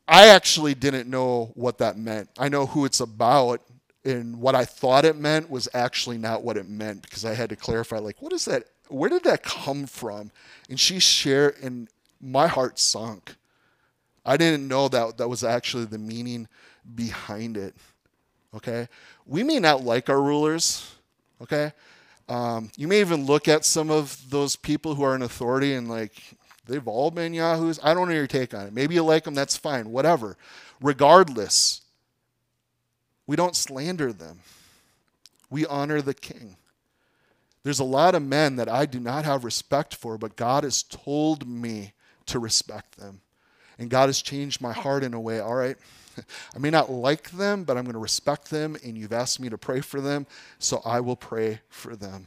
I 0.07 0.29
actually 0.29 0.75
didn't 0.75 1.09
know 1.09 1.53
what 1.55 1.79
that 1.79 1.97
meant. 1.97 2.29
I 2.39 2.51
know 2.51 2.67
who 2.67 2.85
it's 2.85 3.01
about, 3.01 3.63
and 4.05 4.39
what 4.39 4.55
I 4.55 4.67
thought 4.67 5.07
it 5.07 5.17
meant 5.17 5.49
was 5.49 5.69
actually 5.73 6.19
not 6.19 6.43
what 6.43 6.59
it 6.59 6.69
meant 6.69 7.01
because 7.01 7.25
I 7.25 7.33
had 7.33 7.49
to 7.49 7.57
clarify, 7.57 7.99
like, 7.99 8.21
what 8.21 8.35
is 8.35 8.45
that? 8.45 8.65
Where 8.89 9.11
did 9.11 9.25
that 9.25 9.43
come 9.43 9.87
from? 9.87 10.31
And 10.69 10.79
she 10.79 10.99
shared, 10.99 11.57
and 11.63 11.89
my 12.21 12.47
heart 12.47 12.79
sunk. 12.79 13.37
I 14.25 14.37
didn't 14.37 14.69
know 14.69 14.89
that 14.89 15.19
that 15.19 15.29
was 15.29 15.45
actually 15.45 15.85
the 15.85 15.99
meaning 15.99 16.49
behind 16.95 17.57
it 17.57 17.75
okay? 18.55 18.89
We 19.27 19.43
may 19.43 19.59
not 19.59 19.85
like 19.85 20.09
our 20.09 20.21
rulers, 20.21 20.95
okay? 21.43 21.73
Um, 22.29 22.71
you 22.77 22.89
may 22.89 23.01
even 23.01 23.27
look 23.27 23.49
at 23.49 23.65
some 23.65 23.91
of 23.91 24.31
those 24.31 24.57
people 24.57 24.95
who 24.95 25.03
are 25.03 25.15
in 25.15 25.23
authority 25.23 25.75
and 25.75 25.89
like, 25.89 26.13
they've 26.67 26.87
all 26.87 27.11
been 27.11 27.35
yahoos. 27.35 27.79
I 27.83 27.93
don't 27.93 28.09
know 28.09 28.15
your 28.15 28.27
take 28.27 28.55
on 28.55 28.67
it. 28.67 28.73
Maybe 28.73 28.95
you 28.95 29.03
like 29.03 29.25
them, 29.25 29.35
that's 29.35 29.57
fine, 29.57 29.91
whatever. 29.91 30.37
Regardless, 30.81 31.83
we 33.27 33.37
don't 33.37 33.57
slander 33.57 34.13
them, 34.13 34.41
we 35.51 35.67
honor 35.67 36.01
the 36.01 36.15
king. 36.15 36.57
There's 37.65 37.81
a 37.81 37.85
lot 37.85 38.15
of 38.15 38.23
men 38.23 38.57
that 38.57 38.69
I 38.69 38.87
do 38.87 39.01
not 39.01 39.25
have 39.25 39.43
respect 39.43 39.95
for, 39.95 40.19
but 40.19 40.37
God 40.37 40.65
has 40.65 40.83
told 40.83 41.49
me 41.49 41.95
to 42.27 42.39
respect 42.39 42.99
them. 42.99 43.23
And 43.79 43.91
God 43.91 44.09
has 44.09 44.23
changed 44.23 44.61
my 44.61 44.73
heart 44.73 45.03
in 45.03 45.15
a 45.15 45.21
way, 45.21 45.41
all 45.41 45.55
right? 45.55 45.77
I 46.55 46.59
may 46.59 46.71
not 46.71 46.91
like 46.91 47.31
them, 47.31 47.65
but 47.65 47.77
I'm 47.77 47.85
going 47.85 47.95
to 47.95 47.99
respect 47.99 48.51
them, 48.51 48.77
and 48.85 48.97
you've 48.97 49.15
asked 49.15 49.41
me 49.41 49.49
to 49.49 49.59
pray 49.59 49.81
for 49.81 50.01
them, 50.01 50.27
so 50.59 50.83
I 50.85 51.01
will 51.01 51.17
pray 51.17 51.61
for 51.71 51.97
them. 51.97 52.27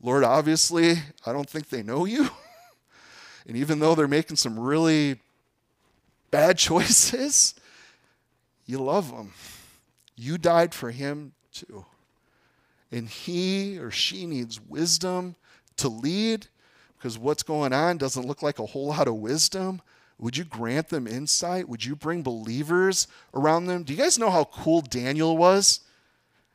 Lord, 0.00 0.22
obviously, 0.22 0.94
I 1.26 1.32
don't 1.32 1.50
think 1.50 1.68
they 1.68 1.82
know 1.82 2.04
you. 2.04 2.30
and 3.46 3.56
even 3.56 3.80
though 3.80 3.96
they're 3.96 4.06
making 4.06 4.36
some 4.36 4.58
really 4.58 5.18
bad 6.30 6.56
choices, 6.58 7.54
you 8.64 8.78
love 8.78 9.10
them. 9.10 9.32
You 10.16 10.38
died 10.38 10.72
for 10.72 10.92
him 10.92 11.32
too. 11.52 11.84
And 12.90 13.08
he 13.08 13.78
or 13.78 13.90
she 13.90 14.26
needs 14.26 14.60
wisdom 14.60 15.36
to 15.76 15.88
lead 15.88 16.46
because 16.96 17.18
what's 17.18 17.42
going 17.42 17.72
on 17.72 17.98
doesn't 17.98 18.26
look 18.26 18.42
like 18.42 18.58
a 18.58 18.66
whole 18.66 18.88
lot 18.88 19.08
of 19.08 19.14
wisdom. 19.14 19.80
Would 20.18 20.36
you 20.36 20.44
grant 20.44 20.88
them 20.88 21.06
insight? 21.06 21.68
Would 21.68 21.84
you 21.84 21.94
bring 21.94 22.22
believers 22.22 23.06
around 23.32 23.66
them? 23.66 23.84
Do 23.84 23.92
you 23.92 23.98
guys 23.98 24.18
know 24.18 24.30
how 24.30 24.44
cool 24.44 24.80
Daniel 24.80 25.36
was? 25.36 25.80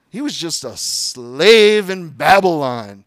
He 0.09 0.21
was 0.21 0.35
just 0.37 0.63
a 0.63 0.75
slave 0.75 1.89
in 1.89 2.09
Babylon. 2.09 3.05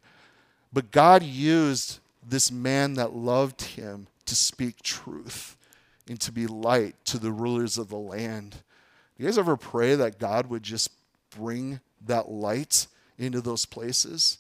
But 0.73 0.91
God 0.91 1.23
used 1.23 2.01
this 2.27 2.51
man 2.51 2.95
that 2.95 3.15
loved 3.15 3.63
him 3.63 4.09
to 4.25 4.35
speak 4.35 4.83
truth 4.83 5.57
and 6.09 6.21
to 6.21 6.33
be 6.33 6.47
light 6.47 6.97
to 7.07 7.19
the 7.19 7.33
rulers 7.33 7.79
of 7.79 7.89
the 7.89 7.97
land. 7.97 8.57
You 9.19 9.27
guys 9.27 9.39
ever 9.39 9.57
pray 9.57 9.95
that 9.95 10.19
God 10.19 10.49
would 10.49 10.63
just 10.63 10.91
bring 11.31 11.81
that 12.07 12.31
light 12.31 12.87
into 13.19 13.41
those 13.41 13.67
places? 13.67 14.39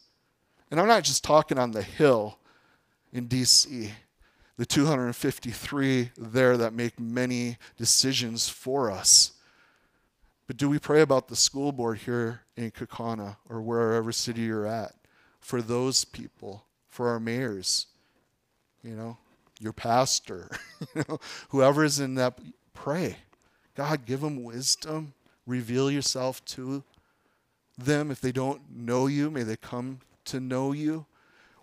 And 0.70 0.80
I'm 0.80 0.88
not 0.88 1.04
just 1.04 1.24
talking 1.24 1.58
on 1.58 1.70
the 1.70 1.82
hill 1.82 2.38
in 3.12 3.28
DC 3.28 3.90
the 4.56 4.66
253 4.66 6.10
there 6.16 6.56
that 6.56 6.72
make 6.72 6.98
many 6.98 7.58
decisions 7.76 8.48
for 8.48 8.90
us. 8.90 9.32
But 10.46 10.56
do 10.56 10.68
we 10.68 10.78
pray 10.78 11.02
about 11.02 11.28
the 11.28 11.36
school 11.36 11.72
board 11.72 11.98
here 11.98 12.42
in 12.56 12.70
Kaukauna 12.70 13.36
or 13.48 13.60
wherever 13.60 14.12
city 14.12 14.42
you're 14.42 14.66
at 14.66 14.94
for 15.40 15.60
those 15.60 16.04
people, 16.04 16.64
for 16.88 17.08
our 17.08 17.20
mayors, 17.20 17.86
you 18.82 18.94
know, 18.94 19.18
your 19.60 19.72
pastor, 19.72 20.50
you 20.94 21.04
know, 21.08 21.18
whoever 21.50 21.84
is 21.84 22.00
in 22.00 22.14
that? 22.14 22.38
Pray. 22.72 23.16
God, 23.74 24.06
give 24.06 24.20
them 24.20 24.42
wisdom. 24.42 25.12
Reveal 25.46 25.90
yourself 25.90 26.44
to 26.46 26.82
them. 27.78 28.10
If 28.10 28.20
they 28.20 28.32
don't 28.32 28.62
know 28.74 29.06
you, 29.06 29.30
may 29.30 29.42
they 29.42 29.56
come 29.56 30.00
to 30.26 30.40
know 30.40 30.72
you. 30.72 31.06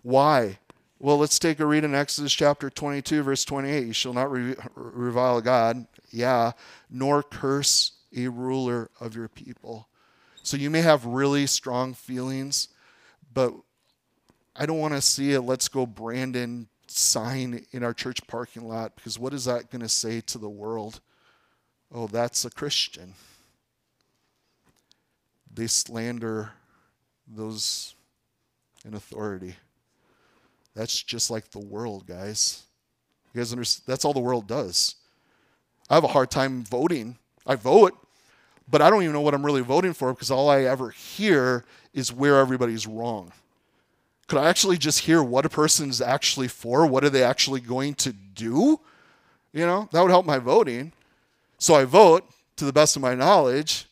Why? 0.02 0.58
Well, 0.98 1.18
let's 1.18 1.38
take 1.38 1.60
a 1.60 1.66
read 1.66 1.84
in 1.84 1.94
Exodus 1.94 2.32
chapter 2.32 2.70
22, 2.70 3.22
verse 3.22 3.44
28. 3.44 3.86
You 3.86 3.92
shall 3.92 4.14
not 4.14 4.30
re- 4.30 4.56
revile 4.74 5.40
God, 5.40 5.86
yeah, 6.10 6.52
nor 6.90 7.22
curse 7.22 7.92
a 8.16 8.28
ruler 8.28 8.90
of 9.00 9.14
your 9.14 9.28
people. 9.28 9.88
So 10.42 10.56
you 10.56 10.70
may 10.70 10.82
have 10.82 11.04
really 11.04 11.46
strong 11.46 11.94
feelings, 11.94 12.68
but 13.32 13.52
I 14.54 14.66
don't 14.66 14.78
want 14.78 14.94
to 14.94 15.00
see 15.00 15.32
a 15.32 15.40
let's 15.40 15.68
go 15.68 15.84
Brandon 15.84 16.68
sign 16.86 17.66
in 17.72 17.82
our 17.82 17.92
church 17.92 18.24
parking 18.26 18.68
lot 18.68 18.94
because 18.94 19.18
what 19.18 19.34
is 19.34 19.46
that 19.46 19.70
going 19.70 19.82
to 19.82 19.88
say 19.88 20.20
to 20.20 20.38
the 20.38 20.48
world? 20.48 21.00
Oh, 21.92 22.06
that's 22.06 22.44
a 22.44 22.50
Christian. 22.50 23.14
They 25.54 25.66
slander 25.66 26.50
those 27.26 27.94
in 28.84 28.94
authority. 28.94 29.54
That's 30.74 31.02
just 31.02 31.30
like 31.30 31.50
the 31.50 31.60
world, 31.60 32.06
guys. 32.06 32.64
You 33.32 33.40
guys 33.40 33.52
understand? 33.52 33.84
That's 33.86 34.04
all 34.04 34.12
the 34.12 34.20
world 34.20 34.46
does. 34.46 34.96
I 35.88 35.94
have 35.94 36.04
a 36.04 36.08
hard 36.08 36.30
time 36.30 36.64
voting. 36.64 37.16
I 37.46 37.54
vote, 37.56 37.96
but 38.68 38.82
I 38.82 38.90
don't 38.90 39.02
even 39.02 39.12
know 39.12 39.20
what 39.20 39.34
I'm 39.34 39.44
really 39.44 39.60
voting 39.60 39.92
for 39.92 40.12
because 40.12 40.30
all 40.30 40.48
I 40.48 40.62
ever 40.62 40.90
hear 40.90 41.64
is 41.92 42.12
where 42.12 42.38
everybody's 42.38 42.86
wrong. 42.86 43.32
Could 44.26 44.38
I 44.38 44.48
actually 44.48 44.78
just 44.78 45.00
hear 45.00 45.22
what 45.22 45.44
a 45.44 45.50
person's 45.50 46.00
actually 46.00 46.48
for? 46.48 46.86
What 46.86 47.04
are 47.04 47.10
they 47.10 47.22
actually 47.22 47.60
going 47.60 47.94
to 47.96 48.12
do? 48.12 48.80
You 49.52 49.66
know, 49.66 49.88
that 49.92 50.00
would 50.00 50.10
help 50.10 50.26
my 50.26 50.38
voting. 50.38 50.92
So 51.58 51.74
I 51.74 51.84
vote 51.84 52.28
to 52.56 52.64
the 52.64 52.72
best 52.72 52.96
of 52.96 53.02
my 53.02 53.14
knowledge, 53.14 53.86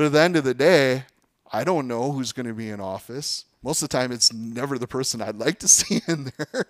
but 0.00 0.06
at 0.06 0.12
the 0.12 0.20
end 0.22 0.36
of 0.36 0.44
the 0.44 0.54
day, 0.54 1.04
I 1.52 1.62
don't 1.62 1.86
know 1.86 2.10
who's 2.10 2.32
going 2.32 2.46
to 2.46 2.54
be 2.54 2.70
in 2.70 2.80
office. 2.80 3.44
Most 3.62 3.82
of 3.82 3.90
the 3.90 3.98
time, 3.98 4.12
it's 4.12 4.32
never 4.32 4.78
the 4.78 4.86
person 4.86 5.20
I'd 5.20 5.36
like 5.36 5.58
to 5.58 5.68
see 5.68 6.00
in 6.08 6.32
there, 6.38 6.64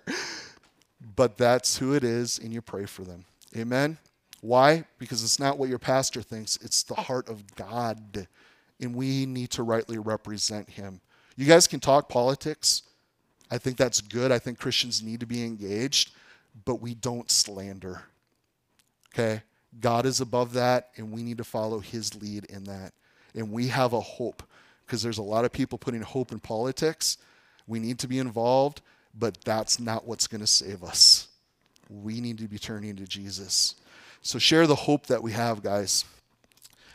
but 1.15 1.37
that's 1.37 1.77
who 1.77 1.93
it 1.93 2.03
is, 2.03 2.39
and 2.39 2.51
you 2.51 2.61
pray 2.61 2.85
for 2.85 3.03
them. 3.03 3.23
Amen? 3.55 3.97
Why? 4.41 4.83
Because 4.99 5.23
it's 5.23 5.39
not 5.39 5.57
what 5.57 5.69
your 5.69 5.79
pastor 5.79 6.21
thinks, 6.21 6.57
it's 6.57 6.83
the 6.83 6.95
heart 6.95 7.29
of 7.29 7.55
God, 7.55 8.27
and 8.81 8.93
we 8.93 9.25
need 9.25 9.51
to 9.51 9.63
rightly 9.63 9.97
represent 9.97 10.69
Him. 10.69 10.99
You 11.37 11.45
guys 11.45 11.67
can 11.67 11.79
talk 11.79 12.09
politics. 12.09 12.81
I 13.49 13.59
think 13.59 13.77
that's 13.77 14.01
good. 14.01 14.33
I 14.33 14.39
think 14.39 14.59
Christians 14.59 15.01
need 15.01 15.21
to 15.21 15.25
be 15.25 15.45
engaged, 15.45 16.11
but 16.65 16.81
we 16.81 16.95
don't 16.95 17.31
slander. 17.31 18.01
Okay? 19.13 19.41
God 19.79 20.05
is 20.05 20.19
above 20.19 20.51
that, 20.51 20.89
and 20.97 21.13
we 21.13 21.23
need 21.23 21.37
to 21.37 21.45
follow 21.45 21.79
His 21.79 22.13
lead 22.21 22.43
in 22.49 22.65
that. 22.65 22.91
And 23.35 23.51
we 23.51 23.67
have 23.67 23.93
a 23.93 24.01
hope 24.01 24.43
because 24.85 25.01
there's 25.01 25.17
a 25.17 25.23
lot 25.23 25.45
of 25.45 25.51
people 25.51 25.77
putting 25.77 26.01
hope 26.01 26.31
in 26.31 26.39
politics. 26.39 27.17
We 27.67 27.79
need 27.79 27.99
to 27.99 28.07
be 28.07 28.19
involved, 28.19 28.81
but 29.17 29.37
that's 29.45 29.79
not 29.79 30.05
what's 30.05 30.27
going 30.27 30.41
to 30.41 30.47
save 30.47 30.83
us. 30.83 31.27
We 31.89 32.19
need 32.21 32.37
to 32.39 32.47
be 32.47 32.59
turning 32.59 32.95
to 32.97 33.05
Jesus. 33.05 33.75
So 34.21 34.39
share 34.39 34.67
the 34.67 34.75
hope 34.75 35.07
that 35.07 35.23
we 35.23 35.31
have, 35.31 35.63
guys, 35.63 36.05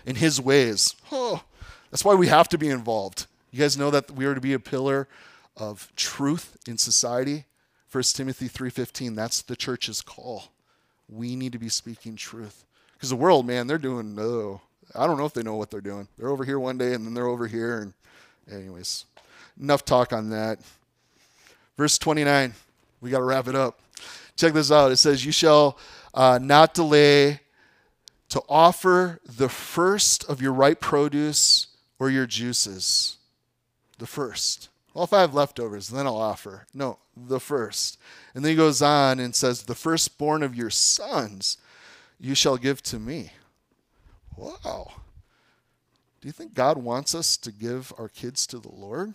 in 0.05 0.17
His 0.17 0.41
ways. 0.41 0.95
Oh, 1.11 1.43
that's 1.91 2.05
why 2.05 2.15
we 2.15 2.29
have 2.29 2.49
to 2.51 2.59
be 2.59 2.69
involved. 2.69 3.27
You 3.51 3.61
guys 3.61 3.79
know 3.79 3.91
that 3.91 4.11
we 4.11 4.27
are 4.27 4.35
to 4.35 4.41
be 4.41 4.53
a 4.53 4.61
pillar 4.61 5.09
of 5.57 5.91
truth 5.97 6.57
in 6.67 6.79
society. 6.79 7.45
1 7.91 8.03
Timothy 8.15 8.49
3:15, 8.49 9.15
that's 9.15 9.43
the 9.43 9.57
church's 9.57 10.03
call. 10.03 10.45
We 11.09 11.37
need 11.37 11.53
to 11.53 11.59
be 11.59 11.69
speaking 11.69 12.17
truth. 12.17 12.65
Because 12.93 13.11
the 13.11 13.17
world, 13.17 13.47
man, 13.47 13.67
they're 13.67 13.79
doing 13.79 14.15
no. 14.15 14.61
I 14.95 15.07
don't 15.07 15.19
know 15.19 15.27
if 15.27 15.35
they 15.35 15.43
know 15.43 15.57
what 15.57 15.71
they're 15.71 15.81
doing. 15.81 16.09
They're 16.17 16.29
over 16.29 16.45
here 16.45 16.59
one 16.59 16.79
day 16.79 16.95
and 16.95 17.05
then 17.05 17.15
they're 17.15 17.27
over 17.27 17.47
here 17.47 17.81
and 17.81 17.93
anyways. 18.51 19.05
Enough 19.61 19.85
talk 19.85 20.13
on 20.13 20.31
that. 20.31 20.61
Verse 21.77 21.99
29. 21.99 22.55
We 23.01 23.11
got 23.11 23.19
to 23.19 23.25
wrap 23.25 23.49
it 23.49 23.55
up. 23.55 23.81
Check 24.37 24.53
this 24.53 24.71
out. 24.71 24.93
It 24.93 24.97
says, 24.97 25.25
"You 25.25 25.33
shall 25.33 25.79
uh, 26.13 26.39
not 26.43 26.75
delay 26.75 27.41
to 28.29 28.43
offer 28.49 29.21
the 29.25 29.49
first 29.49 30.25
of 30.25 30.43
your 30.43 30.53
ripe 30.53 30.81
produce 30.81 31.69
or 31.99 32.11
your 32.11 32.27
juices. 32.27 33.17
The 33.99 34.07
first. 34.07 34.69
Well, 34.93 35.05
if 35.05 35.13
I 35.13 35.21
have 35.21 35.35
leftovers, 35.35 35.89
then 35.89 36.07
I'll 36.07 36.17
offer. 36.17 36.67
No, 36.75 36.99
the 37.17 37.41
first. 37.41 37.99
And 38.35 38.45
then 38.45 38.51
he 38.51 38.57
goes 38.57 38.83
on 38.83 39.21
and 39.21 39.35
says, 39.35 39.63
The 39.63 39.75
firstborn 39.75 40.43
of 40.43 40.55
your 40.55 40.71
sons 40.71 41.59
you 42.19 42.35
shall 42.35 42.57
give 42.57 42.83
to 42.85 42.99
me. 42.99 43.33
Wow. 44.37 44.93
Do 46.21 46.29
you 46.29 46.33
think 46.33 46.55
God 46.55 46.79
wants 46.79 47.15
us 47.15 47.37
to 47.39 47.53
give 47.53 47.93
our 47.99 48.09
kids 48.09 48.47
to 48.49 48.59
the 48.59 48.73
Lord? 48.73 49.15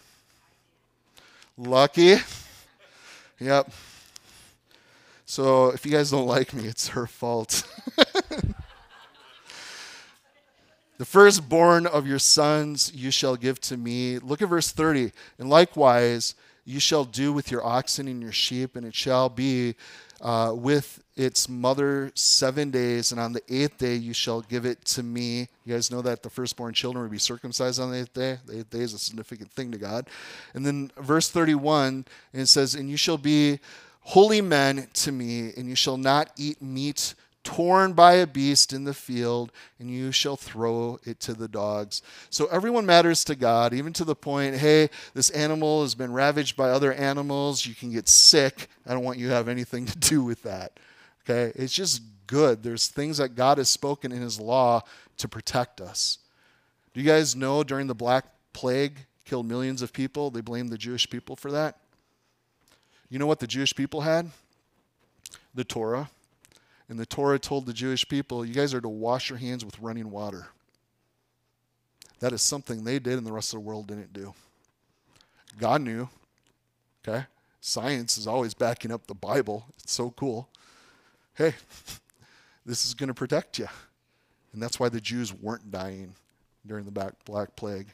Lucky. 1.57 2.17
Yep. 3.39 3.71
So 5.25 5.69
if 5.69 5.85
you 5.85 5.91
guys 5.91 6.11
don't 6.11 6.27
like 6.27 6.53
me, 6.53 6.65
it's 6.65 6.89
her 6.89 7.07
fault. 7.07 7.63
the 11.01 11.05
firstborn 11.05 11.87
of 11.87 12.05
your 12.05 12.19
sons 12.19 12.91
you 12.93 13.09
shall 13.09 13.35
give 13.35 13.59
to 13.59 13.75
me. 13.75 14.19
Look 14.19 14.43
at 14.43 14.49
verse 14.49 14.71
30. 14.71 15.11
And 15.39 15.49
likewise, 15.49 16.35
you 16.63 16.79
shall 16.79 17.05
do 17.05 17.33
with 17.33 17.49
your 17.49 17.65
oxen 17.65 18.07
and 18.07 18.21
your 18.21 18.31
sheep, 18.31 18.75
and 18.75 18.85
it 18.85 18.93
shall 18.93 19.27
be 19.27 19.73
uh, 20.21 20.53
with 20.55 21.01
its 21.15 21.49
mother 21.49 22.11
seven 22.13 22.69
days, 22.69 23.11
and 23.11 23.19
on 23.19 23.33
the 23.33 23.41
eighth 23.49 23.79
day 23.79 23.95
you 23.95 24.13
shall 24.13 24.41
give 24.41 24.63
it 24.63 24.85
to 24.85 25.01
me. 25.01 25.47
You 25.65 25.73
guys 25.73 25.89
know 25.89 26.03
that 26.03 26.21
the 26.21 26.29
firstborn 26.29 26.75
children 26.75 27.01
would 27.01 27.11
be 27.11 27.17
circumcised 27.17 27.79
on 27.79 27.89
the 27.89 28.01
eighth 28.01 28.13
day. 28.13 28.37
The 28.45 28.59
eighth 28.59 28.69
day 28.69 28.81
is 28.81 28.93
a 28.93 28.99
significant 28.99 29.51
thing 29.53 29.71
to 29.71 29.79
God. 29.79 30.07
And 30.53 30.63
then 30.63 30.91
verse 30.97 31.31
31, 31.31 32.05
and 32.31 32.41
it 32.43 32.45
says, 32.45 32.75
And 32.75 32.91
you 32.91 32.97
shall 32.97 33.17
be 33.17 33.59
holy 34.01 34.41
men 34.41 34.87
to 34.93 35.11
me, 35.11 35.51
and 35.57 35.67
you 35.67 35.75
shall 35.75 35.97
not 35.97 36.29
eat 36.37 36.61
meat 36.61 37.15
torn 37.43 37.93
by 37.93 38.13
a 38.13 38.27
beast 38.27 38.71
in 38.71 38.83
the 38.83 38.93
field, 38.93 39.51
and 39.79 39.89
you 39.89 40.11
shall 40.11 40.35
throw 40.35 40.99
it 41.05 41.19
to 41.21 41.33
the 41.33 41.47
dogs. 41.47 42.01
So 42.29 42.45
everyone 42.47 42.85
matters 42.85 43.23
to 43.25 43.35
God, 43.35 43.73
even 43.73 43.93
to 43.93 44.03
the 44.03 44.15
point, 44.15 44.55
hey, 44.55 44.89
this 45.13 45.29
animal 45.31 45.81
has 45.81 45.95
been 45.95 46.13
ravaged 46.13 46.55
by 46.55 46.69
other 46.69 46.93
animals. 46.93 47.65
You 47.65 47.73
can 47.73 47.91
get 47.91 48.07
sick. 48.07 48.67
I 48.85 48.93
don't 48.93 49.03
want 49.03 49.17
you 49.17 49.27
to 49.29 49.33
have 49.33 49.47
anything 49.47 49.85
to 49.87 49.97
do 49.97 50.23
with 50.23 50.43
that. 50.43 50.79
Okay? 51.23 51.51
It's 51.55 51.73
just 51.73 52.03
good. 52.27 52.63
There's 52.63 52.87
things 52.87 53.17
that 53.17 53.35
God 53.35 53.57
has 53.57 53.69
spoken 53.69 54.11
in 54.11 54.21
His 54.21 54.39
law 54.39 54.81
to 55.17 55.27
protect 55.27 55.81
us. 55.81 56.19
Do 56.93 57.01
you 57.01 57.07
guys 57.07 57.35
know 57.35 57.63
during 57.63 57.87
the 57.87 57.95
Black 57.95 58.25
Plague 58.53 58.97
killed 59.25 59.47
millions 59.47 59.81
of 59.81 59.93
people? 59.93 60.29
They 60.29 60.41
blamed 60.41 60.69
the 60.69 60.77
Jewish 60.77 61.09
people 61.09 61.35
for 61.35 61.51
that. 61.51 61.77
You 63.09 63.17
know 63.19 63.27
what 63.27 63.39
the 63.39 63.47
Jewish 63.47 63.75
people 63.75 64.01
had? 64.01 64.29
The 65.53 65.63
Torah 65.63 66.09
and 66.91 66.99
the 66.99 67.05
Torah 67.05 67.39
told 67.39 67.65
the 67.65 67.71
Jewish 67.71 68.05
people, 68.09 68.43
you 68.43 68.53
guys 68.53 68.73
are 68.73 68.81
to 68.81 68.89
wash 68.89 69.29
your 69.29 69.39
hands 69.39 69.63
with 69.63 69.79
running 69.79 70.11
water. 70.11 70.47
That 72.19 72.33
is 72.33 72.41
something 72.41 72.83
they 72.83 72.99
did 72.99 73.17
and 73.17 73.25
the 73.25 73.31
rest 73.31 73.53
of 73.53 73.61
the 73.61 73.65
world 73.65 73.87
didn't 73.87 74.11
do. 74.11 74.33
God 75.57 75.83
knew. 75.83 76.09
Okay? 77.07 77.27
Science 77.61 78.17
is 78.17 78.27
always 78.27 78.53
backing 78.53 78.91
up 78.91 79.07
the 79.07 79.13
Bible. 79.13 79.67
It's 79.81 79.93
so 79.93 80.09
cool. 80.09 80.49
Hey, 81.33 81.53
this 82.65 82.85
is 82.85 82.93
going 82.93 83.07
to 83.07 83.13
protect 83.13 83.57
you. 83.57 83.69
And 84.51 84.61
that's 84.61 84.77
why 84.77 84.89
the 84.89 84.99
Jews 84.99 85.33
weren't 85.33 85.71
dying 85.71 86.13
during 86.67 86.83
the 86.83 87.13
Black 87.23 87.55
Plague. 87.55 87.87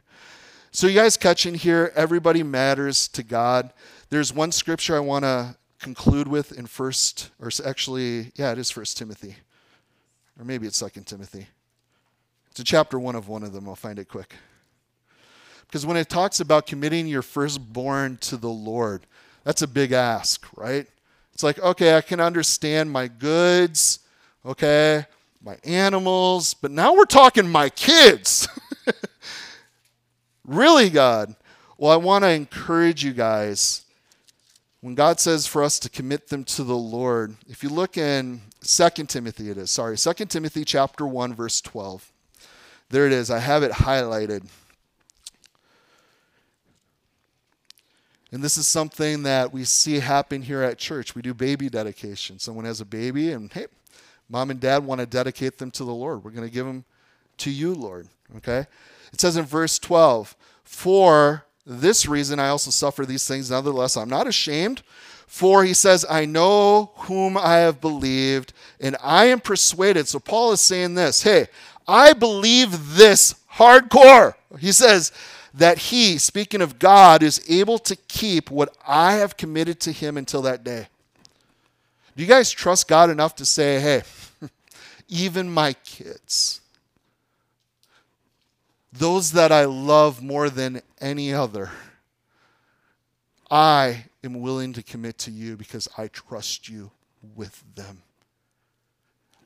So, 0.71 0.87
you 0.87 0.95
guys 0.95 1.17
catching 1.17 1.53
here, 1.53 1.91
everybody 1.95 2.41
matters 2.41 3.07
to 3.09 3.21
God. 3.21 3.73
There's 4.09 4.33
one 4.33 4.51
scripture 4.51 4.95
I 4.95 5.01
want 5.01 5.23
to 5.23 5.55
conclude 5.79 6.27
with 6.27 6.57
in 6.57 6.65
first 6.65 7.29
or 7.39 7.49
actually 7.65 8.31
yeah 8.35 8.51
it 8.51 8.57
is 8.57 8.71
first 8.71 8.97
timothy. 8.97 9.35
Or 10.39 10.45
maybe 10.45 10.67
it's 10.67 10.77
second 10.77 11.05
timothy. 11.05 11.47
It's 12.51 12.59
a 12.59 12.63
chapter 12.63 12.99
one 12.99 13.15
of 13.15 13.27
one 13.27 13.43
of 13.43 13.53
them. 13.53 13.67
I'll 13.67 13.75
find 13.75 13.97
it 13.97 14.07
quick. 14.07 14.35
Because 15.65 15.85
when 15.85 15.97
it 15.97 16.09
talks 16.09 16.39
about 16.39 16.65
committing 16.65 17.07
your 17.07 17.21
firstborn 17.21 18.17
to 18.17 18.37
the 18.37 18.49
lord 18.49 19.05
that's 19.43 19.61
a 19.61 19.67
big 19.67 19.91
ask 19.91 20.45
right? 20.55 20.87
It's 21.33 21.43
like 21.43 21.59
okay 21.59 21.95
i 21.95 22.01
can 22.01 22.19
understand 22.19 22.91
my 22.91 23.07
goods 23.07 23.99
okay 24.45 25.05
my 25.43 25.57
animals 25.63 26.53
but 26.53 26.71
now 26.71 26.95
we're 26.95 27.05
talking 27.05 27.47
my 27.47 27.69
kids. 27.69 28.47
Really 30.47 30.89
god? 30.89 31.35
Well 31.77 31.91
i 31.91 31.97
want 31.97 32.23
to 32.23 32.29
encourage 32.29 33.03
you 33.03 33.11
guys 33.11 33.85
when 34.81 34.95
God 34.95 35.19
says 35.19 35.47
for 35.47 35.63
us 35.63 35.79
to 35.79 35.89
commit 35.89 36.29
them 36.29 36.43
to 36.45 36.63
the 36.63 36.77
Lord, 36.77 37.35
if 37.47 37.63
you 37.63 37.69
look 37.69 37.97
in 37.97 38.41
2 38.61 38.89
Timothy, 39.05 39.49
it 39.49 39.57
is, 39.57 39.71
sorry, 39.71 39.97
2 39.97 40.13
Timothy 40.25 40.63
chapter 40.63 41.05
1, 41.07 41.33
verse 41.33 41.61
12. 41.61 42.11
There 42.89 43.05
it 43.05 43.11
is. 43.11 43.31
I 43.31 43.39
have 43.39 43.63
it 43.63 43.71
highlighted. 43.71 44.47
And 48.31 48.43
this 48.43 48.57
is 48.57 48.67
something 48.67 49.23
that 49.23 49.51
we 49.51 49.63
see 49.63 49.99
happen 49.99 50.41
here 50.41 50.61
at 50.61 50.77
church. 50.77 51.15
We 51.15 51.21
do 51.21 51.33
baby 51.33 51.69
dedication. 51.69 52.39
Someone 52.39 52.65
has 52.65 52.81
a 52.81 52.85
baby, 52.85 53.31
and 53.31 53.51
hey, 53.51 53.67
mom 54.29 54.51
and 54.51 54.59
dad 54.59 54.85
want 54.85 54.99
to 54.99 55.07
dedicate 55.07 55.57
them 55.57 55.71
to 55.71 55.85
the 55.85 55.93
Lord. 55.93 56.23
We're 56.23 56.31
going 56.31 56.47
to 56.47 56.53
give 56.53 56.65
them 56.65 56.85
to 57.37 57.49
you, 57.49 57.73
Lord. 57.73 58.09
Okay? 58.37 58.67
It 59.11 59.21
says 59.21 59.37
in 59.37 59.45
verse 59.45 59.79
12, 59.79 60.35
For 60.63 61.46
this 61.69 62.07
reason 62.07 62.39
I 62.39 62.47
also 62.47 62.71
suffer 62.71 63.05
these 63.05 63.27
things. 63.27 63.51
Nevertheless, 63.51 63.97
I'm 63.97 64.09
not 64.09 64.25
ashamed. 64.25 64.83
For 65.27 65.65
he 65.65 65.73
says, 65.73 66.05
I 66.09 66.25
know 66.25 66.91
whom 66.95 67.37
I 67.37 67.57
have 67.57 67.81
believed, 67.81 68.53
and 68.79 68.95
I 69.03 69.25
am 69.25 69.41
persuaded. 69.41 70.07
So 70.07 70.19
Paul 70.19 70.53
is 70.53 70.61
saying 70.61 70.95
this 70.95 71.23
hey, 71.23 71.47
I 71.85 72.13
believe 72.13 72.95
this 72.95 73.35
hardcore. 73.55 74.35
He 74.59 74.71
says 74.71 75.11
that 75.53 75.77
he, 75.77 76.17
speaking 76.17 76.61
of 76.61 76.79
God, 76.79 77.21
is 77.21 77.43
able 77.49 77.79
to 77.79 77.95
keep 77.95 78.49
what 78.49 78.73
I 78.87 79.13
have 79.13 79.35
committed 79.35 79.81
to 79.81 79.91
him 79.91 80.15
until 80.15 80.41
that 80.43 80.63
day. 80.63 80.87
Do 82.15 82.23
you 82.23 82.29
guys 82.29 82.49
trust 82.49 82.87
God 82.87 83.09
enough 83.09 83.35
to 83.35 83.45
say, 83.45 83.79
hey, 83.79 84.03
even 85.09 85.51
my 85.51 85.73
kids, 85.73 86.61
those 88.97 89.31
that 89.33 89.51
I 89.51 89.65
love 89.65 90.21
more 90.21 90.49
than 90.49 90.81
any 90.99 91.33
other, 91.33 91.71
I 93.49 94.05
am 94.23 94.41
willing 94.41 94.73
to 94.73 94.83
commit 94.83 95.17
to 95.19 95.31
you 95.31 95.55
because 95.55 95.87
I 95.97 96.07
trust 96.07 96.67
you 96.67 96.91
with 97.35 97.63
them. 97.75 98.01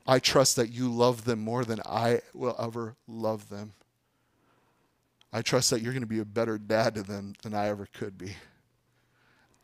I 0.06 0.18
trust 0.18 0.56
that 0.56 0.70
you 0.70 0.90
love 0.90 1.24
them 1.24 1.40
more 1.40 1.64
than 1.64 1.80
I 1.86 2.20
will 2.34 2.56
ever 2.58 2.96
love 3.06 3.48
them. 3.48 3.72
I 5.32 5.42
trust 5.42 5.70
that 5.70 5.80
you're 5.80 5.92
going 5.92 6.02
to 6.02 6.06
be 6.08 6.18
a 6.18 6.24
better 6.24 6.58
dad 6.58 6.96
to 6.96 7.02
them 7.02 7.34
than 7.42 7.54
I 7.54 7.68
ever 7.68 7.86
could 7.92 8.18
be. 8.18 8.36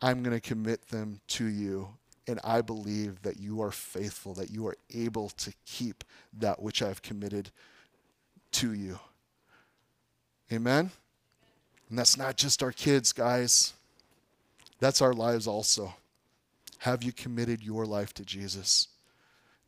I'm 0.01 0.23
going 0.23 0.35
to 0.35 0.41
commit 0.41 0.89
them 0.89 1.21
to 1.29 1.45
you, 1.45 1.89
and 2.29 2.39
I 2.45 2.61
believe 2.61 3.23
that 3.23 3.39
you 3.41 3.61
are 3.61 3.73
faithful, 3.73 4.33
that 4.35 4.51
you 4.51 4.67
are 4.69 4.77
able 4.95 5.31
to 5.31 5.53
keep 5.67 6.05
that 6.39 6.63
which 6.63 6.83
I've 6.83 7.03
committed 7.03 7.51
to 8.53 8.73
you. 8.73 9.01
Amen? 10.53 10.91
And 11.89 11.99
that's 11.99 12.17
not 12.17 12.37
just 12.37 12.63
our 12.63 12.73
kids, 12.73 13.13
guys. 13.13 13.73
That's 14.81 15.03
our 15.03 15.13
lives 15.13 15.47
also. 15.47 15.95
Have 16.79 17.03
you 17.03 17.13
committed 17.13 17.63
your 17.63 17.87
life 17.87 18.15
to 18.15 18.25
Jesus? 18.25 18.89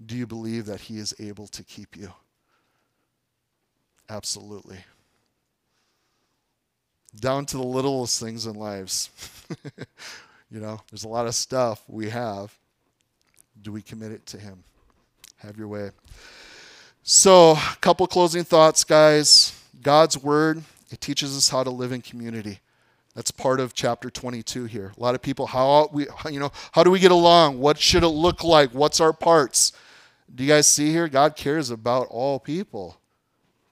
Do 0.04 0.16
you 0.16 0.26
believe 0.26 0.66
that 0.66 0.82
He 0.82 0.98
is 0.98 1.14
able 1.18 1.48
to 1.48 1.62
keep 1.64 1.96
you? 1.96 2.12
Absolutely. 4.08 4.78
Down 7.18 7.44
to 7.46 7.56
the 7.56 7.64
littlest 7.64 8.20
things 8.20 8.46
in 8.46 8.54
lives. 8.54 9.10
you 10.50 10.60
know, 10.60 10.80
there's 10.90 11.04
a 11.04 11.08
lot 11.08 11.26
of 11.26 11.34
stuff 11.34 11.82
we 11.88 12.08
have. 12.10 12.56
Do 13.60 13.72
we 13.72 13.82
commit 13.82 14.12
it 14.12 14.24
to 14.26 14.38
Him? 14.38 14.62
Have 15.38 15.58
your 15.58 15.68
way. 15.68 15.90
So, 17.02 17.52
a 17.52 17.76
couple 17.80 18.06
closing 18.06 18.44
thoughts, 18.44 18.84
guys. 18.84 19.59
God's 19.82 20.18
word, 20.18 20.62
it 20.90 21.00
teaches 21.00 21.36
us 21.36 21.48
how 21.48 21.64
to 21.64 21.70
live 21.70 21.92
in 21.92 22.02
community. 22.02 22.60
That's 23.14 23.30
part 23.30 23.60
of 23.60 23.74
chapter 23.74 24.08
22 24.08 24.66
here. 24.66 24.92
A 24.96 25.00
lot 25.00 25.14
of 25.14 25.22
people, 25.22 25.46
how 25.46 25.88
we, 25.92 26.06
you 26.30 26.38
know, 26.38 26.52
how 26.72 26.84
do 26.84 26.90
we 26.90 27.00
get 27.00 27.10
along? 27.10 27.58
What 27.58 27.78
should 27.78 28.02
it 28.02 28.08
look 28.08 28.44
like? 28.44 28.70
What's 28.70 29.00
our 29.00 29.12
parts? 29.12 29.72
Do 30.32 30.44
you 30.44 30.48
guys 30.48 30.66
see 30.66 30.90
here? 30.90 31.08
God 31.08 31.34
cares 31.36 31.70
about 31.70 32.06
all 32.08 32.38
people. 32.38 33.00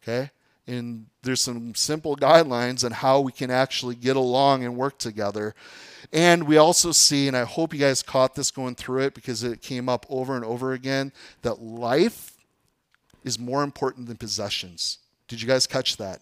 Okay? 0.02 0.30
And 0.66 1.06
there's 1.22 1.40
some 1.40 1.74
simple 1.74 2.16
guidelines 2.16 2.84
on 2.84 2.92
how 2.92 3.20
we 3.20 3.32
can 3.32 3.50
actually 3.50 3.94
get 3.94 4.16
along 4.16 4.64
and 4.64 4.76
work 4.76 4.98
together. 4.98 5.54
And 6.12 6.44
we 6.44 6.56
also 6.56 6.92
see, 6.92 7.28
and 7.28 7.36
I 7.36 7.44
hope 7.44 7.72
you 7.72 7.80
guys 7.80 8.02
caught 8.02 8.34
this 8.34 8.50
going 8.50 8.74
through 8.74 9.02
it 9.02 9.14
because 9.14 9.44
it 9.44 9.62
came 9.62 9.88
up 9.88 10.04
over 10.08 10.36
and 10.36 10.44
over 10.44 10.72
again, 10.72 11.12
that 11.42 11.62
life 11.62 12.36
is 13.24 13.38
more 13.38 13.62
important 13.62 14.08
than 14.08 14.16
possessions. 14.16 14.98
Did 15.28 15.40
you 15.40 15.46
guys 15.46 15.66
catch 15.66 15.96
that? 15.98 16.20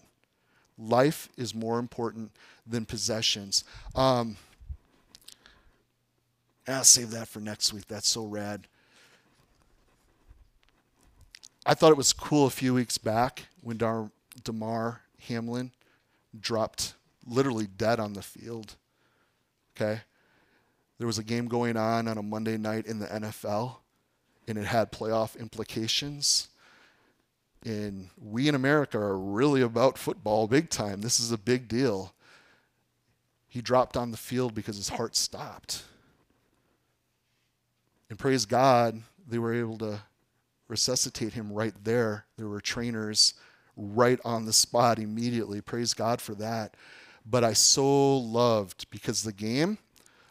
Life 0.77 1.29
is 1.37 1.55
more 1.55 1.79
important 1.79 2.31
than 2.67 2.85
possessions. 2.85 3.63
Um, 3.95 4.37
I'll 6.67 6.83
save 6.83 7.11
that 7.11 7.27
for 7.27 7.39
next 7.39 7.73
week. 7.73 7.87
That's 7.87 8.09
so 8.09 8.25
rad. 8.25 8.67
I 11.65 11.73
thought 11.73 11.91
it 11.91 11.97
was 11.97 12.13
cool 12.13 12.45
a 12.45 12.51
few 12.51 12.73
weeks 12.73 12.97
back 12.97 13.47
when 13.61 13.77
Dar- 13.77 14.11
Damar 14.43 15.01
Hamlin 15.27 15.71
dropped 16.39 16.93
literally 17.25 17.67
dead 17.67 17.99
on 17.99 18.13
the 18.13 18.21
field. 18.21 18.75
Okay? 19.75 20.01
There 20.97 21.07
was 21.07 21.17
a 21.17 21.23
game 21.23 21.47
going 21.47 21.77
on 21.77 22.07
on 22.07 22.17
a 22.17 22.23
Monday 22.23 22.57
night 22.57 22.85
in 22.85 22.99
the 22.99 23.07
NFL, 23.07 23.77
and 24.47 24.57
it 24.57 24.65
had 24.65 24.91
playoff 24.91 25.39
implications. 25.39 26.47
And 27.67 28.07
we 28.17 28.47
in 28.47 28.55
America 28.55 28.97
are 28.97 29.19
really 29.19 29.61
about 29.61 29.97
football 29.97 30.47
big 30.47 30.69
time. 30.69 31.01
This 31.01 31.19
is 31.19 31.33
a 31.33 31.37
big 31.37 31.67
deal. 31.67 32.13
He 33.49 33.61
dropped 33.61 33.97
on 33.97 34.11
the 34.11 34.17
field 34.17 34.55
because 34.55 34.77
his 34.77 34.87
heart 34.87 35.17
stopped. 35.17 35.83
And 38.09 38.17
praise 38.17 38.45
God, 38.45 39.01
they 39.27 39.37
were 39.37 39.53
able 39.53 39.77
to 39.79 39.99
resuscitate 40.69 41.33
him 41.33 41.51
right 41.51 41.73
there. 41.83 42.23
There 42.37 42.47
were 42.47 42.61
trainers 42.61 43.33
right 43.75 44.19
on 44.23 44.45
the 44.45 44.53
spot 44.53 44.97
immediately. 44.97 45.59
Praise 45.59 45.93
God 45.93 46.21
for 46.21 46.35
that. 46.35 46.75
But 47.25 47.43
I 47.43 47.51
so 47.51 48.15
loved 48.15 48.89
because 48.89 49.23
the 49.23 49.33
game, 49.33 49.77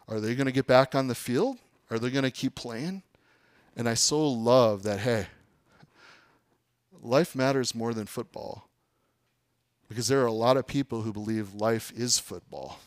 are 0.08 0.20
they 0.20 0.34
going 0.34 0.46
to 0.46 0.52
get 0.52 0.66
back 0.66 0.94
on 0.94 1.08
the 1.08 1.14
field? 1.14 1.58
Are 1.90 1.98
they 1.98 2.08
going 2.08 2.24
to 2.24 2.30
keep 2.30 2.54
playing? 2.54 3.02
And 3.76 3.86
I 3.86 3.92
so 3.92 4.26
love 4.26 4.84
that, 4.84 5.00
hey, 5.00 5.26
life 7.06 7.34
matters 7.34 7.74
more 7.74 7.94
than 7.94 8.06
football. 8.06 8.68
Because 9.88 10.08
there 10.08 10.22
are 10.22 10.26
a 10.26 10.32
lot 10.32 10.56
of 10.56 10.66
people 10.66 11.02
who 11.02 11.12
believe 11.12 11.54
life 11.54 11.92
is 11.96 12.18
football. 12.18 12.80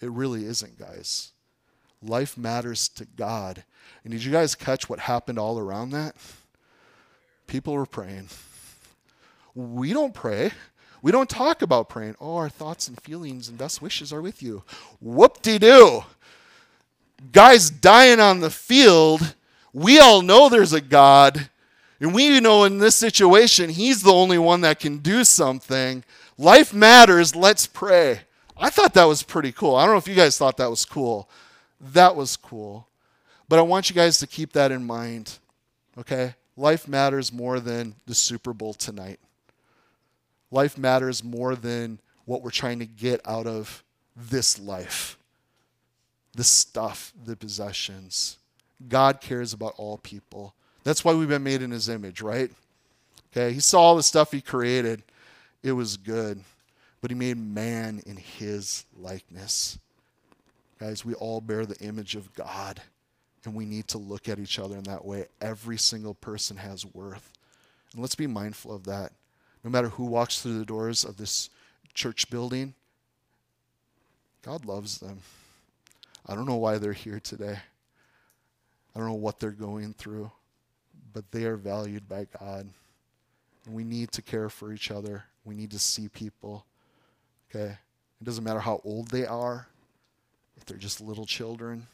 It 0.00 0.10
really 0.10 0.44
isn't, 0.44 0.78
guys. 0.78 1.32
Life 2.02 2.38
matters 2.38 2.88
to 2.90 3.04
God. 3.04 3.64
And 4.04 4.12
did 4.12 4.24
you 4.24 4.32
guys 4.32 4.54
catch 4.54 4.88
what 4.88 5.00
happened 5.00 5.38
all 5.38 5.58
around 5.58 5.90
that? 5.90 6.14
People 7.46 7.74
were 7.74 7.86
praying. 7.86 8.28
We 9.54 9.92
don't 9.92 10.14
pray. 10.14 10.52
We 11.02 11.12
don't 11.12 11.28
talk 11.28 11.60
about 11.60 11.88
praying. 11.88 12.14
Oh, 12.20 12.36
our 12.36 12.48
thoughts 12.48 12.86
and 12.86 13.00
feelings 13.00 13.48
and 13.48 13.58
best 13.58 13.82
wishes 13.82 14.12
are 14.12 14.22
with 14.22 14.42
you. 14.42 14.62
Whoop 15.00 15.42
de 15.42 15.58
doo. 15.58 16.04
Guys 17.32 17.68
dying 17.68 18.20
on 18.20 18.40
the 18.40 18.50
field. 18.50 19.34
We 19.72 19.98
all 19.98 20.22
know 20.22 20.48
there's 20.48 20.72
a 20.72 20.80
God. 20.80 21.50
And 22.00 22.14
we 22.14 22.40
know 22.40 22.64
in 22.64 22.78
this 22.78 22.96
situation, 22.96 23.70
He's 23.70 24.02
the 24.02 24.12
only 24.12 24.38
one 24.38 24.62
that 24.62 24.80
can 24.80 24.98
do 24.98 25.24
something. 25.24 26.02
Life 26.38 26.72
matters. 26.72 27.36
Let's 27.36 27.66
pray. 27.66 28.22
I 28.56 28.70
thought 28.70 28.94
that 28.94 29.04
was 29.04 29.22
pretty 29.22 29.52
cool. 29.52 29.76
I 29.76 29.84
don't 29.84 29.94
know 29.94 29.98
if 29.98 30.08
you 30.08 30.14
guys 30.14 30.36
thought 30.36 30.56
that 30.58 30.70
was 30.70 30.84
cool. 30.84 31.28
That 31.80 32.16
was 32.16 32.36
cool. 32.36 32.88
But 33.48 33.58
I 33.58 33.62
want 33.62 33.90
you 33.90 33.96
guys 33.96 34.18
to 34.18 34.26
keep 34.26 34.52
that 34.52 34.70
in 34.70 34.86
mind, 34.86 35.38
okay? 35.98 36.34
Life 36.56 36.86
matters 36.86 37.32
more 37.32 37.58
than 37.58 37.94
the 38.06 38.14
Super 38.14 38.52
Bowl 38.52 38.74
tonight. 38.74 39.18
Life 40.50 40.76
matters 40.76 41.24
more 41.24 41.56
than 41.56 42.00
what 42.26 42.42
we're 42.42 42.50
trying 42.50 42.78
to 42.80 42.86
get 42.86 43.20
out 43.24 43.46
of 43.46 43.82
this 44.16 44.58
life 44.58 45.16
the 46.32 46.44
stuff, 46.44 47.12
the 47.24 47.34
possessions. 47.34 48.38
God 48.88 49.20
cares 49.20 49.52
about 49.52 49.74
all 49.76 49.98
people. 49.98 50.54
That's 50.84 51.04
why 51.04 51.14
we've 51.14 51.28
been 51.28 51.42
made 51.42 51.62
in 51.62 51.70
his 51.70 51.88
image, 51.88 52.20
right? 52.20 52.50
Okay, 53.32 53.52
he 53.52 53.60
saw 53.60 53.80
all 53.80 53.96
the 53.96 54.02
stuff 54.02 54.32
he 54.32 54.40
created. 54.40 55.02
It 55.62 55.72
was 55.72 55.96
good 55.96 56.42
but 57.00 57.10
he 57.10 57.14
made 57.14 57.38
man 57.38 58.02
in 58.06 58.16
his 58.16 58.84
likeness. 58.96 59.78
Guys, 60.78 61.04
we 61.04 61.14
all 61.14 61.40
bear 61.40 61.66
the 61.66 61.78
image 61.78 62.14
of 62.14 62.34
God, 62.34 62.80
and 63.44 63.54
we 63.54 63.64
need 63.64 63.88
to 63.88 63.98
look 63.98 64.28
at 64.28 64.38
each 64.38 64.58
other 64.58 64.76
in 64.76 64.84
that 64.84 65.04
way. 65.04 65.26
Every 65.40 65.78
single 65.78 66.14
person 66.14 66.58
has 66.58 66.86
worth. 66.86 67.32
And 67.92 68.02
let's 68.02 68.14
be 68.14 68.26
mindful 68.26 68.74
of 68.74 68.84
that. 68.84 69.12
No 69.64 69.70
matter 69.70 69.88
who 69.88 70.04
walks 70.04 70.40
through 70.40 70.58
the 70.58 70.64
doors 70.64 71.04
of 71.04 71.16
this 71.16 71.50
church 71.94 72.30
building, 72.30 72.74
God 74.42 74.64
loves 74.64 74.98
them. 74.98 75.20
I 76.26 76.34
don't 76.34 76.46
know 76.46 76.56
why 76.56 76.78
they're 76.78 76.92
here 76.92 77.20
today. 77.20 77.58
I 78.94 78.98
don't 78.98 79.08
know 79.08 79.14
what 79.14 79.38
they're 79.38 79.50
going 79.50 79.94
through, 79.94 80.30
but 81.12 81.30
they 81.30 81.44
are 81.44 81.56
valued 81.56 82.08
by 82.08 82.26
God. 82.38 82.68
And 83.66 83.74
we 83.74 83.84
need 83.84 84.12
to 84.12 84.22
care 84.22 84.48
for 84.48 84.72
each 84.72 84.90
other. 84.90 85.24
We 85.44 85.54
need 85.54 85.70
to 85.72 85.78
see 85.78 86.08
people 86.08 86.64
Okay? 87.50 87.76
It 88.20 88.24
doesn't 88.24 88.44
matter 88.44 88.60
how 88.60 88.80
old 88.84 89.08
they 89.08 89.26
are, 89.26 89.66
if 90.56 90.64
they're 90.64 90.76
just 90.76 91.00
little 91.00 91.26
children, 91.26 91.86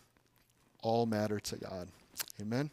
all 0.82 1.06
matter 1.06 1.40
to 1.40 1.56
God. 1.56 1.88
Amen? 2.40 2.70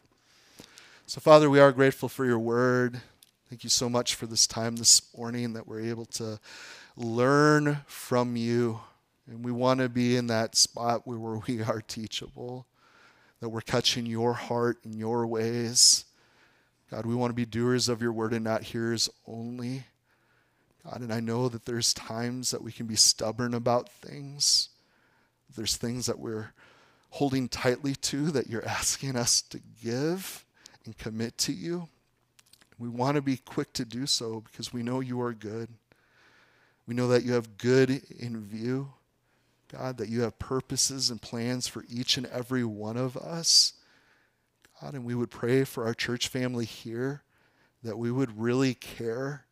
So, 1.06 1.20
Father, 1.20 1.48
we 1.48 1.60
are 1.60 1.72
grateful 1.72 2.08
for 2.08 2.24
your 2.24 2.38
word. 2.38 3.00
Thank 3.48 3.64
you 3.64 3.70
so 3.70 3.88
much 3.88 4.14
for 4.14 4.26
this 4.26 4.46
time 4.46 4.76
this 4.76 5.14
morning 5.16 5.52
that 5.52 5.66
we're 5.66 5.80
able 5.80 6.06
to 6.06 6.40
learn 6.96 7.78
from 7.86 8.36
you. 8.36 8.80
And 9.26 9.44
we 9.44 9.52
want 9.52 9.80
to 9.80 9.88
be 9.88 10.16
in 10.16 10.26
that 10.26 10.56
spot 10.56 11.06
where 11.06 11.40
we 11.46 11.62
are 11.62 11.80
teachable, 11.80 12.66
that 13.40 13.48
we're 13.48 13.62
catching 13.62 14.04
your 14.04 14.34
heart 14.34 14.78
and 14.84 14.94
your 14.94 15.26
ways. 15.26 16.04
God, 16.94 17.06
we 17.06 17.16
want 17.16 17.30
to 17.30 17.34
be 17.34 17.44
doers 17.44 17.88
of 17.88 18.00
your 18.00 18.12
word 18.12 18.32
and 18.32 18.44
not 18.44 18.62
hearers 18.62 19.10
only. 19.26 19.82
God, 20.84 21.00
and 21.00 21.12
I 21.12 21.18
know 21.18 21.48
that 21.48 21.64
there's 21.64 21.92
times 21.92 22.52
that 22.52 22.62
we 22.62 22.70
can 22.70 22.86
be 22.86 22.94
stubborn 22.94 23.52
about 23.52 23.90
things. 23.90 24.68
There's 25.56 25.76
things 25.76 26.06
that 26.06 26.20
we're 26.20 26.52
holding 27.10 27.48
tightly 27.48 27.96
to 27.96 28.30
that 28.30 28.46
you're 28.46 28.64
asking 28.68 29.16
us 29.16 29.42
to 29.42 29.60
give 29.82 30.44
and 30.84 30.96
commit 30.96 31.36
to 31.38 31.52
you. 31.52 31.88
We 32.78 32.88
want 32.88 33.16
to 33.16 33.22
be 33.22 33.38
quick 33.38 33.72
to 33.72 33.84
do 33.84 34.06
so 34.06 34.40
because 34.40 34.72
we 34.72 34.84
know 34.84 35.00
you 35.00 35.20
are 35.20 35.32
good. 35.32 35.70
We 36.86 36.94
know 36.94 37.08
that 37.08 37.24
you 37.24 37.32
have 37.32 37.58
good 37.58 37.90
in 37.90 38.40
view. 38.40 38.92
God, 39.72 39.96
that 39.98 40.10
you 40.10 40.20
have 40.20 40.38
purposes 40.38 41.10
and 41.10 41.20
plans 41.20 41.66
for 41.66 41.84
each 41.90 42.18
and 42.18 42.26
every 42.26 42.62
one 42.62 42.96
of 42.96 43.16
us. 43.16 43.72
God, 44.84 44.94
and 44.94 45.04
we 45.04 45.14
would 45.14 45.30
pray 45.30 45.64
for 45.64 45.86
our 45.86 45.94
church 45.94 46.28
family 46.28 46.66
here 46.66 47.22
that 47.82 47.96
we 47.96 48.10
would 48.10 48.38
really 48.38 48.74
care 48.74 49.46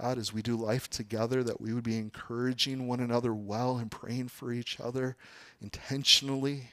God, 0.00 0.16
as 0.16 0.32
we 0.32 0.40
do 0.40 0.56
life 0.56 0.88
together, 0.88 1.42
that 1.42 1.60
we 1.60 1.74
would 1.74 1.84
be 1.84 1.98
encouraging 1.98 2.88
one 2.88 3.00
another 3.00 3.34
well 3.34 3.76
and 3.76 3.90
praying 3.90 4.28
for 4.28 4.50
each 4.50 4.80
other 4.80 5.16
intentionally. 5.60 6.70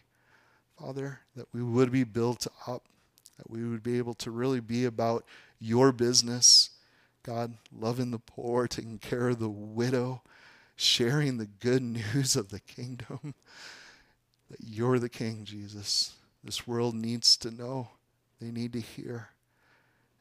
Father, 0.79 1.19
that 1.35 1.47
we 1.51 1.61
would 1.61 1.91
be 1.91 2.05
built 2.05 2.47
up, 2.65 2.85
that 3.37 3.49
we 3.49 3.65
would 3.65 3.83
be 3.83 3.97
able 3.97 4.13
to 4.13 4.31
really 4.31 4.61
be 4.61 4.85
about 4.85 5.25
your 5.59 5.91
business. 5.91 6.69
God, 7.23 7.55
loving 7.77 8.11
the 8.11 8.19
poor, 8.19 8.67
taking 8.67 8.99
care 8.99 9.29
of 9.29 9.39
the 9.39 9.49
widow, 9.49 10.21
sharing 10.77 11.37
the 11.37 11.47
good 11.47 11.81
news 12.13 12.37
of 12.37 12.49
the 12.49 12.61
kingdom. 12.61 13.33
That 14.49 14.59
you're 14.63 14.99
the 14.99 15.09
king, 15.09 15.43
Jesus. 15.43 16.13
This 16.43 16.67
world 16.67 16.95
needs 16.95 17.35
to 17.37 17.51
know, 17.51 17.89
they 18.39 18.51
need 18.51 18.73
to 18.73 18.79
hear. 18.79 19.29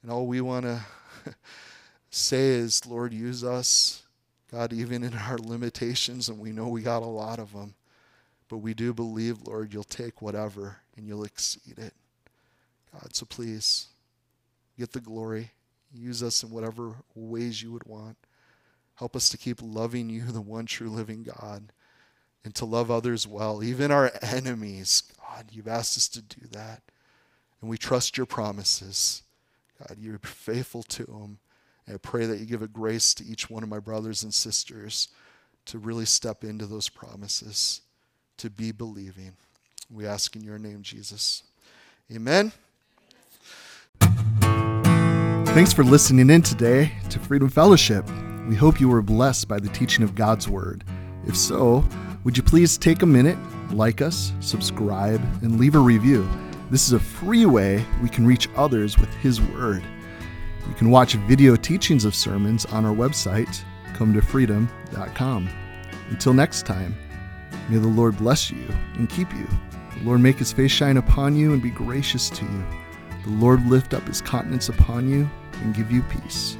And 0.03 0.11
all 0.11 0.27
we 0.27 0.41
want 0.41 0.65
to 0.65 0.85
say 2.11 2.49
is, 2.49 2.87
Lord, 2.87 3.13
use 3.13 3.45
us, 3.45 4.03
God, 4.51 4.73
even 4.73 5.03
in 5.03 5.15
our 5.15 5.39
limitations, 5.39 6.29
and 6.29 6.39
we 6.39 6.53
know 6.53 6.69
we 6.69 6.83
got 6.83 7.03
a 7.03 7.07
lot 7.07 7.39
of 7.39 7.53
them. 7.53 7.75
But 8.49 8.59
we 8.59 8.75
do 8.75 8.95
believe, 8.95 9.43
Lord, 9.47 9.75
you'll 9.75 9.85
take 9.85 10.23
whatever 10.23 10.79
and 10.97 11.07
you'll 11.07 11.25
exceed 11.25 11.79
it. 11.79 11.93
God, 12.93 13.15
so 13.15 13.27
please 13.27 13.89
get 14.79 14.93
the 14.93 15.01
glory. 15.01 15.51
Use 15.93 16.23
us 16.23 16.43
in 16.43 16.51
whatever 16.51 16.95
ways 17.15 17.63
you 17.63 17.73
would 17.73 17.87
want. 17.87 18.17
Help 18.95 19.15
us 19.15 19.29
to 19.29 19.39
keep 19.39 19.61
loving 19.63 20.11
you, 20.11 20.23
the 20.23 20.41
one 20.41 20.67
true 20.67 20.89
living 20.89 21.23
God, 21.23 21.73
and 22.45 22.55
to 22.55 22.65
love 22.65 22.91
others 22.91 23.27
well, 23.27 23.63
even 23.63 23.91
our 23.91 24.11
enemies. 24.23 25.05
God, 25.29 25.47
you've 25.53 25.69
asked 25.69 25.97
us 25.97 26.09
to 26.09 26.23
do 26.23 26.47
that. 26.53 26.83
And 27.61 27.71
we 27.71 27.79
trust 27.79 28.17
your 28.17 28.27
promises. 28.27 29.23
God, 29.79 29.99
you're 30.01 30.19
faithful 30.19 30.83
to 30.85 31.05
them. 31.05 31.39
And 31.87 31.95
I 31.95 31.99
pray 31.99 32.27
that 32.27 32.39
you 32.39 32.47
give 32.47 32.63
a 32.63 32.69
grace 32.69 33.15
to 33.15 33.25
each 33.25 33.49
one 33.49 33.63
of 33.63 33.69
my 33.69 33.79
brothers 33.79 34.23
and 34.23 34.33
sisters 34.33 35.09
to 35.67 35.79
really 35.79 36.07
step 36.07 36.45
into 36.45 36.67
those 36.67 36.89
promises, 36.89 37.83
to 38.39 38.51
be 38.51 38.73
believing. 38.73 39.33
We 39.91 40.07
ask 40.07 40.35
in 40.37 40.43
your 40.43 40.59
name, 40.59 40.83
Jesus. 40.83 41.43
Amen. 42.13 42.53
Thanks 45.55 45.73
for 45.73 45.83
listening 45.83 46.31
in 46.31 46.43
today 46.43 46.93
to 47.11 47.19
Freedom 47.19 47.49
Fellowship. 47.49 48.09
We 48.49 48.55
hope 48.55 48.81
you 48.81 48.89
were 48.89 49.03
blessed 49.03 49.49
by 49.49 49.59
the 49.59 49.69
teaching 49.69 50.05
of 50.05 50.15
God's 50.15 50.49
Word. 50.49 50.85
If 51.27 51.37
so, 51.37 51.85
would 52.25 52.37
you 52.37 52.43
please 52.43 52.79
take 52.79 53.03
a 53.03 53.07
minute, 53.07 53.37
like 53.73 54.03
us, 54.03 54.33
subscribe, 54.41 55.21
and 55.43 55.59
leave 55.59 55.75
a 55.75 55.79
review? 55.79 56.29
This 56.71 56.87
is 56.87 56.93
a 56.93 57.01
free 57.01 57.47
way 57.47 57.85
we 58.03 58.09
can 58.09 58.27
reach 58.27 58.49
others 58.57 58.99
with 58.99 59.13
His 59.15 59.41
Word. 59.41 59.83
You 60.69 60.75
can 60.75 60.91
watch 60.91 61.15
video 61.15 61.57
teachings 61.57 62.05
of 62.05 62.15
sermons 62.15 62.67
on 62.67 62.85
our 62.85 62.95
website, 62.95 63.63
cometofreedom.com. 63.95 65.49
Until 66.11 66.35
next 66.35 66.67
time, 66.67 66.95
may 67.69 67.79
the 67.79 67.89
Lord 67.89 68.17
bless 68.19 68.51
you 68.51 68.67
and 68.95 69.09
keep 69.09 69.33
you. 69.35 69.47
The 69.99 70.05
Lord 70.05 70.21
make 70.21 70.37
his 70.39 70.53
face 70.53 70.71
shine 70.71 70.97
upon 70.97 71.37
you 71.37 71.53
and 71.53 71.63
be 71.63 71.71
gracious 71.71 72.31
to 72.31 72.45
you. 72.45 72.65
The 73.25 73.31
Lord 73.31 73.67
lift 73.67 73.95
up 73.95 74.07
his 74.07 74.21
countenance 74.21 74.69
upon 74.69 75.09
you 75.09 75.29
and 75.63 75.75
give 75.75 75.91
you 75.91 76.03
peace. 76.03 76.57